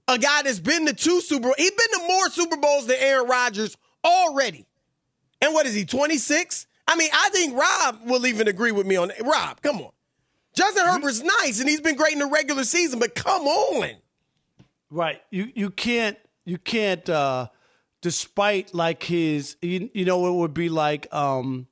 a 0.08 0.18
guy 0.18 0.44
that's 0.44 0.60
been 0.60 0.86
to 0.86 0.94
two 0.94 1.22
Super 1.22 1.44
Bowls. 1.44 1.56
He's 1.58 1.72
been 1.72 2.00
to 2.00 2.08
more 2.08 2.30
Super 2.30 2.58
Bowls 2.58 2.88
than 2.88 2.98
Aaron 3.00 3.28
Rodgers 3.28 3.76
already. 4.04 4.66
And 5.42 5.54
what 5.54 5.66
is 5.66 5.74
he, 5.74 5.84
26? 5.86 6.68
I 6.88 6.96
mean, 6.96 7.10
I 7.14 7.30
think 7.30 7.58
Rob 7.58 8.00
will 8.06 8.26
even 8.28 8.48
agree 8.48 8.72
with 8.72 8.86
me 8.86 8.96
on 8.96 9.10
that. 9.10 9.22
Rob, 9.26 9.62
come 9.62 9.82
on. 9.82 9.92
Justin 10.56 10.86
Herbert's 10.86 11.22
nice 11.22 11.60
and 11.60 11.68
he's 11.68 11.82
been 11.82 11.96
great 11.96 12.14
in 12.14 12.20
the 12.20 12.28
regular 12.28 12.64
season, 12.64 13.00
but 13.00 13.14
come 13.14 13.44
on. 13.44 13.92
Right. 14.90 15.22
You 15.30 15.52
you 15.54 15.70
can't 15.70 16.18
you 16.46 16.58
can't 16.58 17.08
uh 17.10 17.48
despite 18.02 18.74
like 18.74 19.04
his 19.04 19.58
you, 19.62 19.90
you 19.94 20.06
know 20.06 20.28
it 20.28 20.40
would 20.40 20.54
be 20.54 20.70
like 20.70 21.14
um 21.14 21.68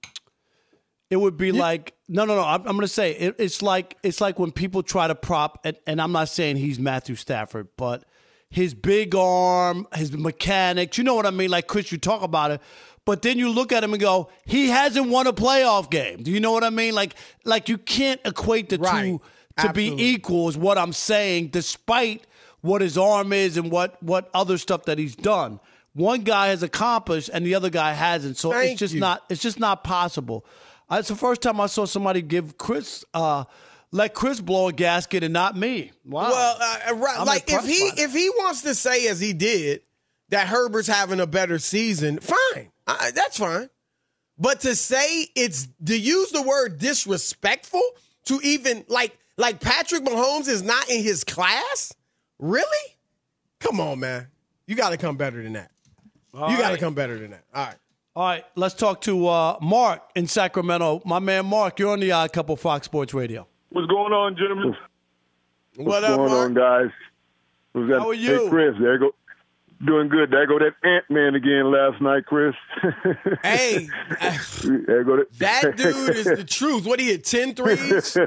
it 1.10 1.18
would 1.18 1.38
be 1.38 1.52
like 1.52 1.94
no 2.10 2.26
no 2.26 2.36
no 2.36 2.44
I'm, 2.44 2.62
I'm 2.62 2.76
gonna 2.76 2.88
say 2.88 3.12
it, 3.12 3.36
it's 3.38 3.62
like 3.62 3.96
it's 4.04 4.20
like 4.20 4.40
when 4.40 4.52
people 4.52 4.84
try 4.84 5.08
to 5.08 5.16
prop 5.16 5.60
and, 5.64 5.78
and 5.88 6.02
I'm 6.02 6.12
not 6.12 6.28
saying 6.28 6.58
he's 6.58 6.80
Matthew 6.80 7.16
Stafford 7.16 7.68
but 7.78 8.04
his 8.50 8.74
big 8.74 9.16
arm 9.16 9.88
his 9.96 10.12
mechanics 10.12 10.98
you 10.98 11.04
know 11.04 11.16
what 11.16 11.26
I 11.26 11.32
mean 11.32 11.52
like 11.52 11.68
Chris 11.68 11.92
you 11.92 11.98
talk 12.00 12.24
about 12.24 12.52
it 12.52 12.62
but 13.06 13.22
then 13.22 13.38
you 13.38 13.50
look 13.50 13.72
at 13.72 13.84
him 13.84 13.94
and 13.94 14.02
go 14.02 14.30
he 14.46 14.68
hasn't 14.70 15.10
won 15.10 15.28
a 15.28 15.34
playoff 15.34 15.90
game 15.90 16.24
do 16.24 16.32
you 16.32 16.40
know 16.40 16.52
what 16.52 16.64
I 16.64 16.70
mean 16.70 16.94
like 16.96 17.16
like 17.44 17.70
you 17.70 17.78
can't 17.78 18.20
equate 18.26 18.70
the 18.70 18.78
Right. 18.78 19.04
two 19.04 19.22
to 19.58 19.68
Absolutely. 19.70 19.96
be 19.98 20.04
equal 20.14 20.50
is 20.50 20.58
what 20.58 20.78
I'm 20.78 20.94
saying 20.94 21.48
despite 21.50 22.26
what 22.62 22.82
his 22.82 22.98
arm 22.98 23.34
is 23.34 23.58
and 23.58 23.70
what 23.72 24.02
what 24.02 24.30
other 24.34 24.58
stuff 24.58 24.86
that 24.86 24.98
he's 24.98 25.16
done 25.16 25.60
one 25.94 26.22
guy 26.22 26.48
has 26.48 26.64
accomplished 26.64 27.30
and 27.32 27.46
the 27.46 27.54
other 27.56 27.70
guy 27.70 27.94
hasn't 27.94 28.38
so 28.38 28.52
Thank 28.52 28.72
it's 28.72 28.80
just 28.80 28.94
you. 28.96 29.00
not 29.00 29.24
it's 29.30 29.42
just 29.42 29.60
not 29.60 29.84
possible. 29.84 30.46
Uh, 30.90 30.98
It's 31.00 31.08
the 31.08 31.16
first 31.16 31.42
time 31.42 31.62
I 31.62 31.68
saw 31.68 31.86
somebody 31.86 32.22
give 32.22 32.58
Chris, 32.58 33.06
uh, 33.14 33.46
let 33.92 34.14
Chris 34.14 34.42
blow 34.42 34.68
a 34.68 34.74
gasket 34.74 35.24
and 35.24 35.32
not 35.34 35.56
me. 35.56 35.92
Wow. 36.04 36.30
Well, 36.32 36.58
uh, 36.90 36.96
right, 36.96 37.24
like 37.26 37.46
if 37.48 37.64
he 37.66 37.92
if 38.02 38.12
he 38.12 38.30
wants 38.32 38.64
to 38.64 38.74
say 38.76 39.08
as 39.08 39.20
he 39.22 39.32
did 39.34 39.82
that 40.30 40.48
Herbert's 40.48 40.88
having 40.90 41.20
a 41.22 41.28
better 41.28 41.58
season, 41.60 42.20
fine, 42.20 42.72
I, 42.88 43.12
that's 43.12 43.38
fine. 43.38 43.70
But 44.38 44.62
to 44.62 44.76
say 44.76 45.28
it's 45.36 45.68
to 45.86 45.98
use 45.98 46.32
the 46.32 46.42
word 46.42 46.80
disrespectful 46.80 47.82
to 48.26 48.40
even 48.44 48.84
like 48.88 49.18
like 49.38 49.60
Patrick 49.60 50.04
Mahomes 50.04 50.48
is 50.48 50.64
not 50.64 50.90
in 50.90 51.04
his 51.04 51.24
class, 51.24 51.94
really? 52.40 52.96
Come 53.60 53.80
on, 53.80 54.00
man, 54.00 54.28
you 54.68 54.76
got 54.76 54.90
to 54.90 54.98
come 54.98 55.18
better 55.18 55.42
than 55.42 55.54
that. 55.54 55.72
you 56.34 56.40
got 56.40 56.58
to 56.58 56.64
right. 56.64 56.80
come 56.80 56.94
better 56.94 57.18
than 57.18 57.32
that. 57.32 57.44
All 57.54 57.66
right. 57.66 57.76
All 58.16 58.24
right, 58.26 58.46
let's 58.56 58.76
talk 58.76 59.02
to 59.02 59.28
uh, 59.28 59.58
Mark 59.60 60.04
in 60.16 60.28
Sacramento. 60.28 61.02
My 61.04 61.18
man 61.18 61.48
Mark, 61.48 61.80
you're 61.80 61.92
on 61.92 62.00
the 62.00 62.12
Odd 62.12 62.32
Couple 62.32 62.56
Fox 62.56 62.86
Sports 62.86 63.12
Radio. 63.12 63.48
What's 63.70 63.88
going 63.88 64.14
on, 64.14 64.36
gentlemen? 64.36 64.76
What 65.78 65.88
What's 65.88 66.06
up, 66.06 66.18
going 66.18 66.30
Mark? 66.32 66.46
on, 66.46 66.54
guys? 66.54 66.92
Who's 67.74 67.92
How 67.92 68.10
are 68.10 68.14
you? 68.14 68.44
Hey, 68.44 68.50
Chris, 68.50 68.76
there 68.80 68.94
you 68.94 69.00
go. 69.00 69.16
Doing 69.86 70.08
good. 70.08 70.32
There 70.32 70.46
go 70.48 70.60
that 70.60 70.76
Ant 70.88 71.06
Man 71.10 71.36
again 71.36 71.72
last 71.72 72.02
night, 72.02 72.26
Chris. 72.26 72.56
Hey, 73.44 73.88
there 74.64 75.04
go 75.04 75.18
that. 75.18 75.38
that 75.40 75.78
dude 75.78 76.16
is 76.16 76.26
the 76.26 76.44
truth. 76.46 76.86
What 76.86 77.00
he 77.00 77.10
had 77.12 77.24
10 77.26 77.56
threes, 77.56 78.18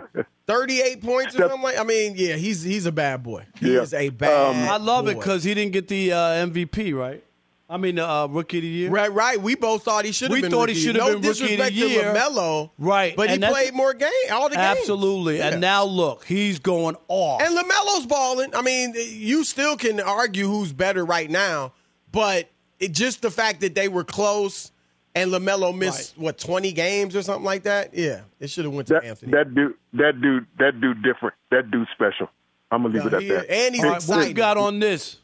38 0.47 1.03
points 1.03 1.35
or 1.35 1.39
something 1.39 1.63
like 1.63 1.79
I 1.79 1.85
mean, 1.85 2.15
yeah, 2.17 2.35
he's 2.37 2.63
he's 2.63 2.85
a 2.87 2.93
bad 2.93 3.23
boy. 3.23 3.47
He 3.59 3.75
Yeah. 3.75 3.81
is 3.83 3.95
a 3.95 4.11
bad 4.11 4.51
Um, 4.51 4.69
I 4.69 4.77
love 4.77 5.09
it 5.09 5.17
because 5.19 5.45
he 5.45 5.55
didn't 5.55 5.73
get 5.73 5.89
the 5.89 6.13
uh, 6.13 6.19
MVP, 6.47 6.95
right? 6.95 7.25
I 7.69 7.79
mean, 7.79 7.99
uh, 7.99 8.29
Rookie 8.29 8.59
of 8.59 8.63
the 8.63 8.69
Year. 8.69 8.91
Right, 8.91 9.13
right. 9.13 9.41
We 9.41 9.57
both 9.57 9.83
thought 9.83 10.05
he 10.05 10.13
should 10.13 10.31
have 10.31 10.37
We 10.37 10.43
been. 10.43 10.53
thought 10.53 10.69
he 10.69 10.75
rookie. 10.75 10.87
should 10.87 10.95
have 10.97 11.05
no 11.05 11.19
been 11.19 11.29
Rookie 11.29 11.29
of 11.31 11.37
the 11.39 11.57
disrespect 11.57 11.75
Year. 11.75 12.13
to 12.13 12.19
LaMelo, 12.21 12.71
Right, 12.79 13.17
But 13.17 13.29
he 13.29 13.35
and 13.35 13.43
that's- 13.43 13.61
played 13.61 13.75
more 13.75 13.93
game, 13.93 14.09
all 14.31 14.49
the 14.49 14.55
games. 14.55 14.79
Absolutely. 14.79 15.39
Yeah. 15.39 15.49
And 15.49 15.61
now 15.61 15.83
look, 15.85 16.25
he's 16.25 16.61
going 16.61 16.97
off. 17.09 17.43
and 17.43 17.57
LaMelo's 17.59 18.07
balling. 18.07 18.55
I 18.55 18.63
mean, 18.63 18.95
you 18.97 19.43
still 19.43 19.77
can 19.77 19.99
argue 19.99 20.47
who's 20.47 20.73
better 20.73 21.05
right 21.05 21.29
now, 21.29 21.73
but 22.13 22.49
it, 22.79 22.93
just 22.93 23.21
the 23.23 23.33
fact 23.33 23.61
that 23.63 23.75
they 23.75 23.89
were 23.89 24.05
close 24.05 24.71
and 25.17 25.33
LaMelo 25.33 25.77
missed 25.77 26.17
what 26.17 26.39
twenty 26.39 26.71
games 26.73 27.17
or 27.17 27.23
something 27.23 27.43
like 27.45 27.65
that. 27.65 27.95
Yeah, 27.95 28.21
it 28.39 28.49
should 28.51 28.65
have 28.67 28.75
went 28.75 28.87
to 28.89 28.95
that, 28.95 29.05
Anthony. 29.05 29.33
that 29.33 29.53
dude, 29.55 29.75
that 29.95 30.21
dude, 30.21 30.47
that 30.59 30.81
dude 30.81 31.03
different. 31.03 31.35
That 31.51 31.71
dude 31.73 31.89
special. 31.95 32.29
I'm 32.71 32.83
gonna 32.83 32.95
leave 32.95 33.13
Yeah, 33.13 33.19
it 33.19 33.31
at 33.33 33.49
that. 33.49 33.51
and 33.53 33.75
he's 33.75 33.83
All 33.85 33.91
right, 33.91 33.95
what 33.95 34.03
excited. 34.05 34.29
you 34.29 34.35
got 34.35 34.57
on 34.59 34.79
this, 34.79 35.17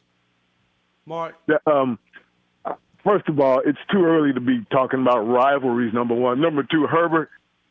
Mark? 1.06 1.34
That, 1.46 1.60
um, 1.66 1.98
first 3.04 3.28
of 3.28 3.38
all, 3.40 3.60
it's 3.64 3.78
too 3.90 4.04
early 4.04 4.32
to 4.32 4.40
be 4.40 4.64
talking 4.70 5.00
about 5.00 5.20
rivalries. 5.20 5.92
Number 5.94 6.14
one, 6.14 6.40
number 6.40 6.62
two, 6.62 6.86
Herbert. 6.86 7.30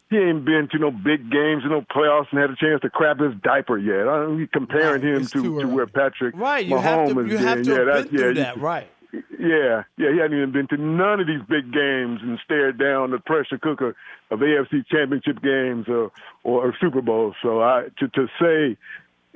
He 0.10 0.17
ain't 0.17 0.44
been 0.44 0.67
to 0.74 0.78
no 0.78 0.91
big 0.91 1.32
games, 1.32 1.63
no 1.65 1.86
playoffs, 1.89 2.26
and 2.32 2.41
had 2.41 2.50
a 2.50 2.56
chance 2.58 2.82
to 2.82 2.89
crap 2.89 3.17
his 3.22 3.32
diaper 3.41 3.78
yet. 3.78 4.10
I 4.10 4.20
don't, 4.24 4.46
comparing 4.52 5.02
Right, 5.04 5.15
him 5.15 5.28
to, 5.32 5.62
to 5.62 5.67
where 5.70 5.88
Patrick 5.88 6.36
Right, 6.36 6.65
you 6.65 6.76
Mahomes 6.76 6.84
have 6.84 7.08
to 7.15 7.22
has 7.22 7.30
you 7.32 7.38
have 7.38 7.58
been. 7.60 7.65
to 7.65 7.72
yeah, 7.72 7.78
have 7.78 7.88
that's, 7.88 8.10
been 8.12 8.20
through 8.20 8.34
yeah, 8.34 8.44
that, 8.44 8.56
you- 8.58 8.62
right? 8.62 8.88
Yeah, 9.13 9.84
yeah, 9.98 10.12
he 10.13 10.17
hadn't 10.20 10.38
even 10.38 10.52
been 10.52 10.67
to 10.67 10.78
none 10.78 11.20
of 11.22 11.28
these 11.28 11.41
big 11.50 11.72
games 11.74 12.20
and 12.24 12.39
stared 12.46 12.78
down 12.78 13.12
the 13.12 13.20
pressure 13.20 13.58
cooker 13.58 13.96
of 14.32 14.39
AFC 14.39 14.86
Championship 14.88 15.41
games 15.41 15.86
or 15.89 16.12
or 16.44 16.74
Super 16.80 17.02
Bowls. 17.02 17.36
So 17.41 17.62
I 17.62 17.88
to 18.00 18.08
to 18.10 18.28
say, 18.39 18.78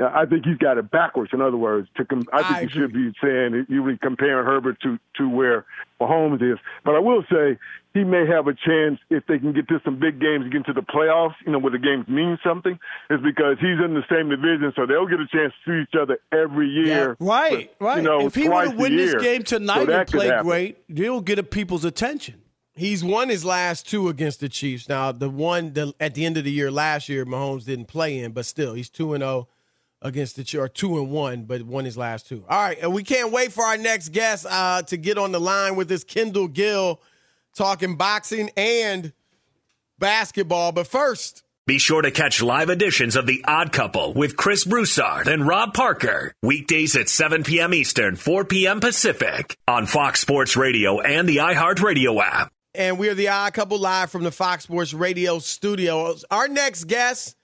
I 0.04 0.26
think 0.26 0.46
he's 0.46 0.58
got 0.58 0.78
it 0.78 0.92
backwards. 0.92 1.32
In 1.34 1.42
other 1.42 1.58
words, 1.58 1.88
to 1.96 2.06
com- 2.06 2.28
I 2.34 2.44
think 2.44 2.56
I 2.56 2.62
you 2.62 2.70
should 2.70 2.94
be 2.94 3.14
saying 3.22 3.66
you 3.70 3.82
would 3.84 4.02
comparing 4.02 4.46
Herbert 4.46 4.80
to 4.82 5.00
to 5.18 5.30
where 5.30 5.66
Mahomes 6.02 6.42
is. 6.42 6.60
But 6.84 6.96
I 6.96 7.00
will 7.00 7.24
say 7.32 7.58
he 7.94 8.04
may 8.04 8.28
have 8.28 8.48
a 8.48 8.54
chance 8.54 9.00
if 9.10 9.26
they 9.28 9.40
can 9.40 9.54
get 9.54 9.70
to 9.70 9.80
some 9.86 9.98
big 9.98 10.20
games, 10.20 10.46
get 10.46 10.58
into 10.58 10.74
the 10.74 10.82
playoffs. 10.82 11.36
You 11.46 11.54
know, 11.54 11.60
where 11.60 11.72
the 11.72 11.80
games 11.80 12.08
mean 12.10 12.38
something, 12.44 12.78
is 13.10 13.22
because 13.24 13.58
he's 13.62 13.80
in 13.84 13.94
the 13.94 14.04
same 14.10 14.30
division, 14.30 14.74
so 14.76 14.86
they'll 14.86 15.08
get 15.08 15.22
a 15.22 15.28
chance 15.28 15.54
to 15.64 15.72
see 15.72 15.82
each 15.84 16.00
other 16.00 16.20
every 16.32 16.68
year. 16.68 17.16
Right, 17.20 17.72
but, 17.80 17.86
right. 17.86 17.98
You 17.98 18.04
know, 18.04 18.26
if 18.28 18.36
he 18.36 18.46
have 18.46 18.74
a 18.74 18.76
win 18.76 18.98
this 18.98 19.12
year. 19.12 19.20
game 19.22 19.44
tonight 19.44 19.86
that 19.86 20.00
and 20.02 20.08
play 20.10 20.42
great, 20.42 20.78
he'll 20.94 21.22
get 21.22 21.50
people's 21.52 21.86
attention. 21.86 22.42
He's 22.74 23.02
won 23.02 23.30
his 23.30 23.46
last 23.46 23.88
two 23.88 24.10
against 24.10 24.42
the 24.42 24.50
Chiefs. 24.50 24.90
Now 24.90 25.14
the 25.14 25.30
one 25.30 25.72
the, 25.72 25.94
at 26.02 26.16
the 26.16 26.26
end 26.26 26.36
of 26.36 26.44
the 26.44 26.52
year 26.52 26.70
last 26.70 27.08
year, 27.08 27.26
Mahomes 27.26 27.64
didn't 27.64 27.86
play 27.86 28.20
in, 28.20 28.34
but 28.34 28.46
still 28.46 28.74
he's 28.74 28.90
two 28.90 29.14
and 29.14 29.22
zero 29.22 29.48
against 30.06 30.36
the 30.36 30.60
or 30.60 30.70
two 30.70 31.00
and 31.00 31.10
one, 31.10 31.44
but 31.44 31.64
won 31.64 31.84
his 31.84 31.98
last 31.98 32.28
two. 32.28 32.46
All 32.48 32.62
right, 32.62 32.78
and 32.80 32.94
we 32.94 33.04
can't 33.04 33.32
wait 33.32 33.52
for 33.52 33.64
our 33.66 33.76
next 33.76 34.10
guest 34.10 34.46
uh, 34.48 34.84
to 34.84 34.98
get 34.98 35.18
on 35.18 35.32
the 35.32 35.40
line 35.40 35.76
with 35.76 35.90
this 35.90 36.04
Kendall 36.04 36.48
Gill, 36.48 37.02
talking 37.56 37.96
boxing 37.98 38.52
and 38.56 39.12
basketball. 40.00 40.72
But 40.72 40.88
first, 40.88 41.44
Be 41.66 41.80
sure 41.80 42.04
to 42.04 42.12
catch 42.12 42.44
live 42.44 42.70
editions 42.70 43.16
of 43.16 43.26
The 43.26 43.44
Odd 43.48 43.72
Couple 43.74 44.14
with 44.14 44.38
Chris 44.38 44.64
Broussard 44.64 45.28
and 45.28 45.48
Rob 45.48 45.74
Parker. 45.74 46.34
Weekdays 46.44 46.96
at 46.96 47.10
7 47.10 47.44
p.m. 47.44 47.74
Eastern, 47.74 48.16
4 48.16 48.46
p.m. 48.46 48.80
Pacific 48.80 49.58
on 49.68 49.88
Fox 49.88 50.20
Sports 50.22 50.56
Radio 50.56 51.00
and 51.00 51.28
the 51.28 51.38
iHeartRadio 51.38 52.22
app. 52.22 52.52
and 52.76 53.00
we 53.00 53.10
are 53.10 53.16
the 53.16 53.30
Odd 53.30 53.54
Couple 53.54 53.80
live 53.80 54.12
from 54.12 54.24
the 54.24 54.32
Fox 54.32 54.66
Sports 54.66 54.94
Radio 54.94 55.40
studios. 55.40 56.24
Our 56.30 56.48
next 56.48 56.84
guest 56.84 57.36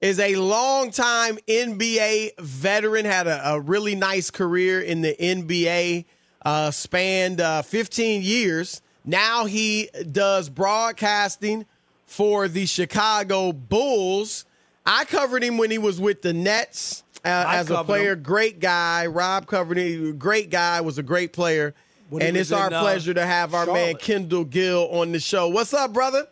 is 0.00 0.20
a 0.20 0.36
longtime 0.36 1.38
NBA 1.48 2.38
veteran, 2.38 3.04
had 3.04 3.26
a, 3.26 3.52
a 3.52 3.60
really 3.60 3.94
nice 3.94 4.30
career 4.30 4.80
in 4.80 5.00
the 5.02 5.14
NBA, 5.18 6.04
uh, 6.42 6.70
spanned 6.70 7.40
uh, 7.40 7.62
15 7.62 8.22
years. 8.22 8.82
Now 9.04 9.46
he 9.46 9.88
does 10.10 10.48
broadcasting 10.48 11.66
for 12.06 12.48
the 12.48 12.66
Chicago 12.66 13.52
Bulls. 13.52 14.44
I 14.84 15.04
covered 15.04 15.42
him 15.42 15.58
when 15.58 15.70
he 15.70 15.78
was 15.78 16.00
with 16.00 16.22
the 16.22 16.32
Nets 16.32 17.02
uh, 17.24 17.44
as 17.48 17.70
a 17.70 17.82
player. 17.82 18.12
him. 18.12 18.22
Great 18.22 18.60
guy. 18.60 19.06
Rob 19.06 19.46
covered 19.46 19.78
him. 19.78 20.18
Great 20.18 20.50
guy. 20.50 20.80
Was 20.80 20.98
a 20.98 21.02
great 21.02 21.32
player. 21.32 21.74
When 22.08 22.22
and 22.22 22.36
it's 22.36 22.52
our 22.52 22.68
in, 22.68 22.72
uh, 22.74 22.80
pleasure 22.80 23.14
to 23.14 23.26
have 23.26 23.52
our 23.52 23.66
man 23.66 23.96
Kendall 23.96 24.44
Gill 24.44 24.88
on 24.90 25.10
the 25.10 25.18
show. 25.18 25.48
What's 25.48 25.74
up, 25.74 25.92
brother? 25.92 26.28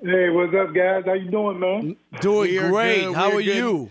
Hey, 0.00 0.30
what's 0.30 0.54
up, 0.54 0.74
guys? 0.74 1.04
How 1.06 1.14
you 1.14 1.30
doing, 1.30 1.58
man? 1.58 1.96
Doing 2.20 2.54
We're 2.54 2.70
great. 2.70 3.04
good, 3.04 3.14
How 3.16 3.28
we're 3.30 3.40
are 3.40 3.42
good. 3.42 3.56
you? 3.56 3.90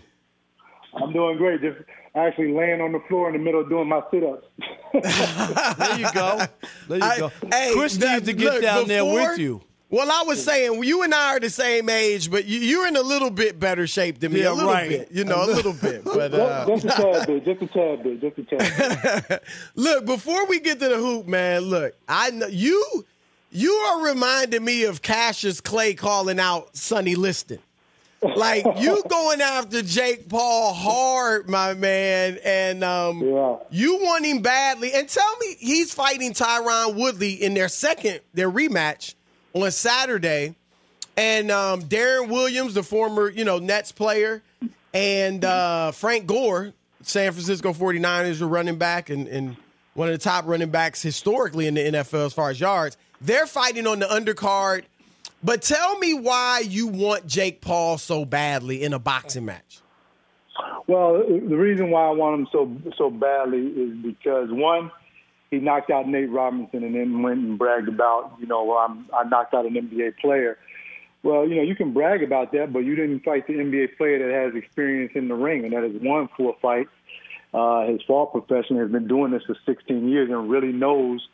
I'm 0.94 1.12
doing 1.12 1.36
great. 1.36 1.60
Just 1.60 1.78
actually 2.14 2.52
laying 2.52 2.80
on 2.80 2.92
the 2.92 3.00
floor 3.08 3.28
in 3.28 3.34
the 3.34 3.38
middle 3.38 3.60
of 3.60 3.68
doing 3.68 3.88
my 3.88 4.02
sit-ups. 4.10 4.46
There 5.78 5.98
you 5.98 6.12
go. 6.12 6.46
There 6.88 6.98
you 6.98 7.04
I- 7.04 7.18
go. 7.18 7.28
hey, 7.52 7.72
Chris 7.74 7.96
that- 7.98 8.14
needs 8.14 8.26
to 8.26 8.32
get 8.32 8.54
look, 8.54 8.62
down 8.62 8.88
there 8.88 9.04
with 9.04 9.38
you. 9.38 9.60
Well, 9.90 10.10
I 10.10 10.22
was 10.26 10.42
saying 10.44 10.82
you 10.84 11.02
and 11.02 11.14
I 11.14 11.36
are 11.36 11.40
the 11.40 11.48
same 11.50 11.88
age, 11.88 12.30
but 12.30 12.44
you, 12.44 12.58
you're 12.58 12.86
in 12.86 12.96
a 12.96 13.00
little 13.02 13.30
bit 13.30 13.58
better 13.58 13.86
shape 13.86 14.18
than 14.20 14.32
me. 14.34 14.42
Yeah, 14.42 14.50
a 14.50 14.52
little 14.52 14.70
right. 14.70 14.88
bit, 14.88 15.08
you 15.12 15.24
know, 15.24 15.44
a 15.44 15.46
little 15.54 15.72
bit. 15.72 16.04
But 16.04 16.34
uh, 16.34 16.66
just, 16.66 16.82
just 16.86 16.98
a 16.98 17.02
tad 17.02 17.26
bit, 17.26 17.44
just 17.44 17.62
a 17.62 17.66
tad 17.68 18.02
bit, 18.02 18.20
just 18.20 18.38
a 18.38 18.44
tad 18.44 19.28
bit. 19.28 19.42
look, 19.76 20.04
before 20.04 20.46
we 20.46 20.60
get 20.60 20.78
to 20.80 20.88
the 20.88 20.96
hoop, 20.96 21.26
man, 21.26 21.62
look, 21.62 21.94
I 22.08 22.30
know 22.30 22.46
you. 22.48 23.04
You 23.50 23.72
are 23.72 24.04
reminding 24.06 24.64
me 24.64 24.84
of 24.84 25.00
Cassius 25.02 25.60
Clay 25.60 25.94
calling 25.94 26.38
out 26.38 26.76
Sonny 26.76 27.14
Liston. 27.14 27.58
Like 28.22 28.64
you 28.78 29.02
going 29.08 29.40
after 29.40 29.80
Jake 29.80 30.28
Paul 30.28 30.74
hard, 30.74 31.48
my 31.48 31.74
man, 31.74 32.38
and 32.44 32.82
um, 32.84 33.20
Yeah. 33.22 33.56
you 33.70 33.96
want 33.98 34.26
him 34.26 34.40
badly. 34.42 34.92
And 34.92 35.08
tell 35.08 35.36
me, 35.38 35.56
he's 35.58 35.94
fighting 35.94 36.32
Tyron 36.34 36.96
Woodley 36.96 37.32
in 37.34 37.54
their 37.54 37.68
second, 37.68 38.20
their 38.34 38.50
rematch 38.50 39.14
on 39.54 39.70
Saturday. 39.70 40.54
And 41.16 41.50
um, 41.50 41.82
Deron 41.82 42.28
Williams, 42.28 42.74
the 42.74 42.82
former, 42.82 43.28
you 43.28 43.44
know, 43.44 43.58
Nets 43.58 43.90
player, 43.92 44.42
and 44.94 45.44
uh, 45.44 45.90
Frank 45.92 46.26
Gore, 46.26 46.72
San 47.02 47.32
Francisco 47.32 47.72
49ers, 47.72 48.40
are 48.40 48.46
running 48.48 48.76
back 48.78 49.10
and, 49.10 49.26
and 49.26 49.56
one 49.94 50.08
of 50.08 50.12
the 50.14 50.22
top 50.22 50.46
running 50.46 50.70
backs 50.70 51.02
historically 51.02 51.66
in 51.66 51.74
the 51.74 51.80
NFL 51.80 52.26
as 52.26 52.32
far 52.32 52.50
as 52.50 52.60
yards. 52.60 52.96
They're 53.20 53.46
fighting 53.46 53.86
on 53.86 53.98
the 53.98 54.06
undercard 54.06 54.84
But 55.42 55.62
tell 55.62 55.98
me 55.98 56.14
why 56.14 56.64
you 56.66 56.86
want 56.88 57.26
Jake 57.26 57.60
Paul 57.60 57.98
so 57.98 58.24
badly 58.24 58.82
in 58.82 58.92
a 58.92 58.98
boxing 58.98 59.44
match. 59.44 59.80
Well, 60.88 61.22
the 61.28 61.56
reason 61.56 61.90
why 61.90 62.06
I 62.06 62.10
want 62.10 62.40
him 62.40 62.48
so 62.50 62.92
so 62.96 63.10
badly 63.10 63.58
is 63.58 63.96
because 64.02 64.48
one, 64.50 64.90
he 65.50 65.58
knocked 65.58 65.90
out 65.90 66.08
Nate 66.08 66.30
Robinson 66.30 66.82
and 66.82 66.94
then 66.94 67.22
went 67.22 67.38
and 67.38 67.58
bragged 67.58 67.88
about, 67.88 68.32
you 68.40 68.46
know, 68.46 68.64
well, 68.64 68.78
I'm, 68.78 69.06
I 69.14 69.28
knocked 69.28 69.54
out 69.54 69.66
an 69.66 69.74
NBA 69.74 70.18
player. 70.18 70.58
Well, 71.22 71.48
you 71.48 71.56
know, 71.56 71.62
you 71.62 71.74
can 71.74 71.92
brag 71.92 72.22
about 72.22 72.52
that, 72.52 72.72
but 72.72 72.80
you 72.80 72.96
didn't 72.96 73.20
fight 73.20 73.46
the 73.46 73.54
NBA 73.54 73.96
player 73.96 74.18
that 74.18 74.46
has 74.46 74.54
experience 74.54 75.12
in 75.14 75.28
the 75.28 75.34
ring 75.34 75.64
and 75.64 75.72
that 75.72 75.82
has 75.82 75.92
won 76.00 76.28
four 76.36 76.56
fights. 76.62 76.90
Uh, 77.52 77.86
his 77.86 78.00
fall 78.06 78.26
profession 78.26 78.76
has 78.78 78.90
been 78.90 79.08
doing 79.08 79.30
this 79.32 79.42
for 79.46 79.56
16 79.66 80.08
years 80.08 80.30
and 80.30 80.50
really 80.50 80.72
knows 80.72 81.26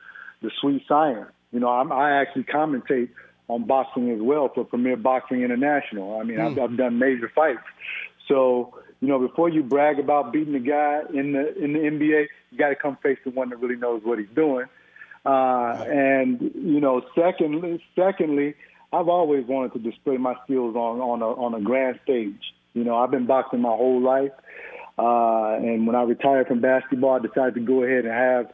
the 0.42 0.50
sweet 0.60 0.82
science. 0.88 1.30
You 1.54 1.60
know, 1.60 1.68
I'm, 1.68 1.92
I 1.92 2.20
actually 2.20 2.42
commentate 2.42 3.10
on 3.46 3.64
boxing 3.64 4.10
as 4.10 4.18
well 4.20 4.50
for 4.52 4.64
Premier 4.64 4.96
Boxing 4.96 5.42
International. 5.42 6.18
I 6.20 6.24
mean, 6.24 6.40
I've, 6.40 6.58
I've 6.58 6.76
done 6.76 6.98
major 6.98 7.30
fights. 7.32 7.60
So, 8.26 8.74
you 9.00 9.06
know, 9.06 9.20
before 9.20 9.48
you 9.48 9.62
brag 9.62 10.00
about 10.00 10.32
beating 10.32 10.54
the 10.54 10.58
guy 10.58 11.02
in 11.14 11.32
the 11.32 11.56
in 11.56 11.72
the 11.72 11.78
NBA, 11.78 12.26
you 12.50 12.58
got 12.58 12.70
to 12.70 12.74
come 12.74 12.98
face 13.02 13.18
the 13.24 13.30
one 13.30 13.50
that 13.50 13.60
really 13.60 13.76
knows 13.76 14.02
what 14.02 14.18
he's 14.18 14.28
doing. 14.34 14.66
Uh, 15.24 15.84
and 15.86 16.40
you 16.54 16.80
know, 16.80 17.02
secondly, 17.14 17.82
secondly, 17.94 18.54
I've 18.92 19.08
always 19.08 19.46
wanted 19.46 19.74
to 19.74 19.78
display 19.78 20.16
my 20.16 20.34
skills 20.44 20.74
on 20.74 21.00
on 21.00 21.22
a 21.22 21.28
on 21.28 21.54
a 21.54 21.60
grand 21.60 22.00
stage. 22.02 22.52
You 22.72 22.82
know, 22.82 22.96
I've 22.96 23.12
been 23.12 23.26
boxing 23.26 23.60
my 23.60 23.68
whole 23.68 24.02
life, 24.02 24.32
uh, 24.98 25.54
and 25.62 25.86
when 25.86 25.94
I 25.94 26.02
retired 26.02 26.48
from 26.48 26.60
basketball, 26.60 27.14
I 27.14 27.18
decided 27.20 27.54
to 27.54 27.60
go 27.60 27.84
ahead 27.84 28.06
and 28.06 28.12
have 28.12 28.52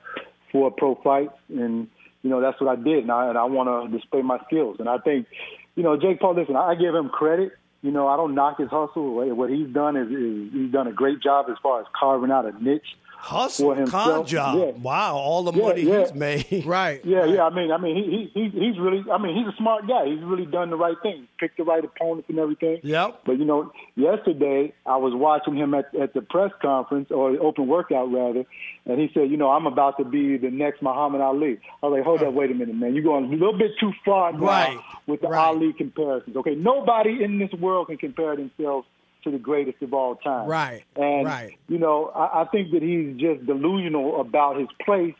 four 0.52 0.70
pro 0.70 0.96
fights, 0.96 1.38
and 1.48 1.88
you 2.22 2.30
know 2.30 2.40
that's 2.40 2.61
what 2.61 2.70
I 2.70 2.80
did, 2.80 2.98
and 3.04 3.11
I, 3.11 3.28
and 3.28 3.38
I 3.38 3.44
want 3.44 3.90
to 3.90 3.96
display 3.96 4.22
my 4.22 4.38
skills. 4.46 4.76
And 4.78 4.88
I 4.88 4.98
think, 4.98 5.26
you 5.74 5.83
know, 5.83 5.96
Jake 5.96 6.20
Paul. 6.20 6.35
Listen, 6.35 6.56
I 6.56 6.74
give 6.74 6.94
him 6.94 7.09
credit. 7.09 7.52
You 7.83 7.90
know, 7.90 8.09
I 8.09 8.16
don't 8.16 8.35
knock 8.35 8.59
his 8.59 8.68
hustle. 8.68 9.14
What 9.35 9.48
he's 9.48 9.68
done 9.68 9.96
is, 9.96 10.09
is 10.09 10.52
he's 10.52 10.72
done 10.72 10.87
a 10.87 10.92
great 10.92 11.22
job 11.22 11.46
as 11.50 11.56
far 11.62 11.80
as 11.80 11.87
carving 11.98 12.30
out 12.30 12.44
a 12.44 12.52
niche 12.62 12.96
Hustle, 13.22 13.87
con 13.87 14.24
job. 14.26 14.59
Yeah. 14.59 14.70
Wow, 14.83 15.16
all 15.16 15.42
the 15.44 15.52
Yeah, 15.52 15.62
money 15.66 15.83
yeah. 15.83 16.00
he's 16.00 16.14
made. 16.14 16.64
Right. 16.66 17.04
Yeah, 17.04 17.24
yeah. 17.26 17.44
I 17.44 17.50
mean, 17.50 17.70
I 17.70 17.78
mean, 17.78 17.94
he, 17.96 18.30
he, 18.35 18.48
he 18.50 18.59
he's 18.59 18.78
really. 18.78 19.04
I 19.11 19.18
mean, 19.18 19.37
he's 19.37 19.46
a 19.52 19.56
smart 19.56 19.87
guy. 19.87 20.06
He's 20.06 20.22
really 20.22 20.46
done 20.46 20.70
the 20.70 20.76
right 20.76 20.96
thing, 21.02 21.28
picked 21.38 21.56
the 21.59 21.64
right 21.64 21.85
opponents 21.85 22.28
and 22.28 22.38
everything. 22.38 22.78
Yep. 22.83 23.20
But 23.26 23.38
you 23.38 23.44
know, 23.44 23.72
yesterday 23.96 24.72
I 24.87 24.96
was 24.96 25.12
watching 25.14 25.54
him 25.56 25.74
at 25.74 25.94
at 25.94 26.14
the 26.14 26.22
press 26.22 26.50
conference 26.62 27.11
or 27.11 27.30
open 27.40 27.66
workout 27.66 28.11
rather, 28.12 28.44
and 28.87 29.00
he 29.00 29.11
said, 29.14 29.30
you 29.30 29.37
know, 29.37 29.50
I'm 29.50 29.66
about 29.66 29.98
to 29.98 30.04
be 30.04 30.37
the 30.37 30.50
next 30.50 30.83
Muhammad 30.83 31.20
Ali. 31.20 31.59
I 31.83 31.87
was 31.87 31.96
like, 31.98 32.04
hold 32.04 32.22
up, 32.22 32.33
wait 32.35 32.50
a 32.50 32.54
minute, 32.54 32.74
man. 32.74 32.94
You're 32.94 33.04
going 33.04 33.24
a 33.26 33.28
little 33.28 33.56
bit 33.56 33.72
too 33.78 33.92
far 34.04 34.33
now 34.33 34.38
Right, 34.38 34.78
with 35.06 35.20
the 35.20 35.28
right. 35.28 35.46
Ali 35.46 35.72
comparisons. 35.72 36.37
Okay, 36.37 36.54
nobody 36.54 37.22
in 37.22 37.38
this 37.38 37.52
world 37.61 37.88
can 37.88 37.98
compare 37.98 38.37
themselves 38.37 38.87
to 39.24 39.30
the 39.30 39.38
greatest 39.38 39.83
of 39.83 39.94
all 39.94 40.16
time. 40.16 40.48
Right, 40.48 40.85
And 40.96 41.26
right. 41.26 41.59
you 41.68 41.78
know, 41.78 42.06
I, 42.14 42.42
I 42.42 42.44
think 42.46 42.72
that 42.72 42.83
he's 42.83 43.16
just 43.16 43.46
delusional 43.46 44.20
about 44.20 44.59
his 44.59 44.68
place, 44.85 45.14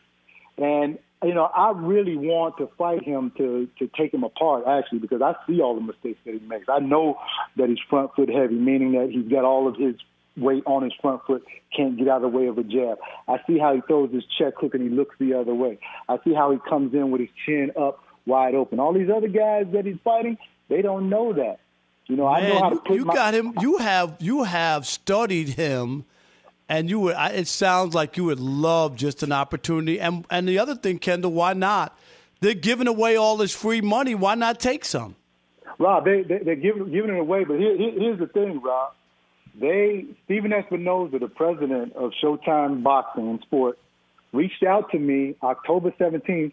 and 0.59 0.99
you 1.23 1.35
know, 1.35 1.45
I 1.45 1.73
really 1.75 2.17
want 2.17 2.57
to 2.59 2.69
fight 2.79 3.05
him 3.05 3.33
to 3.37 3.69
to 3.79 3.91
take 3.99 4.15
him 4.15 4.25
apart 4.25 4.65
actually 4.67 5.01
because 5.01 5.21
I 5.21 5.35
see 5.47 5.61
all 5.61 5.75
the 5.75 5.83
mistakes 5.83 6.19
that 6.25 6.35
he 6.35 6.41
makes. 6.41 6.67
I 6.69 6.79
know 6.79 7.19
that 7.57 7.69
he's 7.69 7.79
front 7.89 8.15
foot 8.15 8.31
heavy, 8.31 8.55
meaning 8.55 8.93
that 8.93 9.11
he's 9.11 9.31
got 9.31 9.45
all 9.45 9.69
of 9.69 9.77
his 9.77 9.97
weight 10.37 10.63
on 10.67 10.83
his 10.83 10.93
front 11.01 11.23
foot, 11.27 11.45
can't 11.77 11.99
get 11.99 12.09
out 12.09 12.23
of 12.25 12.33
the 12.33 12.39
way 12.39 12.47
of 12.47 12.59
a 12.59 12.63
jab. 12.63 12.99
I 13.29 13.37
see 13.47 13.59
how 13.59 13.75
he 13.75 13.81
throws 13.83 14.13
his 14.13 14.25
check 14.39 14.55
hook 14.57 14.75
and 14.75 14.83
he 14.83 14.89
looks 14.89 15.15
the 15.19 15.35
other 15.35 15.55
way. 15.55 15.79
I 16.09 16.19
see 16.25 16.35
how 16.35 16.51
he 16.53 16.59
comes 16.69 16.95
in 16.95 17.11
with 17.11 17.21
his 17.21 17.31
chin 17.45 17.73
up 17.79 18.03
wide 18.27 18.55
open. 18.55 18.81
All 18.81 18.93
these 18.93 19.11
other 19.15 19.29
guys 19.29 19.67
that 19.73 19.85
he's 19.85 19.99
fighting, 20.05 20.39
they 20.69 20.83
don't 20.83 21.09
know 21.11 21.33
that. 21.35 21.59
You 22.11 22.17
know, 22.17 22.27
I 22.27 22.49
know 22.49 22.59
how 22.59 22.71
to 22.71 22.77
put 22.77 22.97
you 22.97 23.05
my, 23.05 23.15
got 23.15 23.35
him. 23.35 23.55
You 23.61 23.79
have 23.79 24.17
you 24.19 24.43
have 24.43 24.85
studied 24.85 25.51
him, 25.51 26.05
and 26.69 26.91
you 26.91 26.99
would. 27.01 27.15
I- 27.15 27.31
It 27.31 27.47
sounds 27.47 27.95
like 27.95 28.17
you 28.17 28.25
would 28.25 28.41
love 28.41 28.97
just 28.97 29.23
an 29.23 29.31
opportunity. 29.31 30.01
And 30.01 30.27
and 30.29 30.49
the 30.49 30.59
other 30.59 30.75
thing, 30.75 30.99
Kendall, 30.99 31.33
why 31.33 31.53
not? 31.53 31.97
They're 32.41 32.55
giving 32.55 32.89
away 32.89 33.15
all 33.17 33.37
this 33.37 33.55
free 33.55 33.81
money. 33.81 34.15
Why 34.17 34.35
not 34.35 34.59
take 34.59 34.85
some? 34.85 35.15
Rob, 35.79 36.05
they, 36.05 36.23
they 36.23 36.39
they're 36.39 36.57
giving 36.57 36.91
giving 36.91 37.15
it 37.15 37.21
away, 37.21 37.45
but 37.45 37.59
here, 37.59 37.77
here, 37.77 37.93
here's 37.93 38.19
the 38.19 38.27
thing, 38.27 38.61
Rob. 38.61 38.93
They 39.59 40.07
Stephen 40.25 40.51
Espinoza, 40.51 41.21
the 41.21 41.29
president 41.29 41.93
of 41.95 42.11
Showtime 42.23 42.83
Boxing 42.83 43.29
and 43.29 43.41
Sport, 43.43 43.79
reached 44.33 44.63
out 44.65 44.91
to 44.91 44.99
me 44.99 45.37
October 45.43 45.93
17th 45.99 46.53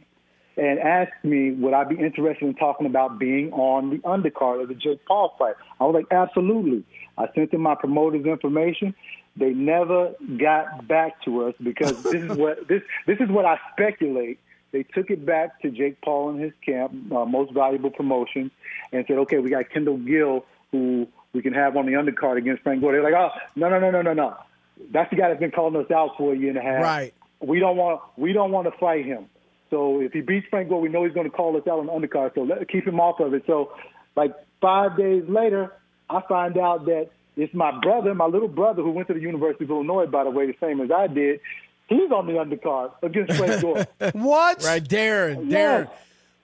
and 0.57 0.79
asked 0.79 1.23
me 1.23 1.51
would 1.51 1.73
I 1.73 1.83
be 1.83 1.95
interested 1.95 2.45
in 2.45 2.55
talking 2.55 2.87
about 2.87 3.19
being 3.19 3.51
on 3.53 3.89
the 3.89 3.97
undercard 3.99 4.61
of 4.61 4.69
the 4.69 4.75
Jake 4.75 5.05
Paul 5.05 5.35
fight. 5.37 5.55
I 5.79 5.85
was 5.85 5.93
like, 5.93 6.07
absolutely. 6.11 6.83
I 7.17 7.27
sent 7.33 7.51
them 7.51 7.61
my 7.61 7.75
promoter's 7.75 8.25
information. 8.25 8.93
They 9.35 9.51
never 9.51 10.13
got 10.37 10.87
back 10.87 11.21
to 11.23 11.45
us 11.45 11.53
because 11.61 12.01
this 12.03 12.23
is 12.23 12.37
what 12.37 12.67
this 12.67 12.81
this 13.05 13.19
is 13.19 13.29
what 13.29 13.45
I 13.45 13.59
speculate. 13.73 14.39
They 14.71 14.83
took 14.83 15.09
it 15.09 15.25
back 15.25 15.61
to 15.61 15.71
Jake 15.71 16.01
Paul 16.01 16.31
and 16.31 16.41
his 16.41 16.51
camp, 16.65 17.11
uh, 17.11 17.25
most 17.25 17.53
valuable 17.53 17.89
promotions, 17.89 18.51
and 18.91 19.05
said, 19.07 19.17
okay, 19.19 19.37
we 19.37 19.49
got 19.49 19.69
Kendall 19.69 19.97
Gill 19.97 20.45
who 20.71 21.07
we 21.33 21.41
can 21.41 21.53
have 21.53 21.77
on 21.77 21.85
the 21.85 21.93
undercard 21.93 22.37
against 22.37 22.63
Frank 22.63 22.81
Gore. 22.81 22.91
They're 22.91 23.03
like, 23.03 23.13
oh, 23.13 23.29
no, 23.55 23.69
no, 23.69 23.79
no, 23.79 23.91
no, 23.91 24.01
no, 24.01 24.13
no. 24.13 24.35
That's 24.91 25.09
the 25.09 25.15
guy 25.15 25.29
that's 25.29 25.39
been 25.39 25.51
calling 25.51 25.75
us 25.81 25.89
out 25.89 26.17
for 26.17 26.33
a 26.33 26.37
year 26.37 26.49
and 26.49 26.57
a 26.57 26.61
half. 26.61 26.83
Right. 26.83 27.13
We 27.39 27.59
don't 27.59 27.77
want 27.77 28.01
we 28.17 28.33
don't 28.33 28.51
want 28.51 28.71
to 28.71 28.77
fight 28.79 29.05
him. 29.05 29.27
So 29.69 30.01
if 30.01 30.13
he 30.13 30.21
beats 30.21 30.47
Frank 30.49 30.69
Gore, 30.69 30.82
we 30.82 30.89
know 30.89 31.03
he's 31.03 31.13
going 31.13 31.30
to 31.30 31.36
call 31.36 31.56
us 31.58 31.63
out 31.67 31.80
on 31.80 31.86
the 31.88 31.91
undercard. 31.91 32.36
So 32.36 32.43
let, 32.43 32.67
keep 32.69 32.88
him 32.88 32.99
off 32.99 33.19
of 33.19 33.34
it. 33.34 33.43
So 33.47 33.73
like 34.15 34.34
five 34.62 34.97
days 34.97 35.23
later, 35.27 35.73
I 36.10 36.21
find 36.27 36.58
out 36.58 36.86
that 36.86 37.10
it's 37.36 37.53
my 37.53 37.77
brother, 37.82 38.15
my 38.15 38.25
little 38.25 38.47
brother, 38.47 38.82
who 38.82 38.91
went 38.91 39.08
to 39.10 39.13
the 39.13 39.19
University 39.19 39.65
of 39.65 39.69
Illinois, 39.69 40.08
by 40.08 40.23
the 40.23 40.32
way, 40.32 40.47
the 40.47 40.56
same 40.60 40.82
as 40.82 40.89
I 40.91 41.08
did. 41.08 41.39
He's 41.88 42.12
on 42.12 42.27
the 42.27 42.34
undercard 42.34 42.91
against 43.01 43.34
Frank 43.34 43.62
Gore. 43.99 44.12
What? 44.13 44.63
Right, 44.63 44.84
Deron. 44.84 45.49
Yes. 45.49 45.88
Deron. 45.88 45.91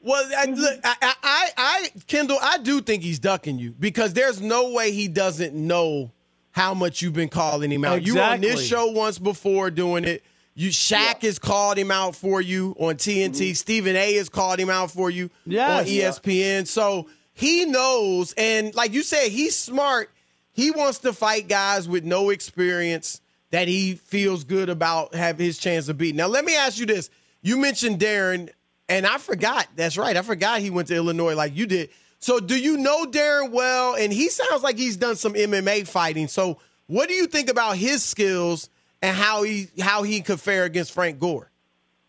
Well, 0.02 0.30
I, 0.38 0.46
look, 0.46 0.80
I, 0.84 0.96
I, 1.02 1.14
I, 1.24 1.50
I, 1.58 1.90
Kendall, 2.08 2.38
I 2.42 2.58
do 2.58 2.82
think 2.82 3.04
he's 3.04 3.20
ducking 3.20 3.58
you 3.58 3.72
because 3.72 4.14
there's 4.14 4.42
no 4.42 4.72
way 4.72 4.92
he 4.92 5.08
doesn't 5.08 5.54
know 5.54 6.12
how 6.52 6.74
much 6.74 7.02
you've 7.02 7.14
been 7.14 7.30
calling 7.30 7.72
him 7.72 7.86
out. 7.86 8.04
You 8.06 8.16
were 8.16 8.22
on 8.22 8.42
this 8.42 8.66
show 8.66 8.88
once 8.88 9.18
before 9.18 9.72
doing 9.72 10.04
it. 10.04 10.24
You 10.56 10.70
Shaq 10.70 11.24
has 11.24 11.39
called 11.39 11.78
him 11.78 11.89
out 11.92 12.16
for 12.16 12.39
you 12.39 12.76
on 12.80 12.96
TNT. 12.96 13.32
Mm-hmm. 13.32 13.54
Stephen 13.54 13.96
A. 13.96 14.13
has 14.16 14.30
called 14.30 14.60
him 14.60 14.70
out 14.70 14.92
for 14.92 15.10
you 15.10 15.30
Yes. 15.46 15.82
on 15.82 15.86
ESPN. 15.88 16.68
So 16.68 17.08
he 17.34 17.66
knows, 17.66 18.34
and 18.38 18.74
like 18.76 18.94
you 18.94 19.02
said, 19.04 19.30
he's 19.32 19.58
smart. 19.58 20.12
He 20.52 20.70
wants 20.70 21.00
to 21.00 21.13
fight 21.13 21.48
guys 21.48 21.88
with 21.88 22.04
no 22.04 22.30
experience 22.30 23.20
that 23.50 23.68
he 23.68 23.96
feels 23.96 24.44
good 24.44 24.70
about 24.70 25.16
have 25.16 25.39
his 25.39 25.58
chance 25.58 25.89
of 25.89 25.98
beating. 25.98 26.18
Now, 26.18 26.28
let 26.28 26.46
me 26.46 26.56
ask 26.56 26.78
you 26.78 26.86
this: 26.86 27.10
You 27.42 27.58
mentioned 27.58 28.00
Deron, 28.00 28.50
and 28.88 29.08
I 29.08 29.18
forgot. 29.18 29.68
That's 29.76 29.98
right, 29.98 30.16
I 30.16 30.22
forgot 30.22 30.60
he 30.62 30.70
went 30.70 30.89
to 30.89 30.96
Illinois 30.96 31.34
like 31.34 31.56
you 31.56 31.66
did. 31.66 31.89
So, 32.20 32.39
do 32.39 32.56
you 32.58 32.78
know 32.78 33.06
Deron 33.06 33.50
well? 33.52 33.96
And 33.96 34.13
he 34.13 34.30
sounds 34.30 34.62
like 34.62 34.78
he's 34.78 34.98
done 34.98 35.16
some 35.16 35.34
MMA 35.34 35.88
fighting. 35.88 36.28
So, 36.28 36.60
what 36.86 37.10
do 37.10 37.16
you 37.16 37.26
think 37.26 37.50
about 37.50 37.76
his 37.78 38.04
skills 38.04 38.70
and 39.04 39.16
how 39.16 39.44
he 39.44 39.68
how 39.80 40.02
he 40.02 40.22
could 40.22 40.39
fare 40.39 40.63
against 40.63 40.94
Frank 40.94 41.20
Gore? 41.20 41.52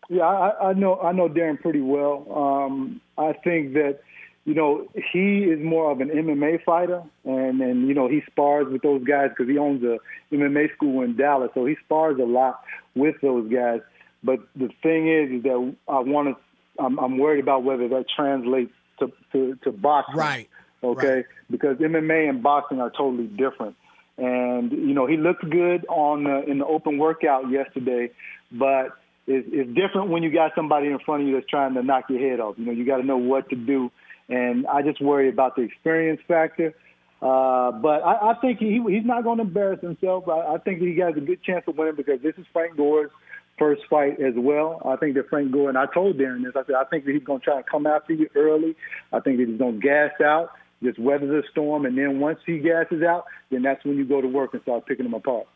Yeah, 0.09 0.23
I, 0.23 0.69
I 0.69 0.73
know 0.73 0.97
I 0.99 1.11
know 1.11 1.27
Deron 1.29 1.59
pretty 1.59 1.81
well. 1.81 2.25
Um, 2.33 3.01
I 3.17 3.33
think 3.33 3.73
that 3.73 3.99
you 4.45 4.53
know 4.53 4.87
he 5.11 5.43
is 5.43 5.59
more 5.63 5.91
of 5.91 5.99
an 5.99 6.09
MMA 6.09 6.63
fighter, 6.63 7.03
and 7.25 7.61
and 7.61 7.87
you 7.87 7.93
know 7.93 8.07
he 8.07 8.21
spars 8.31 8.67
with 8.71 8.81
those 8.81 9.03
guys 9.03 9.29
because 9.29 9.49
he 9.51 9.57
owns 9.57 9.83
a 9.83 9.97
MMA 10.33 10.73
school 10.75 11.01
in 11.03 11.15
Dallas, 11.17 11.51
so 11.53 11.65
he 11.65 11.75
spars 11.85 12.17
a 12.19 12.25
lot 12.25 12.61
with 12.95 13.15
those 13.21 13.51
guys. 13.51 13.81
But 14.23 14.39
the 14.55 14.69
thing 14.81 15.07
is, 15.07 15.31
is 15.37 15.43
that 15.43 15.75
I 15.87 15.99
want 15.99 16.29
to. 16.29 16.35
I'm, 16.83 16.97
I'm 16.99 17.17
worried 17.17 17.39
about 17.39 17.63
whether 17.63 17.87
that 17.89 18.05
translates 18.15 18.71
to 18.99 19.11
to, 19.33 19.57
to 19.63 19.71
boxing. 19.71 20.15
Right. 20.15 20.49
Okay, 20.83 21.07
Right. 21.15 21.25
because 21.49 21.77
MMA 21.77 22.29
and 22.29 22.43
boxing 22.43 22.79
are 22.79 22.91
totally 22.91 23.27
different. 23.27 23.75
And 24.17 24.71
you 24.71 24.93
know 24.93 25.07
he 25.07 25.17
looked 25.17 25.49
good 25.49 25.85
on 25.89 26.23
the, 26.23 26.43
in 26.49 26.59
the 26.59 26.65
open 26.65 26.97
workout 26.97 27.49
yesterday, 27.49 28.11
but 28.51 28.97
it's, 29.27 29.47
it's 29.51 29.69
different 29.75 30.09
when 30.09 30.23
you 30.23 30.31
got 30.31 30.51
somebody 30.55 30.87
in 30.87 30.99
front 30.99 31.23
of 31.23 31.27
you 31.27 31.35
that's 31.35 31.49
trying 31.49 31.73
to 31.73 31.83
knock 31.83 32.05
your 32.09 32.19
head 32.19 32.39
off. 32.39 32.55
You 32.57 32.65
know 32.65 32.71
you 32.71 32.85
got 32.85 32.97
to 32.97 33.03
know 33.03 33.17
what 33.17 33.49
to 33.49 33.55
do, 33.55 33.91
and 34.29 34.65
I 34.67 34.83
just 34.83 35.01
worry 35.01 35.27
about 35.27 35.55
the 35.55 35.63
experience 35.63 36.21
factor. 36.27 36.73
Uh, 37.21 37.71
but 37.71 38.03
I, 38.03 38.31
I 38.31 38.33
think 38.41 38.59
he 38.59 38.81
he's 38.87 39.05
not 39.05 39.23
going 39.23 39.37
to 39.37 39.43
embarrass 39.43 39.81
himself. 39.81 40.27
I, 40.29 40.55
I 40.55 40.57
think 40.59 40.79
he 40.79 40.97
has 40.99 41.15
a 41.17 41.21
good 41.21 41.41
chance 41.43 41.65
of 41.67 41.77
winning 41.77 41.95
because 41.95 42.21
this 42.21 42.35
is 42.37 42.45
Frank 42.53 42.77
Gore's 42.77 43.11
first 43.57 43.83
fight 43.89 44.19
as 44.19 44.33
well. 44.35 44.81
I 44.85 44.95
think 44.97 45.15
that 45.15 45.29
Frank 45.29 45.51
Gore 45.51 45.69
and 45.69 45.77
I 45.77 45.85
told 45.93 46.17
Deron 46.17 46.43
this. 46.43 46.53
I 46.55 46.65
said 46.65 46.75
I 46.75 46.83
think 46.85 47.05
that 47.05 47.13
he's 47.13 47.23
going 47.23 47.39
to 47.39 47.45
try 47.45 47.57
to 47.57 47.63
come 47.63 47.87
after 47.87 48.13
you 48.13 48.29
early. 48.35 48.75
I 49.13 49.19
think 49.19 49.37
that 49.37 49.47
he's 49.47 49.57
going 49.57 49.79
to 49.79 49.87
gas 49.87 50.11
out, 50.23 50.51
just 50.83 50.99
weather 50.99 51.27
the 51.27 51.43
storm, 51.51 51.85
and 51.85 51.97
then 51.97 52.19
once 52.19 52.39
he 52.45 52.59
gasses 52.59 53.01
out, 53.03 53.25
then 53.49 53.61
that's 53.61 53.83
when 53.85 53.97
you 53.97 54.05
go 54.05 54.21
to 54.21 54.27
work 54.27 54.53
and 54.53 54.61
start 54.63 54.85
picking 54.85 55.05
them 55.05 55.13
apart. 55.13 55.47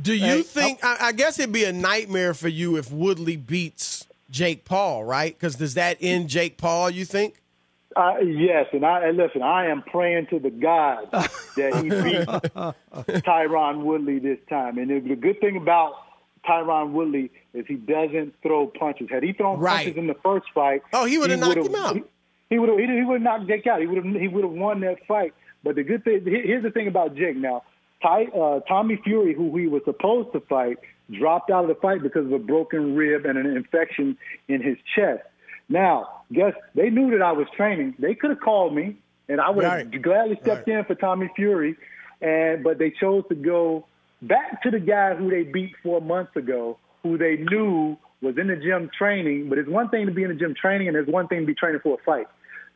Do 0.00 0.14
you 0.14 0.24
Hey, 0.24 0.42
think? 0.42 0.84
I, 0.84 0.96
I 1.08 1.12
guess 1.12 1.38
it'd 1.38 1.52
be 1.52 1.64
a 1.64 1.72
nightmare 1.72 2.32
for 2.34 2.48
you 2.48 2.76
if 2.76 2.90
Woodley 2.92 3.36
beats 3.36 4.06
Jake 4.30 4.64
Paul, 4.64 5.04
right? 5.04 5.36
Because 5.36 5.56
does 5.56 5.74
that 5.74 5.96
end 6.00 6.28
Jake 6.28 6.56
Paul? 6.58 6.90
You 6.90 7.04
think? 7.04 7.34
Uh, 7.96 8.18
yes, 8.20 8.66
and 8.72 8.86
I 8.86 9.08
and 9.08 9.16
listen. 9.16 9.42
I 9.42 9.66
am 9.66 9.82
praying 9.82 10.28
to 10.28 10.38
the 10.38 10.50
God 10.50 11.10
that 11.12 11.74
he 11.82 11.88
beat 11.90 13.22
Tyron 13.24 13.82
Woodley 13.82 14.20
this 14.20 14.38
time. 14.48 14.78
And 14.78 14.88
the 15.10 15.16
good 15.16 15.40
thing 15.40 15.56
about 15.56 15.94
Tyron 16.48 16.92
Woodley 16.92 17.30
is 17.52 17.64
he 17.66 17.74
doesn't 17.74 18.34
throw 18.42 18.68
punches. 18.68 19.08
Had 19.10 19.22
he 19.24 19.32
thrown 19.32 19.58
Right. 19.58 19.78
punches 19.86 19.96
in 19.96 20.06
the 20.06 20.14
first 20.22 20.46
fight, 20.54 20.82
Oh, 20.92 21.04
he 21.04 21.18
would've 21.18 21.38
knocked 21.40 21.66
him 21.66 21.74
out. 21.74 21.96
He, 21.96 22.02
he 22.50 22.58
would 22.58 22.68
have. 22.68 22.78
He, 22.78 23.02
would 23.02 23.14
have 23.14 23.22
knocked 23.22 23.46
Jake 23.46 23.66
out. 23.66 23.80
He 23.80 23.86
would 23.86 24.04
have. 24.04 24.14
He 24.14 24.28
would 24.28 24.44
have 24.44 24.52
won 24.52 24.80
that 24.80 25.06
fight. 25.06 25.32
But 25.62 25.76
the 25.76 25.84
good 25.84 26.04
thing 26.04 26.22
here's 26.24 26.62
the 26.62 26.70
thing 26.70 26.88
about 26.88 27.14
Jake 27.14 27.36
now. 27.36 27.62
Ty, 28.02 28.24
uh, 28.26 28.60
Tommy 28.60 28.98
Fury, 29.04 29.34
who 29.34 29.56
he 29.56 29.66
was 29.66 29.82
supposed 29.84 30.32
to 30.32 30.40
fight, 30.40 30.78
dropped 31.10 31.50
out 31.50 31.64
of 31.64 31.68
the 31.68 31.74
fight 31.76 32.02
because 32.02 32.26
of 32.26 32.32
a 32.32 32.38
broken 32.38 32.96
rib 32.96 33.24
and 33.26 33.38
an 33.38 33.46
infection 33.46 34.16
in 34.48 34.62
his 34.62 34.76
chest. 34.94 35.22
Now, 35.68 36.22
guess 36.32 36.54
they 36.74 36.90
knew 36.90 37.10
that 37.10 37.22
I 37.22 37.32
was 37.32 37.46
training. 37.56 37.94
They 37.98 38.14
could 38.14 38.30
have 38.30 38.40
called 38.40 38.74
me, 38.74 38.96
and 39.28 39.40
I 39.40 39.50
would 39.50 39.64
have 39.64 39.74
Right. 39.74 40.02
gladly 40.02 40.38
stepped 40.42 40.66
in 40.66 40.82
for 40.84 40.94
Tommy 40.94 41.30
Fury, 41.36 41.76
and 42.20 42.64
but 42.64 42.78
they 42.78 42.90
chose 42.90 43.24
to 43.28 43.34
go 43.34 43.86
back 44.22 44.62
to 44.62 44.70
the 44.70 44.80
guy 44.80 45.14
who 45.14 45.30
they 45.30 45.44
beat 45.44 45.76
four 45.82 46.00
months 46.00 46.34
ago, 46.36 46.78
who 47.02 47.16
they 47.18 47.36
knew 47.36 47.96
was 48.22 48.36
in 48.38 48.48
the 48.48 48.56
gym 48.56 48.90
training. 48.96 49.48
But 49.48 49.58
it's 49.58 49.68
one 49.68 49.88
thing 49.90 50.06
to 50.06 50.12
be 50.12 50.22
in 50.22 50.30
the 50.30 50.34
gym 50.34 50.54
training, 50.54 50.88
and 50.88 50.94
there's 50.94 51.06
one 51.06 51.28
thing 51.28 51.40
to 51.40 51.46
be 51.46 51.54
training 51.54 51.80
for 51.82 51.98
a 52.00 52.02
fight. 52.02 52.26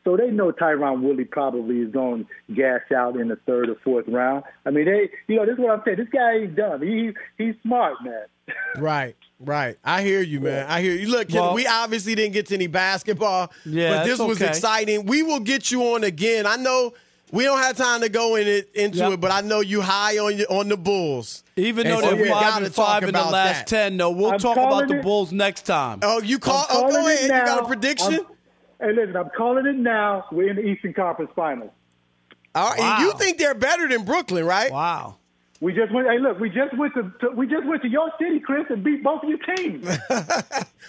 So 0.05 0.17
they 0.19 0.31
know 0.31 0.53
Tyron 0.53 1.01
Woodley 1.01 1.25
probably 1.25 1.79
is 1.81 1.91
going 1.91 2.27
to 2.49 2.55
gas 2.55 2.81
out 2.95 3.17
in 3.17 3.29
the 3.29 3.37
third 3.47 3.71
or 3.71 3.77
fourth 3.83 4.05
round. 4.07 4.45
I 4.67 4.71
mean, 4.71 4.85
they, 4.85 5.09
you 5.29 5.37
know, 5.37 5.47
this 5.47 5.55
is 5.55 5.59
what 5.59 5.71
I'm 5.71 5.83
saying. 5.85 5.97
This 5.97 6.09
guy 6.13 6.35
ain't 6.43 6.55
dumb. 6.57 6.83
He 6.83 7.11
he's 7.39 7.55
smart, 7.63 7.95
man. 8.05 8.25
Right, 8.77 9.17
right. 9.41 9.79
I 9.83 10.03
hear 10.03 10.21
you, 10.21 10.41
man. 10.41 10.67
I 10.69 10.83
hear 10.83 10.93
you. 10.93 11.09
Look, 11.09 11.29
Well- 11.33 11.55
we 11.55 11.67
obviously 11.67 12.15
didn't 12.15 12.35
get 12.35 12.47
to 12.49 12.55
any 12.55 12.67
basketball, 12.67 13.51
Yeah, 13.65 13.95
but 13.99 14.05
this 14.05 14.19
was 14.19 14.37
okay. 14.43 14.51
exciting. 14.51 15.07
We 15.07 15.23
will 15.23 15.41
get 15.41 15.71
you 15.71 15.83
on 15.95 16.05
again. 16.05 16.45
I 16.45 16.57
know 16.57 16.93
we 17.33 17.45
don't 17.45 17.59
have 17.59 17.77
time 17.77 18.03
to 18.03 18.11
go 18.11 18.35
in 18.37 18.47
it, 18.47 18.71
into 18.75 18.99
Yep. 18.99 19.13
it, 19.13 19.21
but 19.23 19.31
I 19.31 19.41
know 19.41 19.61
you 19.61 19.81
high 19.81 20.19
on 20.19 20.37
your, 20.37 20.47
on 20.53 20.69
the 20.69 20.77
Bulls. 20.77 21.43
Even 21.57 21.87
though 21.89 22.01
so 22.01 22.11
they're 22.11 22.23
we 22.23 22.29
five 22.29 22.41
gotta 22.43 22.65
and 22.67 22.75
talk 22.75 22.87
five 22.87 23.03
in 23.05 23.13
the 23.15 23.21
about 23.21 23.33
last 23.33 23.59
that. 23.61 23.67
ten, 23.69 23.97
though, 23.97 24.11
we'll 24.11 24.33
I'm 24.33 24.39
talk 24.39 24.57
about 24.59 24.69
calling 24.71 24.89
the 24.89 25.03
Bulls 25.03 25.33
next 25.33 25.63
time. 25.63 26.01
Oh, 26.03 26.21
you 26.21 26.39
call? 26.39 26.67
I'm 26.69 26.85
Oh, 26.85 26.91
go 26.91 27.07
it 27.09 27.15
ahead. 27.15 27.23
You 27.23 27.29
got 27.47 27.63
a 27.63 27.67
prediction? 27.67 28.13
I'm- 28.15 28.27
hey, 28.85 28.93
listen, 28.93 29.17
I'm 29.17 29.31
calling 29.37 29.67
it 29.67 29.77
now. 29.77 30.25
We're 30.33 30.51
in 30.51 30.57
the 30.57 30.63
Eastern 30.63 30.93
Conference 30.95 31.31
Finals. 31.35 31.71
All 32.55 32.71
right. 32.71 32.79
Wow. 32.79 32.99
You 33.01 33.13
think 33.19 33.39
they're 33.39 33.55
better 33.55 33.89
than 33.89 34.05
Brooklyn, 34.05 34.45
right? 34.45 34.71
Wow. 34.71 35.17
We 35.61 35.73
just 35.73 35.93
went. 35.93 36.07
Hey, 36.09 36.19
look, 36.19 36.39
we 36.39 36.51
just 36.51 36.77
went 36.77 36.95
to, 36.95 37.13
to 37.21 37.31
we 37.35 37.47
just 37.47 37.67
went 37.67 37.83
to 37.83 37.89
your 37.89 38.11
city, 38.21 38.39
Chris, 38.41 38.67
and 38.69 38.85
beat 38.85 39.03
both 39.03 39.23
of 39.23 39.29
your 39.29 39.39
teams. 39.57 39.87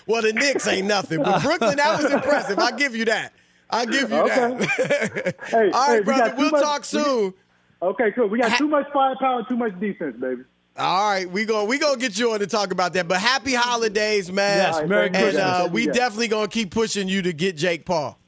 Well, 0.08 0.22
the 0.22 0.34
Knicks 0.34 0.68
ain't 0.68 0.86
nothing, 0.88 1.24
but 1.24 1.42
Brooklyn, 1.42 1.78
that 1.78 2.00
was 2.04 2.12
impressive. 2.12 2.60
I'll 2.60 2.78
give 2.78 2.96
you 2.96 3.06
that. 3.06 3.34
I'll 3.72 3.88
give 3.88 4.02
you 4.12 4.28
that. 4.28 5.36
Hey, 5.48 5.72
All 5.72 5.86
hey, 5.88 5.94
right, 5.96 6.06
brother. 6.06 6.36
We 6.38 6.44
will 6.44 6.52
much- 6.52 6.62
talk 6.62 6.80
we- 6.82 6.86
soon. 6.86 7.34
Okay, 7.82 8.12
cool. 8.12 8.28
We 8.28 8.40
got 8.40 8.56
too 8.58 8.68
much 8.68 8.86
firepower 8.94 9.40
and 9.40 9.48
too 9.48 9.58
much 9.58 9.80
defense, 9.80 10.16
baby. 10.20 10.44
All 10.78 11.10
right, 11.10 11.30
we 11.30 11.46
go. 11.46 11.64
We 11.66 11.78
gonna 11.80 11.98
get 11.98 12.18
you 12.20 12.32
on 12.34 12.40
to 12.40 12.48
talk 12.48 12.72
about 12.72 12.94
that. 12.94 13.08
But 13.08 13.20
happy 13.22 13.54
holidays, 13.54 14.30
man. 14.32 14.58
Yes, 14.58 14.76
right, 14.80 14.90
Merry 14.90 15.10
thank 15.10 15.16
you, 15.16 15.26
And 15.28 15.36
Christmas. 15.38 15.44
uh, 15.46 15.70
we 15.72 15.86
guys. 15.86 15.96
definitely 15.96 16.28
gonna 16.28 16.48
keep 16.50 16.72
pushing 16.72 17.08
you 17.08 17.22
to 17.22 17.32
get 17.34 17.56
Jake 17.56 17.86
Paul. 17.86 18.20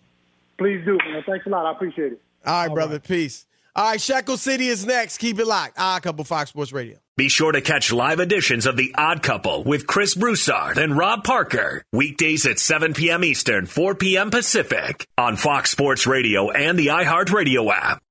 Please 0.57 0.83
do, 0.85 0.97
man. 0.97 1.23
Thanks 1.27 1.45
a 1.45 1.49
lot. 1.49 1.65
I 1.65 1.71
appreciate 1.71 2.13
it. 2.13 2.21
All 2.45 2.65
right, 2.67 2.73
brother. 2.73 2.99
Peace. 2.99 3.45
All 3.75 3.91
right, 3.91 4.01
Shekel 4.01 4.37
City 4.37 4.69
is 4.69 4.85
next. 4.85 5.17
Keep 5.17 5.39
it 5.39 5.45
locked. 5.45 5.73
Ah, 5.77 5.99
couple 6.01 6.23
Fox 6.23 6.49
Sports 6.49 6.71
Radio. 6.71 6.97
Be 7.17 7.29
sure 7.29 7.51
to 7.51 7.61
catch 7.61 7.91
live 7.91 8.19
editions 8.19 8.65
of 8.65 8.77
The 8.77 8.93
Odd 8.97 9.21
Couple 9.23 9.63
with 9.63 9.85
Chris 9.87 10.15
Broussard 10.15 10.77
and 10.77 10.95
Rob 10.97 11.23
Parker. 11.23 11.83
Weekdays 11.91 12.45
at 12.45 12.59
7 12.59 12.93
p.m. 12.93 13.23
Eastern, 13.23 13.65
4 13.65 13.95
p.m. 13.95 14.29
Pacific 14.31 15.05
on 15.17 15.35
Fox 15.35 15.69
Sports 15.71 16.07
Radio 16.07 16.49
and 16.51 16.77
the 16.77 16.87
iHeartRadio 16.87 17.71
app. 17.71 18.01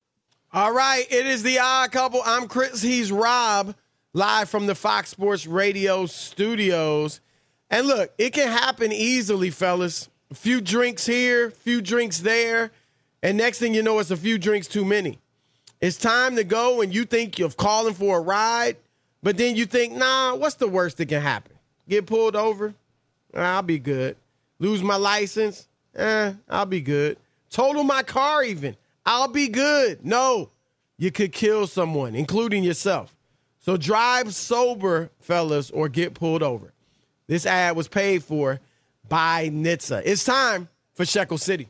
All 0.52 0.72
right, 0.72 1.04
it 1.10 1.26
is 1.26 1.42
the 1.42 1.58
odd 1.60 1.90
couple. 1.92 2.20
I'm 2.24 2.48
Chris. 2.48 2.80
He's 2.82 3.10
Rob, 3.12 3.74
live 4.16 4.48
from 4.48 4.64
the 4.64 4.74
Fox 4.74 5.10
Sports 5.10 5.46
Radio 5.46 6.06
studios. 6.06 7.20
And 7.68 7.86
look, 7.86 8.14
it 8.16 8.32
can 8.32 8.48
happen 8.48 8.90
easily, 8.90 9.50
fellas. 9.50 10.08
A 10.30 10.34
few 10.34 10.62
drinks 10.62 11.04
here, 11.04 11.50
few 11.50 11.82
drinks 11.82 12.20
there, 12.20 12.72
and 13.22 13.36
next 13.36 13.58
thing 13.58 13.74
you 13.74 13.82
know, 13.82 13.98
it's 13.98 14.10
a 14.10 14.16
few 14.16 14.38
drinks 14.38 14.68
too 14.68 14.86
many. 14.86 15.18
It's 15.82 15.98
time 15.98 16.34
to 16.36 16.44
go, 16.44 16.80
and 16.80 16.94
you 16.94 17.04
think 17.04 17.38
you're 17.38 17.50
calling 17.50 17.92
for 17.92 18.16
a 18.16 18.20
ride, 18.22 18.78
but 19.22 19.36
then 19.36 19.54
you 19.54 19.66
think, 19.66 19.92
nah, 19.92 20.34
what's 20.34 20.54
the 20.54 20.66
worst 20.66 20.96
that 20.96 21.10
can 21.10 21.20
happen? 21.20 21.52
Get 21.86 22.06
pulled 22.06 22.36
over? 22.36 22.72
I'll 23.34 23.60
be 23.60 23.78
good. 23.78 24.16
Lose 24.58 24.82
my 24.82 24.96
license? 24.96 25.68
Eh, 25.94 26.32
I'll 26.48 26.64
be 26.64 26.80
good. 26.80 27.18
Total 27.50 27.84
my 27.84 28.02
car, 28.02 28.42
even. 28.42 28.76
I'll 29.04 29.28
be 29.28 29.48
good. 29.48 30.06
No, 30.06 30.48
you 30.96 31.12
could 31.12 31.32
kill 31.32 31.66
someone, 31.66 32.14
including 32.14 32.64
yourself. 32.64 33.12
So 33.66 33.76
drive 33.76 34.32
sober, 34.32 35.10
fellas, 35.18 35.72
or 35.72 35.88
get 35.88 36.14
pulled 36.14 36.40
over. 36.40 36.72
This 37.26 37.44
ad 37.46 37.74
was 37.74 37.88
paid 37.88 38.22
for 38.22 38.60
by 39.08 39.48
NHTSA. 39.48 40.02
It's 40.04 40.22
time 40.22 40.68
for 40.94 41.04
Shekel 41.04 41.36
City. 41.36 41.68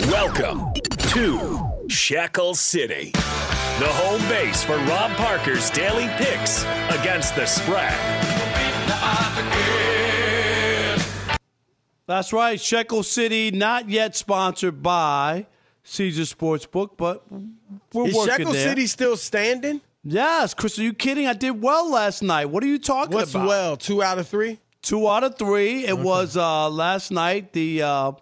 Welcome 0.00 0.74
to 1.14 1.86
Shekel 1.88 2.54
City, 2.54 3.12
the 3.12 3.88
home 3.88 4.20
base 4.28 4.62
for 4.62 4.76
Rob 4.76 5.12
Parker's 5.12 5.70
daily 5.70 6.08
picks 6.18 6.64
against 6.90 7.34
the 7.36 7.46
spread. 7.46 7.98
That's 12.06 12.34
right. 12.34 12.60
Shekel 12.60 13.02
City, 13.02 13.50
not 13.50 13.88
yet 13.88 14.14
sponsored 14.14 14.82
by 14.82 15.46
Caesar 15.84 16.24
Sportsbook, 16.24 16.98
but 16.98 17.24
we're 17.94 18.08
Is 18.08 18.14
working 18.14 18.36
Shekel 18.36 18.52
there. 18.52 18.68
City 18.68 18.86
still 18.86 19.16
standing? 19.16 19.80
Yes, 20.06 20.52
Chris, 20.52 20.78
are 20.78 20.82
you 20.82 20.92
kidding? 20.92 21.26
I 21.26 21.32
did 21.32 21.62
well 21.62 21.90
last 21.90 22.22
night. 22.22 22.46
What 22.46 22.62
are 22.62 22.66
you 22.66 22.78
talking 22.78 23.14
What's 23.14 23.34
about? 23.34 23.48
well? 23.48 23.76
Two 23.78 24.02
out 24.02 24.18
of 24.18 24.28
three? 24.28 24.58
Two 24.82 25.08
out 25.08 25.24
of 25.24 25.38
three. 25.38 25.86
It 25.86 25.98
was 25.98 26.36
uh, 26.36 26.68
last 26.68 27.10
night. 27.10 27.54
The 27.54 27.82
uh, 27.82 28.12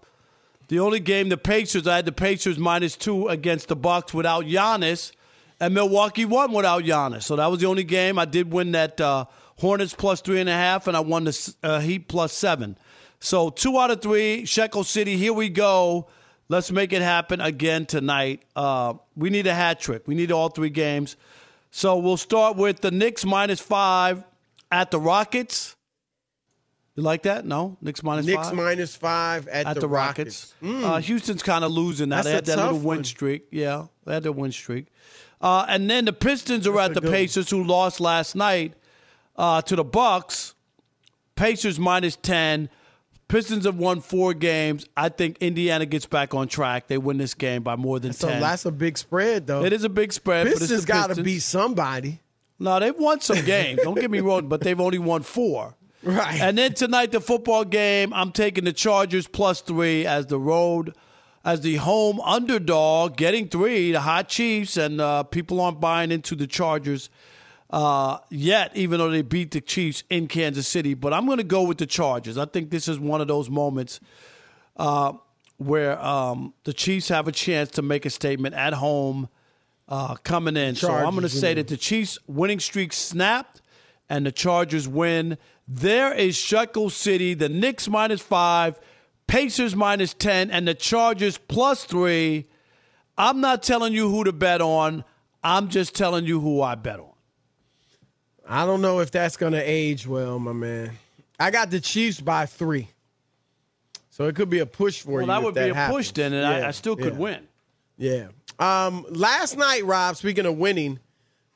the 0.68 0.78
only 0.78 1.00
game 1.00 1.28
the 1.28 1.36
Pacers. 1.36 1.88
I 1.88 1.96
had 1.96 2.04
the 2.04 2.12
Pacers 2.12 2.56
minus 2.56 2.94
two 2.94 3.26
against 3.26 3.66
the 3.66 3.74
Bucks 3.74 4.14
without 4.14 4.44
Giannis, 4.44 5.10
and 5.58 5.74
Milwaukee 5.74 6.24
won 6.24 6.52
without 6.52 6.84
Giannis. 6.84 7.24
So 7.24 7.34
that 7.34 7.46
was 7.50 7.58
the 7.58 7.66
only 7.66 7.82
game. 7.84 8.16
I 8.16 8.26
did 8.26 8.52
win 8.52 8.70
that 8.72 9.00
uh, 9.00 9.24
Hornets 9.58 9.92
plus 9.92 10.20
three 10.20 10.38
and 10.38 10.48
a 10.48 10.54
half, 10.54 10.86
and 10.86 10.96
I 10.96 11.00
won 11.00 11.24
the 11.24 11.54
uh, 11.64 11.80
Heat 11.80 12.06
plus 12.06 12.32
seven. 12.32 12.78
So 13.18 13.50
two 13.50 13.76
out 13.76 13.90
of 13.90 14.00
three. 14.00 14.44
Shekel 14.44 14.84
City. 14.84 15.16
Here 15.16 15.32
we 15.32 15.48
go. 15.48 16.06
Let's 16.48 16.70
make 16.70 16.92
it 16.92 17.02
happen 17.02 17.40
again 17.40 17.86
tonight. 17.86 18.42
Uh, 18.54 18.94
we 19.16 19.30
need 19.30 19.48
a 19.48 19.54
hat 19.54 19.80
trick. 19.80 20.06
We 20.06 20.14
need 20.14 20.30
all 20.30 20.48
three 20.48 20.70
games. 20.70 21.16
So 21.74 21.96
we'll 21.96 22.18
start 22.18 22.56
with 22.56 22.82
the 22.82 22.90
Knicks 22.90 23.24
minus 23.24 23.58
five 23.58 24.22
at 24.70 24.90
the 24.90 25.00
Rockets. 25.00 25.74
You 26.94 27.02
like 27.02 27.22
that? 27.22 27.46
No, 27.46 27.78
Knicks 27.80 28.02
minus 28.02 28.26
Knicks 28.26 28.48
five 28.48 28.54
minus 28.54 28.94
five 28.94 29.48
at, 29.48 29.66
at 29.66 29.80
the, 29.80 29.88
Rockets. 29.88 30.52
Mm. 30.62 30.84
Uh, 30.84 30.98
Houston's 30.98 31.42
kind 31.42 31.64
of 31.64 31.72
losing 31.72 32.10
now. 32.10 32.16
That's 32.16 32.26
they 32.26 32.32
had 32.34 32.44
that 32.44 32.56
little 32.58 32.74
win 32.74 32.98
one. 32.98 33.04
streak. 33.04 33.46
Yeah, 33.50 33.86
they 34.04 34.12
had 34.12 34.22
their 34.22 34.32
win 34.32 34.52
streak. 34.52 34.88
Uh, 35.40 35.64
and 35.66 35.88
then 35.88 36.04
the 36.04 36.12
Pistons 36.12 36.66
are 36.66 36.74
That's 36.74 36.90
at 36.90 36.94
the 36.94 37.00
good 37.00 37.08
one. 37.08 37.14
Pacers, 37.14 37.48
who 37.48 37.64
lost 37.64 38.00
last 38.00 38.36
night 38.36 38.74
uh, 39.36 39.62
to 39.62 39.74
the 39.74 39.82
Bucks. 39.82 40.54
Pacers 41.36 41.78
minus 41.78 42.16
ten. 42.16 42.68
Pistons 43.32 43.64
have 43.64 43.78
won 43.78 44.02
four 44.02 44.34
games. 44.34 44.86
I 44.94 45.08
think 45.08 45.38
Indiana 45.40 45.86
gets 45.86 46.04
back 46.04 46.34
on 46.34 46.48
track. 46.48 46.86
They 46.86 46.98
win 46.98 47.16
this 47.16 47.32
game 47.32 47.62
by 47.62 47.76
more 47.76 47.98
than 47.98 48.12
So 48.12 48.28
ten. 48.28 48.42
that's 48.42 48.66
a 48.66 48.70
big 48.70 48.98
spread, 48.98 49.46
though. 49.46 49.64
it 49.64 49.72
is 49.72 49.84
a 49.84 49.88
big 49.88 50.12
spread. 50.12 50.46
Pistons 50.48 50.84
got 50.84 51.14
to 51.14 51.22
beat 51.22 51.40
somebody. 51.40 52.20
No, 52.58 52.78
they've 52.78 52.94
won 52.94 53.20
some 53.22 53.42
games. 53.46 53.80
Don't 53.82 53.98
get 53.98 54.10
me 54.10 54.20
wrong, 54.20 54.48
but 54.48 54.60
they've 54.60 54.78
only 54.78 54.98
won 54.98 55.22
four. 55.22 55.74
Right. 56.02 56.40
And 56.42 56.58
then 56.58 56.74
tonight, 56.74 57.10
the 57.12 57.22
football 57.22 57.64
game, 57.64 58.12
I'm 58.12 58.32
taking 58.32 58.64
the 58.64 58.72
Chargers 58.74 59.26
plus 59.26 59.62
three 59.62 60.04
as 60.04 60.26
the 60.26 60.38
road, 60.38 60.94
as 61.42 61.62
the 61.62 61.76
home 61.76 62.20
underdog, 62.20 63.16
getting 63.16 63.48
three, 63.48 63.92
the 63.92 64.00
hot 64.00 64.28
Chiefs, 64.28 64.76
and 64.76 65.00
uh, 65.00 65.22
people 65.22 65.58
aren't 65.58 65.80
buying 65.80 66.10
into 66.10 66.34
the 66.34 66.46
Chargers 66.46 67.08
uh, 67.72 68.18
yet, 68.28 68.76
even 68.76 68.98
though 68.98 69.10
they 69.10 69.22
beat 69.22 69.50
the 69.50 69.60
Chiefs 69.60 70.04
in 70.10 70.28
Kansas 70.28 70.68
City. 70.68 70.94
But 70.94 71.12
I'm 71.14 71.24
going 71.24 71.38
to 71.38 71.44
go 71.44 71.62
with 71.62 71.78
the 71.78 71.86
Chargers. 71.86 72.36
I 72.36 72.44
think 72.44 72.70
this 72.70 72.86
is 72.86 72.98
one 72.98 73.20
of 73.20 73.28
those 73.28 73.48
moments 73.48 73.98
uh, 74.76 75.14
where 75.56 75.98
um, 76.04 76.52
the 76.64 76.72
Chiefs 76.72 77.08
have 77.08 77.28
a 77.28 77.32
chance 77.32 77.70
to 77.72 77.82
make 77.82 78.04
a 78.04 78.10
statement 78.10 78.54
at 78.54 78.74
home 78.74 79.28
uh, 79.88 80.14
coming 80.16 80.56
in. 80.56 80.74
so 80.74 80.92
I'm 80.92 81.10
going 81.10 81.22
to 81.22 81.28
say 81.28 81.54
that 81.54 81.68
the 81.68 81.76
Chiefs 81.76 82.18
winning 82.26 82.60
streak 82.60 82.92
snapped 82.92 83.62
and 84.08 84.26
the 84.26 84.32
Chargers 84.32 84.86
win. 84.86 85.38
There 85.66 86.12
is 86.12 86.36
Shekel 86.36 86.90
City, 86.90 87.34
the 87.34 87.48
Knicks 87.48 87.88
minus 87.88 88.20
five, 88.20 88.78
Pacers 89.26 89.74
minus 89.74 90.12
10, 90.12 90.50
and 90.50 90.68
the 90.68 90.74
Chargers 90.74 91.38
plus 91.38 91.84
three. 91.84 92.48
I'm 93.16 93.40
not 93.40 93.62
telling 93.62 93.94
you 93.94 94.10
who 94.10 94.24
to 94.24 94.32
bet 94.32 94.60
on. 94.60 95.04
I'm 95.42 95.68
just 95.68 95.94
telling 95.94 96.26
you 96.26 96.40
who 96.40 96.60
I 96.60 96.74
bet 96.74 97.00
on. 97.00 97.11
I 98.52 98.66
don't 98.66 98.82
know 98.82 99.00
if 99.00 99.10
that's 99.10 99.38
going 99.38 99.54
to 99.54 99.62
age 99.62 100.06
well, 100.06 100.38
my 100.38 100.52
man. 100.52 100.90
I 101.40 101.50
got 101.50 101.70
the 101.70 101.80
Chiefs 101.80 102.20
by 102.20 102.44
three. 102.44 102.86
So 104.10 104.26
it 104.26 104.36
could 104.36 104.50
be 104.50 104.58
a 104.58 104.66
push 104.66 105.00
for 105.00 105.12
Well, 105.12 105.20
you. 105.22 105.26
that 105.28 105.38
if 105.38 105.44
would 105.44 105.54
be 105.54 105.60
a 105.70 105.74
happens. 105.74 105.96
push 105.96 106.10
then, 106.10 106.34
and 106.34 106.46
I, 106.46 106.68
I 106.68 106.70
still 106.72 106.94
could 106.94 107.14
yeah. 107.14 107.18
win. 107.18 107.48
Yeah. 107.96 108.26
Um, 108.58 109.06
last 109.08 109.56
night, 109.56 109.86
Rob, 109.86 110.16
speaking 110.16 110.44
of 110.44 110.58
winning, 110.58 111.00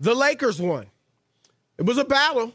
the 0.01 0.15
Lakers 0.15 0.59
won. 0.59 0.87
It 1.77 1.85
was 1.85 1.99
a 1.99 2.05
battle. 2.05 2.55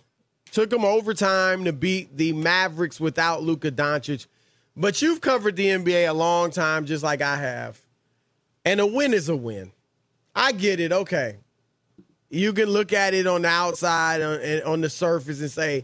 Took 0.52 0.72
them 0.72 0.86
overtime 0.86 1.66
to 1.66 1.72
beat 1.72 2.18
the 2.18 2.34
Mavericks 2.34 3.00
without 3.00 3.44
Luka 3.44 3.72
Doncic. 3.72 4.26
But 4.76 5.04
you've 5.04 5.22
covered 5.22 5.56
the 5.56 5.68
NBA 5.68 6.10
a 6.10 6.14
long 6.14 6.50
time, 6.50 6.86
just 6.88 7.04
like 7.04 7.22
I 7.22 7.36
have. 7.36 7.80
And 8.66 8.80
a 8.80 8.88
win 8.88 9.14
is 9.14 9.30
a 9.30 9.36
win. 9.36 9.72
I 10.36 10.52
get 10.52 10.80
it. 10.80 10.92
Okay. 10.92 11.38
You 12.32 12.54
can 12.54 12.70
look 12.70 12.94
at 12.94 13.14
it 13.14 13.28
on 13.28 13.42
the 13.42 13.50
outside, 13.50 14.22
on, 14.22 14.40
on 14.64 14.82
the 14.82 14.90
surface, 14.90 15.42
and 15.42 15.52
say, 15.52 15.84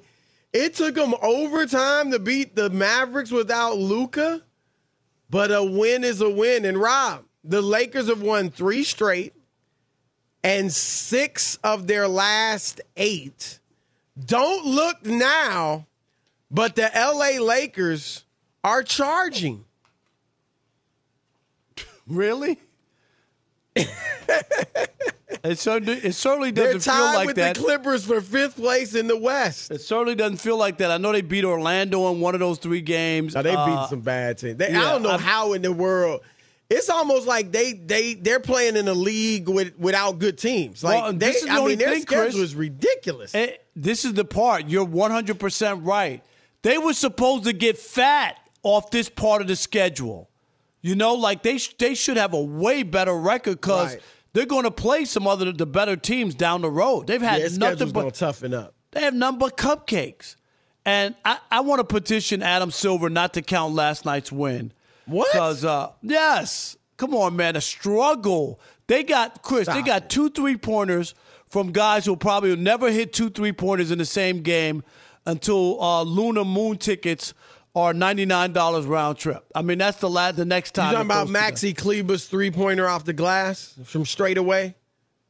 it 0.53 0.75
took 0.75 0.95
them 0.95 1.13
overtime 1.21 2.09
to 2.11 2.19
beat 2.19 2.55
the 2.55 2.69
Mavericks 2.69 3.31
without 3.31 3.77
Luka, 3.77 4.41
But 5.29 5.51
a 5.51 5.61
win 5.61 6.05
is 6.05 6.21
a 6.21 6.29
win. 6.29 6.63
And 6.63 6.77
Rob, 6.77 7.25
the 7.43 7.61
Lakers 7.61 8.07
have 8.07 8.21
won 8.21 8.49
three 8.49 8.83
straight, 8.83 9.33
and 10.41 10.71
six 10.71 11.57
of 11.65 11.85
their 11.85 12.07
last 12.07 12.79
eight. 12.95 13.59
Don't 14.25 14.65
look 14.65 15.05
now, 15.05 15.85
but 16.49 16.77
the 16.77 16.89
LA 16.95 17.43
Lakers 17.43 18.23
are 18.63 18.83
charging. 18.83 19.65
Really? 22.07 22.57
it, 25.43 25.59
certainly, 25.59 25.93
it 25.99 26.13
certainly 26.13 26.51
doesn't 26.51 26.82
feel 26.82 26.93
like 26.93 27.28
with 27.28 27.36
that. 27.38 27.55
the 27.55 27.61
Clippers 27.61 28.05
for 28.05 28.21
fifth 28.21 28.55
place 28.55 28.95
in 28.95 29.07
the 29.07 29.17
West. 29.17 29.71
It 29.71 29.82
certainly 29.82 30.15
doesn't 30.15 30.38
feel 30.38 30.57
like 30.57 30.78
that. 30.80 30.91
I 30.91 30.97
know 30.97 31.11
they 31.11 31.21
beat 31.21 31.45
Orlando 31.45 32.11
in 32.11 32.19
one 32.19 32.34
of 32.34 32.39
those 32.39 32.57
three 32.57 32.82
games. 32.82 33.36
Now 33.36 33.41
they 33.41 33.55
Uh, 33.55 33.65
beat 33.84 33.89
some 33.89 34.01
bad 34.01 34.38
teams. 34.38 34.57
They, 34.57 34.67
I 34.67 34.91
don't 34.91 35.03
know 35.03 35.11
I'm- 35.11 35.19
how 35.19 35.53
in 35.53 35.61
the 35.61 35.71
world. 35.71 36.21
It's 36.69 36.89
almost 36.89 37.25
like 37.25 37.53
they 37.53 37.71
they 37.71 38.13
they're 38.15 38.41
playing 38.41 38.75
in 38.75 38.89
a 38.89 38.93
league 38.93 39.47
with 39.47 39.80
without 39.80 40.19
good 40.19 40.38
teams. 40.38 40.84
Like 40.84 41.01
Well, 41.01 41.13
they, 41.13 41.28
this 41.28 41.38
is 41.38 41.43
the 41.45 41.51
I 41.51 41.57
only 41.59 41.71
mean, 41.71 41.80
their 41.80 41.93
thing, 41.95 42.03
Chris. 42.03 42.19
schedule 42.34 42.41
is 42.43 42.55
ridiculous. 42.55 43.34
Eh, 43.34 43.51
this 43.73 44.03
is 44.03 44.11
the 44.15 44.25
part. 44.25 44.67
You're 44.67 44.86
100% 44.86 45.86
right. 45.86 46.21
They 46.63 46.78
were 46.78 46.91
supposed 46.91 47.45
to 47.45 47.53
get 47.53 47.78
fat 47.78 48.38
off 48.63 48.91
this 48.91 49.07
part 49.07 49.41
of 49.41 49.47
the 49.47 49.55
schedule. 49.55 50.26
You 50.88 50.95
know, 50.95 51.15
like 51.15 51.43
they 51.43 51.57
sh- 51.57 51.75
they 51.77 51.93
should 51.95 52.17
have 52.17 52.33
a 52.33 52.41
way 52.41 52.83
better 52.83 53.13
record 53.13 53.59
because 53.61 53.93
Right. 53.93 54.01
they're 54.33 54.45
going 54.45 54.63
to 54.63 54.71
play 54.71 55.03
some 55.05 55.27
other 55.27 55.51
the 55.51 55.65
better 55.65 55.95
teams 55.95 56.33
down 56.35 56.61
the 56.61 56.71
road. 56.71 57.07
They've 57.07 57.21
had 57.21 57.41
yeah, 57.41 57.47
nothing 57.57 57.91
but 57.91 58.13
toughen 58.13 58.53
up. 58.53 58.73
they 58.91 59.01
have 59.01 59.13
nothing 59.13 59.39
but 59.39 59.57
cupcakes. 59.57 60.35
And 60.85 61.15
I, 61.25 61.39
I 61.51 61.59
want 61.59 61.79
to 61.79 61.83
petition 61.83 62.41
Adam 62.41 62.71
Silver 62.71 63.09
not 63.09 63.33
to 63.33 63.41
count 63.41 63.73
last 63.75 64.05
night's 64.05 64.31
win. 64.31 64.71
What? 65.05 65.27
Because 65.31 65.65
uh, 65.65 65.91
yes, 66.01 66.77
come 66.95 67.13
on, 67.13 67.35
man, 67.35 67.55
a 67.57 67.61
struggle. 67.61 68.59
They 68.88 69.03
got 69.03 69.41
Chris. 69.41 69.67
they 69.67 69.81
got 69.81 70.03
it. 70.03 70.09
two 70.09 70.29
three 70.29 70.55
pointers 70.55 71.13
from 71.49 71.71
guys 71.73 72.05
who 72.05 72.15
probably 72.15 72.51
will 72.51 72.57
never 72.57 72.91
hit 72.91 73.11
two 73.11 73.29
three 73.29 73.51
pointers 73.51 73.91
in 73.91 73.97
the 73.97 74.05
same 74.05 74.41
game 74.41 74.83
until 75.25 75.81
uh, 75.81 76.03
Lunar 76.03 76.45
Moon 76.45 76.77
tickets 76.77 77.33
nine 78.25 78.53
dollars 78.53 78.86
round 78.86 79.17
trip. 79.17 79.45
I 79.53 79.61
mean, 79.61 79.78
that's 79.78 79.99
the 79.99 80.09
la- 80.09 80.32
the 80.32 80.45
next 80.45 80.71
time. 80.71 80.91
You 80.91 81.03
talking 81.03 81.07
about. 81.07 81.28
Maxi 81.28 81.75
Kleber's 81.78 82.25
three 82.25 82.51
pointer 82.51 82.88
off 82.88 83.05
the 83.05 83.13
glass 83.13 83.73
from 83.86 84.05
straight 84.05 84.38
away? 84.38 84.75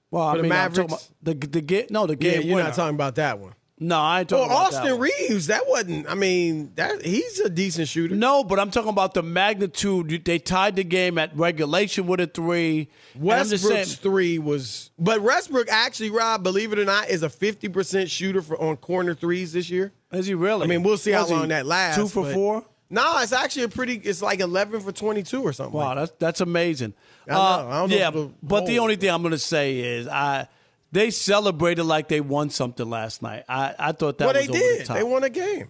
Well, 0.10 0.24
I 0.24 0.38
the 0.38 0.44
mean, 0.44 0.52
I'm 0.54 0.58
Mavericks? 0.72 0.94
about 0.94 1.08
the 1.22 1.48
the 1.48 1.62
ga- 1.62 1.88
no 1.90 2.06
the 2.08 2.14
Yeah, 2.14 2.32
game 2.32 2.42
you're 2.48 2.56
winner. 2.56 2.70
not 2.70 2.76
talking 2.76 2.96
about 2.96 3.16
that 3.16 3.40
one. 3.40 3.54
No, 3.80 4.00
I 4.00 4.22
ain't 4.22 4.32
Well, 4.32 4.48
that 4.48 4.54
Austin 4.54 4.92
one. 4.98 5.02
Reeves, 5.02 5.48
that 5.48 5.68
wasn't. 5.68 6.10
I 6.10 6.16
mean, 6.16 6.72
that 6.76 7.06
he's 7.06 7.40
a 7.40 7.50
decent 7.50 7.88
shooter. 7.88 8.16
No, 8.16 8.44
but 8.44 8.60
I'm 8.60 8.72
talking 8.72 8.90
about 8.90 9.14
the 9.14 9.22
magnitude. 9.24 10.26
They 10.26 10.40
tied 10.40 10.76
the 10.78 10.84
game 10.84 11.18
at 11.18 11.36
regulation 11.38 12.08
with 12.08 12.20
a 12.20 12.28
three. 12.28 12.90
And 13.14 13.32
I'm 13.32 13.48
just 13.48 13.64
Westbrook's 13.64 13.96
three 13.96 14.40
was, 14.40 14.90
but 14.98 15.22
Westbrook 15.22 15.68
actually, 15.70 16.10
Rob, 16.10 16.42
believe 16.44 16.74
it 16.74 16.80
or 16.80 16.86
not, 16.86 17.10
is 17.10 17.22
a 17.24 17.30
50% 17.30 18.10
shooter 18.10 18.42
for 18.42 18.60
on 18.60 18.78
corner 18.78 19.14
threes 19.14 19.54
this 19.54 19.70
year. 19.70 19.92
is 20.12 20.26
he 20.26 20.34
really? 20.34 20.64
I 20.64 20.68
mean, 20.68 20.82
we'll 20.84 20.98
see 20.98 21.12
how 21.12 21.22
Was 21.22 21.30
he 21.30 21.36
long 21.36 21.48
that 21.50 21.66
lasts. 21.66 21.98
Two 22.02 22.08
for 22.08 22.24
but- 22.24 22.34
four. 22.34 22.66
No, 22.90 23.18
it's 23.20 23.34
actually 23.34 23.64
a 23.64 23.68
pretty. 23.68 23.96
It's 23.96 24.22
like 24.22 24.40
11 24.40 24.80
for 24.80 24.94
22 24.94 25.42
or 25.42 25.52
something. 25.52 25.78
Wow, 25.78 25.88
like 25.90 25.98
that's 25.98 26.12
that's 26.20 26.42
amazing. 26.42 26.94
I 27.28 27.32
know. 27.34 27.38
Uh, 27.38 27.44
I 27.70 27.80
don't 27.82 27.90
know 27.90 27.96
yeah, 27.98 28.10
the 28.12 28.32
but 28.42 28.66
the 28.66 28.80
only 28.80 28.96
thing 28.96 29.10
I'm 29.10 29.22
going 29.22 29.34
to 29.34 29.38
say 29.38 29.80
is 29.80 30.08
I 30.08 30.48
they 30.92 31.12
celebrated 31.12 31.84
like 31.84 32.08
they 32.08 32.22
won 32.22 32.50
something 32.50 32.90
last 32.90 33.22
night. 33.22 33.44
I, 33.50 33.76
I 33.78 33.92
thought 33.92 34.18
that 34.20 34.26
Well, 34.26 34.34
was 34.36 34.48
they 34.48 34.50
over 34.52 34.60
did. 34.60 34.82
the 34.82 34.86
top. 34.86 34.98
They 34.98 35.04
won 35.04 35.24
a 35.24 35.30
game. 35.30 35.68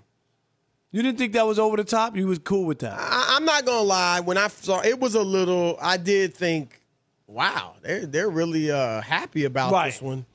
You 0.91 1.01
didn't 1.03 1.18
think 1.18 1.34
that 1.34 1.45
was 1.45 1.59
over 1.59 1.76
the 1.78 1.84
top? 1.84 2.15
You 2.15 2.28
was 2.28 2.39
cool 2.39 2.65
with 2.65 2.80
that. 2.80 2.93
I, 2.97 3.36
I'm 3.36 3.45
not 3.45 3.65
gonna 3.65 3.82
lie. 3.82 4.20
When 4.22 4.38
I 4.38 4.47
saw 4.47 4.82
it 4.82 4.99
was 4.99 5.15
a 5.15 5.22
little, 5.22 5.78
I 5.82 5.97
did 5.97 6.34
think, 6.34 6.82
wow, 7.28 7.76
they're 7.82 8.05
they're 8.05 8.30
really 8.30 8.72
uh, 8.72 9.01
happy 9.01 9.43
about 9.45 9.72
Right. 9.72 9.91
this 9.91 10.01
one. 10.01 10.26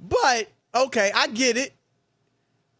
But 0.00 0.48
okay, 0.74 1.10
I 1.14 1.28
get 1.28 1.56
it. 1.56 1.74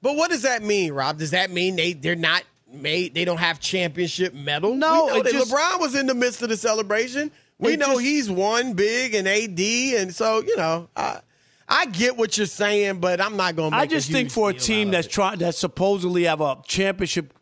But 0.01 0.17
what 0.17 0.31
does 0.31 0.43
that 0.43 0.63
mean, 0.63 0.93
Rob? 0.93 1.19
Does 1.19 1.33
that 1.33 1.51
mean 1.51 1.77
they 1.77 1.93
they're 1.93 2.17
not 2.17 2.45
made? 2.73 3.15
They 3.15 3.25
don't 3.25 3.39
have 3.39 3.61
championship 3.61 4.33
mettle? 4.33 4.75
No, 4.75 5.05
we 5.07 5.11
know 5.13 5.17
it 5.19 5.25
that 5.25 5.33
just- 5.33 5.53
LeBron 5.53 5.81
was 5.81 5.95
in 5.95 6.07
the 6.07 6.15
midst 6.15 6.41
of 6.43 6.49
the 6.49 6.57
celebration. 6.57 7.31
We 7.59 7.77
know 7.77 7.89
just- 7.95 8.01
he's 8.03 8.31
won 8.31 8.73
big 8.73 9.15
and 9.15 9.29
AD, 9.29 9.61
and 9.97 10.15
so 10.15 10.43
you 10.43 10.57
know, 10.57 10.89
I 10.97 11.21
I 11.69 11.87
get 11.87 12.17
what 12.17 12.39
you're 12.39 12.47
saying, 12.47 13.01
but 13.01 13.21
I'm 13.21 13.37
not 13.37 13.55
gonna. 13.57 13.77
I 13.77 13.87
just 13.87 14.11
think 14.11 14.31
for 14.31 14.51
a 14.51 14.55
team 14.55 14.91
that's 14.91 15.07
trying 15.07 15.39
that 15.41 15.55
supposedly 15.55 16.25
have 16.25 16.41
a 16.41 16.57
championship 16.67 17.35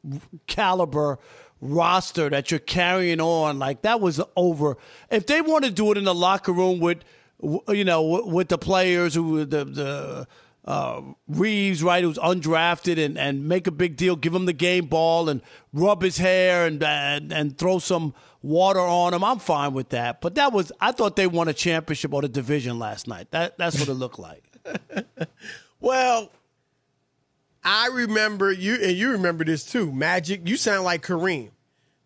caliber 0.46 1.18
roster 1.60 2.28
that 2.28 2.50
you're 2.50 2.60
carrying 2.60 3.20
on 3.20 3.58
like 3.58 3.82
that 3.82 4.00
was 4.00 4.20
over. 4.34 4.76
If 5.10 5.26
they 5.26 5.40
want 5.40 5.64
to 5.64 5.70
do 5.70 5.92
it 5.92 5.98
in 5.98 6.04
the 6.04 6.14
locker 6.14 6.52
room 6.52 6.80
with 6.80 6.98
you 7.68 7.84
know 7.84 8.24
with 8.26 8.48
the 8.48 8.58
players 8.58 9.14
who 9.14 9.44
the 9.44 9.64
the 9.64 10.26
uh, 10.66 11.02
Reeves 11.28 11.82
right 11.82 12.02
who's 12.02 12.18
undrafted 12.18 13.02
and, 13.04 13.16
and 13.16 13.48
make 13.48 13.66
a 13.66 13.70
big 13.70 13.96
deal, 13.96 14.16
give 14.16 14.34
him 14.34 14.46
the 14.46 14.52
game 14.52 14.86
ball 14.86 15.28
and 15.28 15.40
rub 15.72 16.02
his 16.02 16.18
hair 16.18 16.66
and 16.66 16.82
and, 16.82 17.32
and 17.32 17.56
throw 17.56 17.78
some 17.78 18.14
water 18.42 18.80
on 18.80 19.14
him. 19.14 19.22
I'm 19.22 19.38
fine 19.38 19.74
with 19.74 19.90
that. 19.90 20.20
But 20.20 20.34
that 20.36 20.52
was 20.52 20.72
I 20.80 20.92
thought 20.92 21.16
they 21.16 21.26
won 21.26 21.48
a 21.48 21.54
championship 21.54 22.12
or 22.12 22.22
the 22.22 22.28
division 22.28 22.78
last 22.78 23.06
night. 23.06 23.30
That 23.30 23.58
that's 23.58 23.78
what 23.78 23.88
it 23.88 23.94
looked 23.94 24.18
like. 24.18 24.42
Well, 25.80 26.32
I 27.62 27.88
remember 27.88 28.50
you, 28.50 28.74
and 28.74 28.96
you 28.96 29.10
remember 29.10 29.44
this 29.44 29.64
too. 29.64 29.92
Magic, 29.92 30.48
you 30.48 30.56
sound 30.56 30.84
like 30.84 31.02
Kareem. 31.02 31.50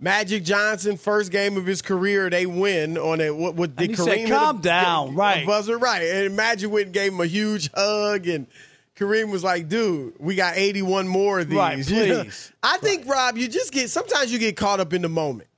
Magic 0.03 0.45
Johnson, 0.45 0.97
first 0.97 1.31
game 1.31 1.59
of 1.59 1.67
his 1.67 1.83
career, 1.83 2.31
they 2.31 2.47
win 2.47 2.97
on 2.97 3.21
a 3.21 3.31
what? 3.31 3.55
what 3.55 3.77
did 3.77 3.91
And 3.91 3.99
he 3.99 4.03
Kareem 4.03 4.27
said, 4.27 4.29
"Calm 4.31 4.59
down," 4.61 5.15
right. 5.15 5.47
buzzer, 5.47 5.77
right? 5.77 6.03
And 6.03 6.35
Magic 6.35 6.71
went 6.71 6.87
and 6.87 6.95
gave 6.95 7.13
him 7.13 7.21
a 7.21 7.27
huge 7.27 7.71
hug, 7.75 8.27
and 8.27 8.47
Kareem 8.97 9.31
was 9.31 9.45
like, 9.45 9.69
"Dude, 9.69 10.15
we 10.19 10.35
got 10.37 10.57
eighty-one 10.57 11.07
more 11.07 11.41
of 11.41 11.51
these." 11.51 11.59
Right, 11.59 11.79
You 11.91 12.07
know? 12.07 12.23
please. 12.25 12.51
I 12.63 12.79
think 12.79 13.07
Rob, 13.07 13.37
you 13.37 13.47
just 13.47 13.73
get 13.73 13.91
sometimes 13.91 14.33
you 14.33 14.39
get 14.39 14.57
caught 14.57 14.81
up 14.81 14.95
in 14.95 15.03
the 15.03 15.09
moment. 15.11 15.49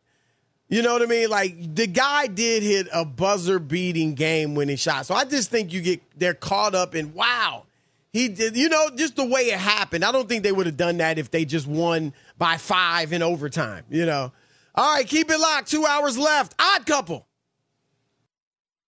You 0.69 0.81
know 0.83 0.95
what 0.95 1.03
I 1.03 1.07
mean? 1.07 1.29
Like 1.29 1.75
the 1.75 1.87
guy 1.87 2.27
did 2.27 2.63
hit 2.63 2.89
a 2.93 3.05
buzzer 3.05 3.59
beating 3.59 4.15
game 4.15 4.55
winning 4.55 4.77
shot. 4.77 5.07
So 5.07 5.15
I 5.15 5.25
just 5.25 5.51
think 5.51 5.73
you 5.73 5.83
get 5.83 6.01
they're 6.19 6.35
caught 6.35 6.75
up 6.75 6.95
in 6.95 7.13
wow. 7.15 7.65
He 8.13 8.29
did 8.29 8.57
you 8.57 8.69
know, 8.69 8.91
just 8.95 9.17
the 9.17 9.25
way 9.25 9.43
it 9.43 9.59
happened. 9.59 10.05
I 10.05 10.13
don't 10.13 10.29
think 10.29 10.43
they 10.43 10.53
would 10.53 10.67
have 10.67 10.77
done 10.77 10.99
that 10.99 11.19
if 11.19 11.31
they 11.31 11.45
just 11.45 11.67
won 11.67 12.13
by 12.37 12.59
five 12.59 13.13
in 13.13 13.23
overtime, 13.23 13.85
you 13.89 14.05
know. 14.05 14.33
All 14.75 14.95
right, 14.95 15.07
keep 15.07 15.31
it 15.31 15.39
locked. 15.39 15.71
Two 15.71 15.87
hours 15.87 16.19
left. 16.19 16.55
Odd 16.59 16.87
couple. 16.87 17.27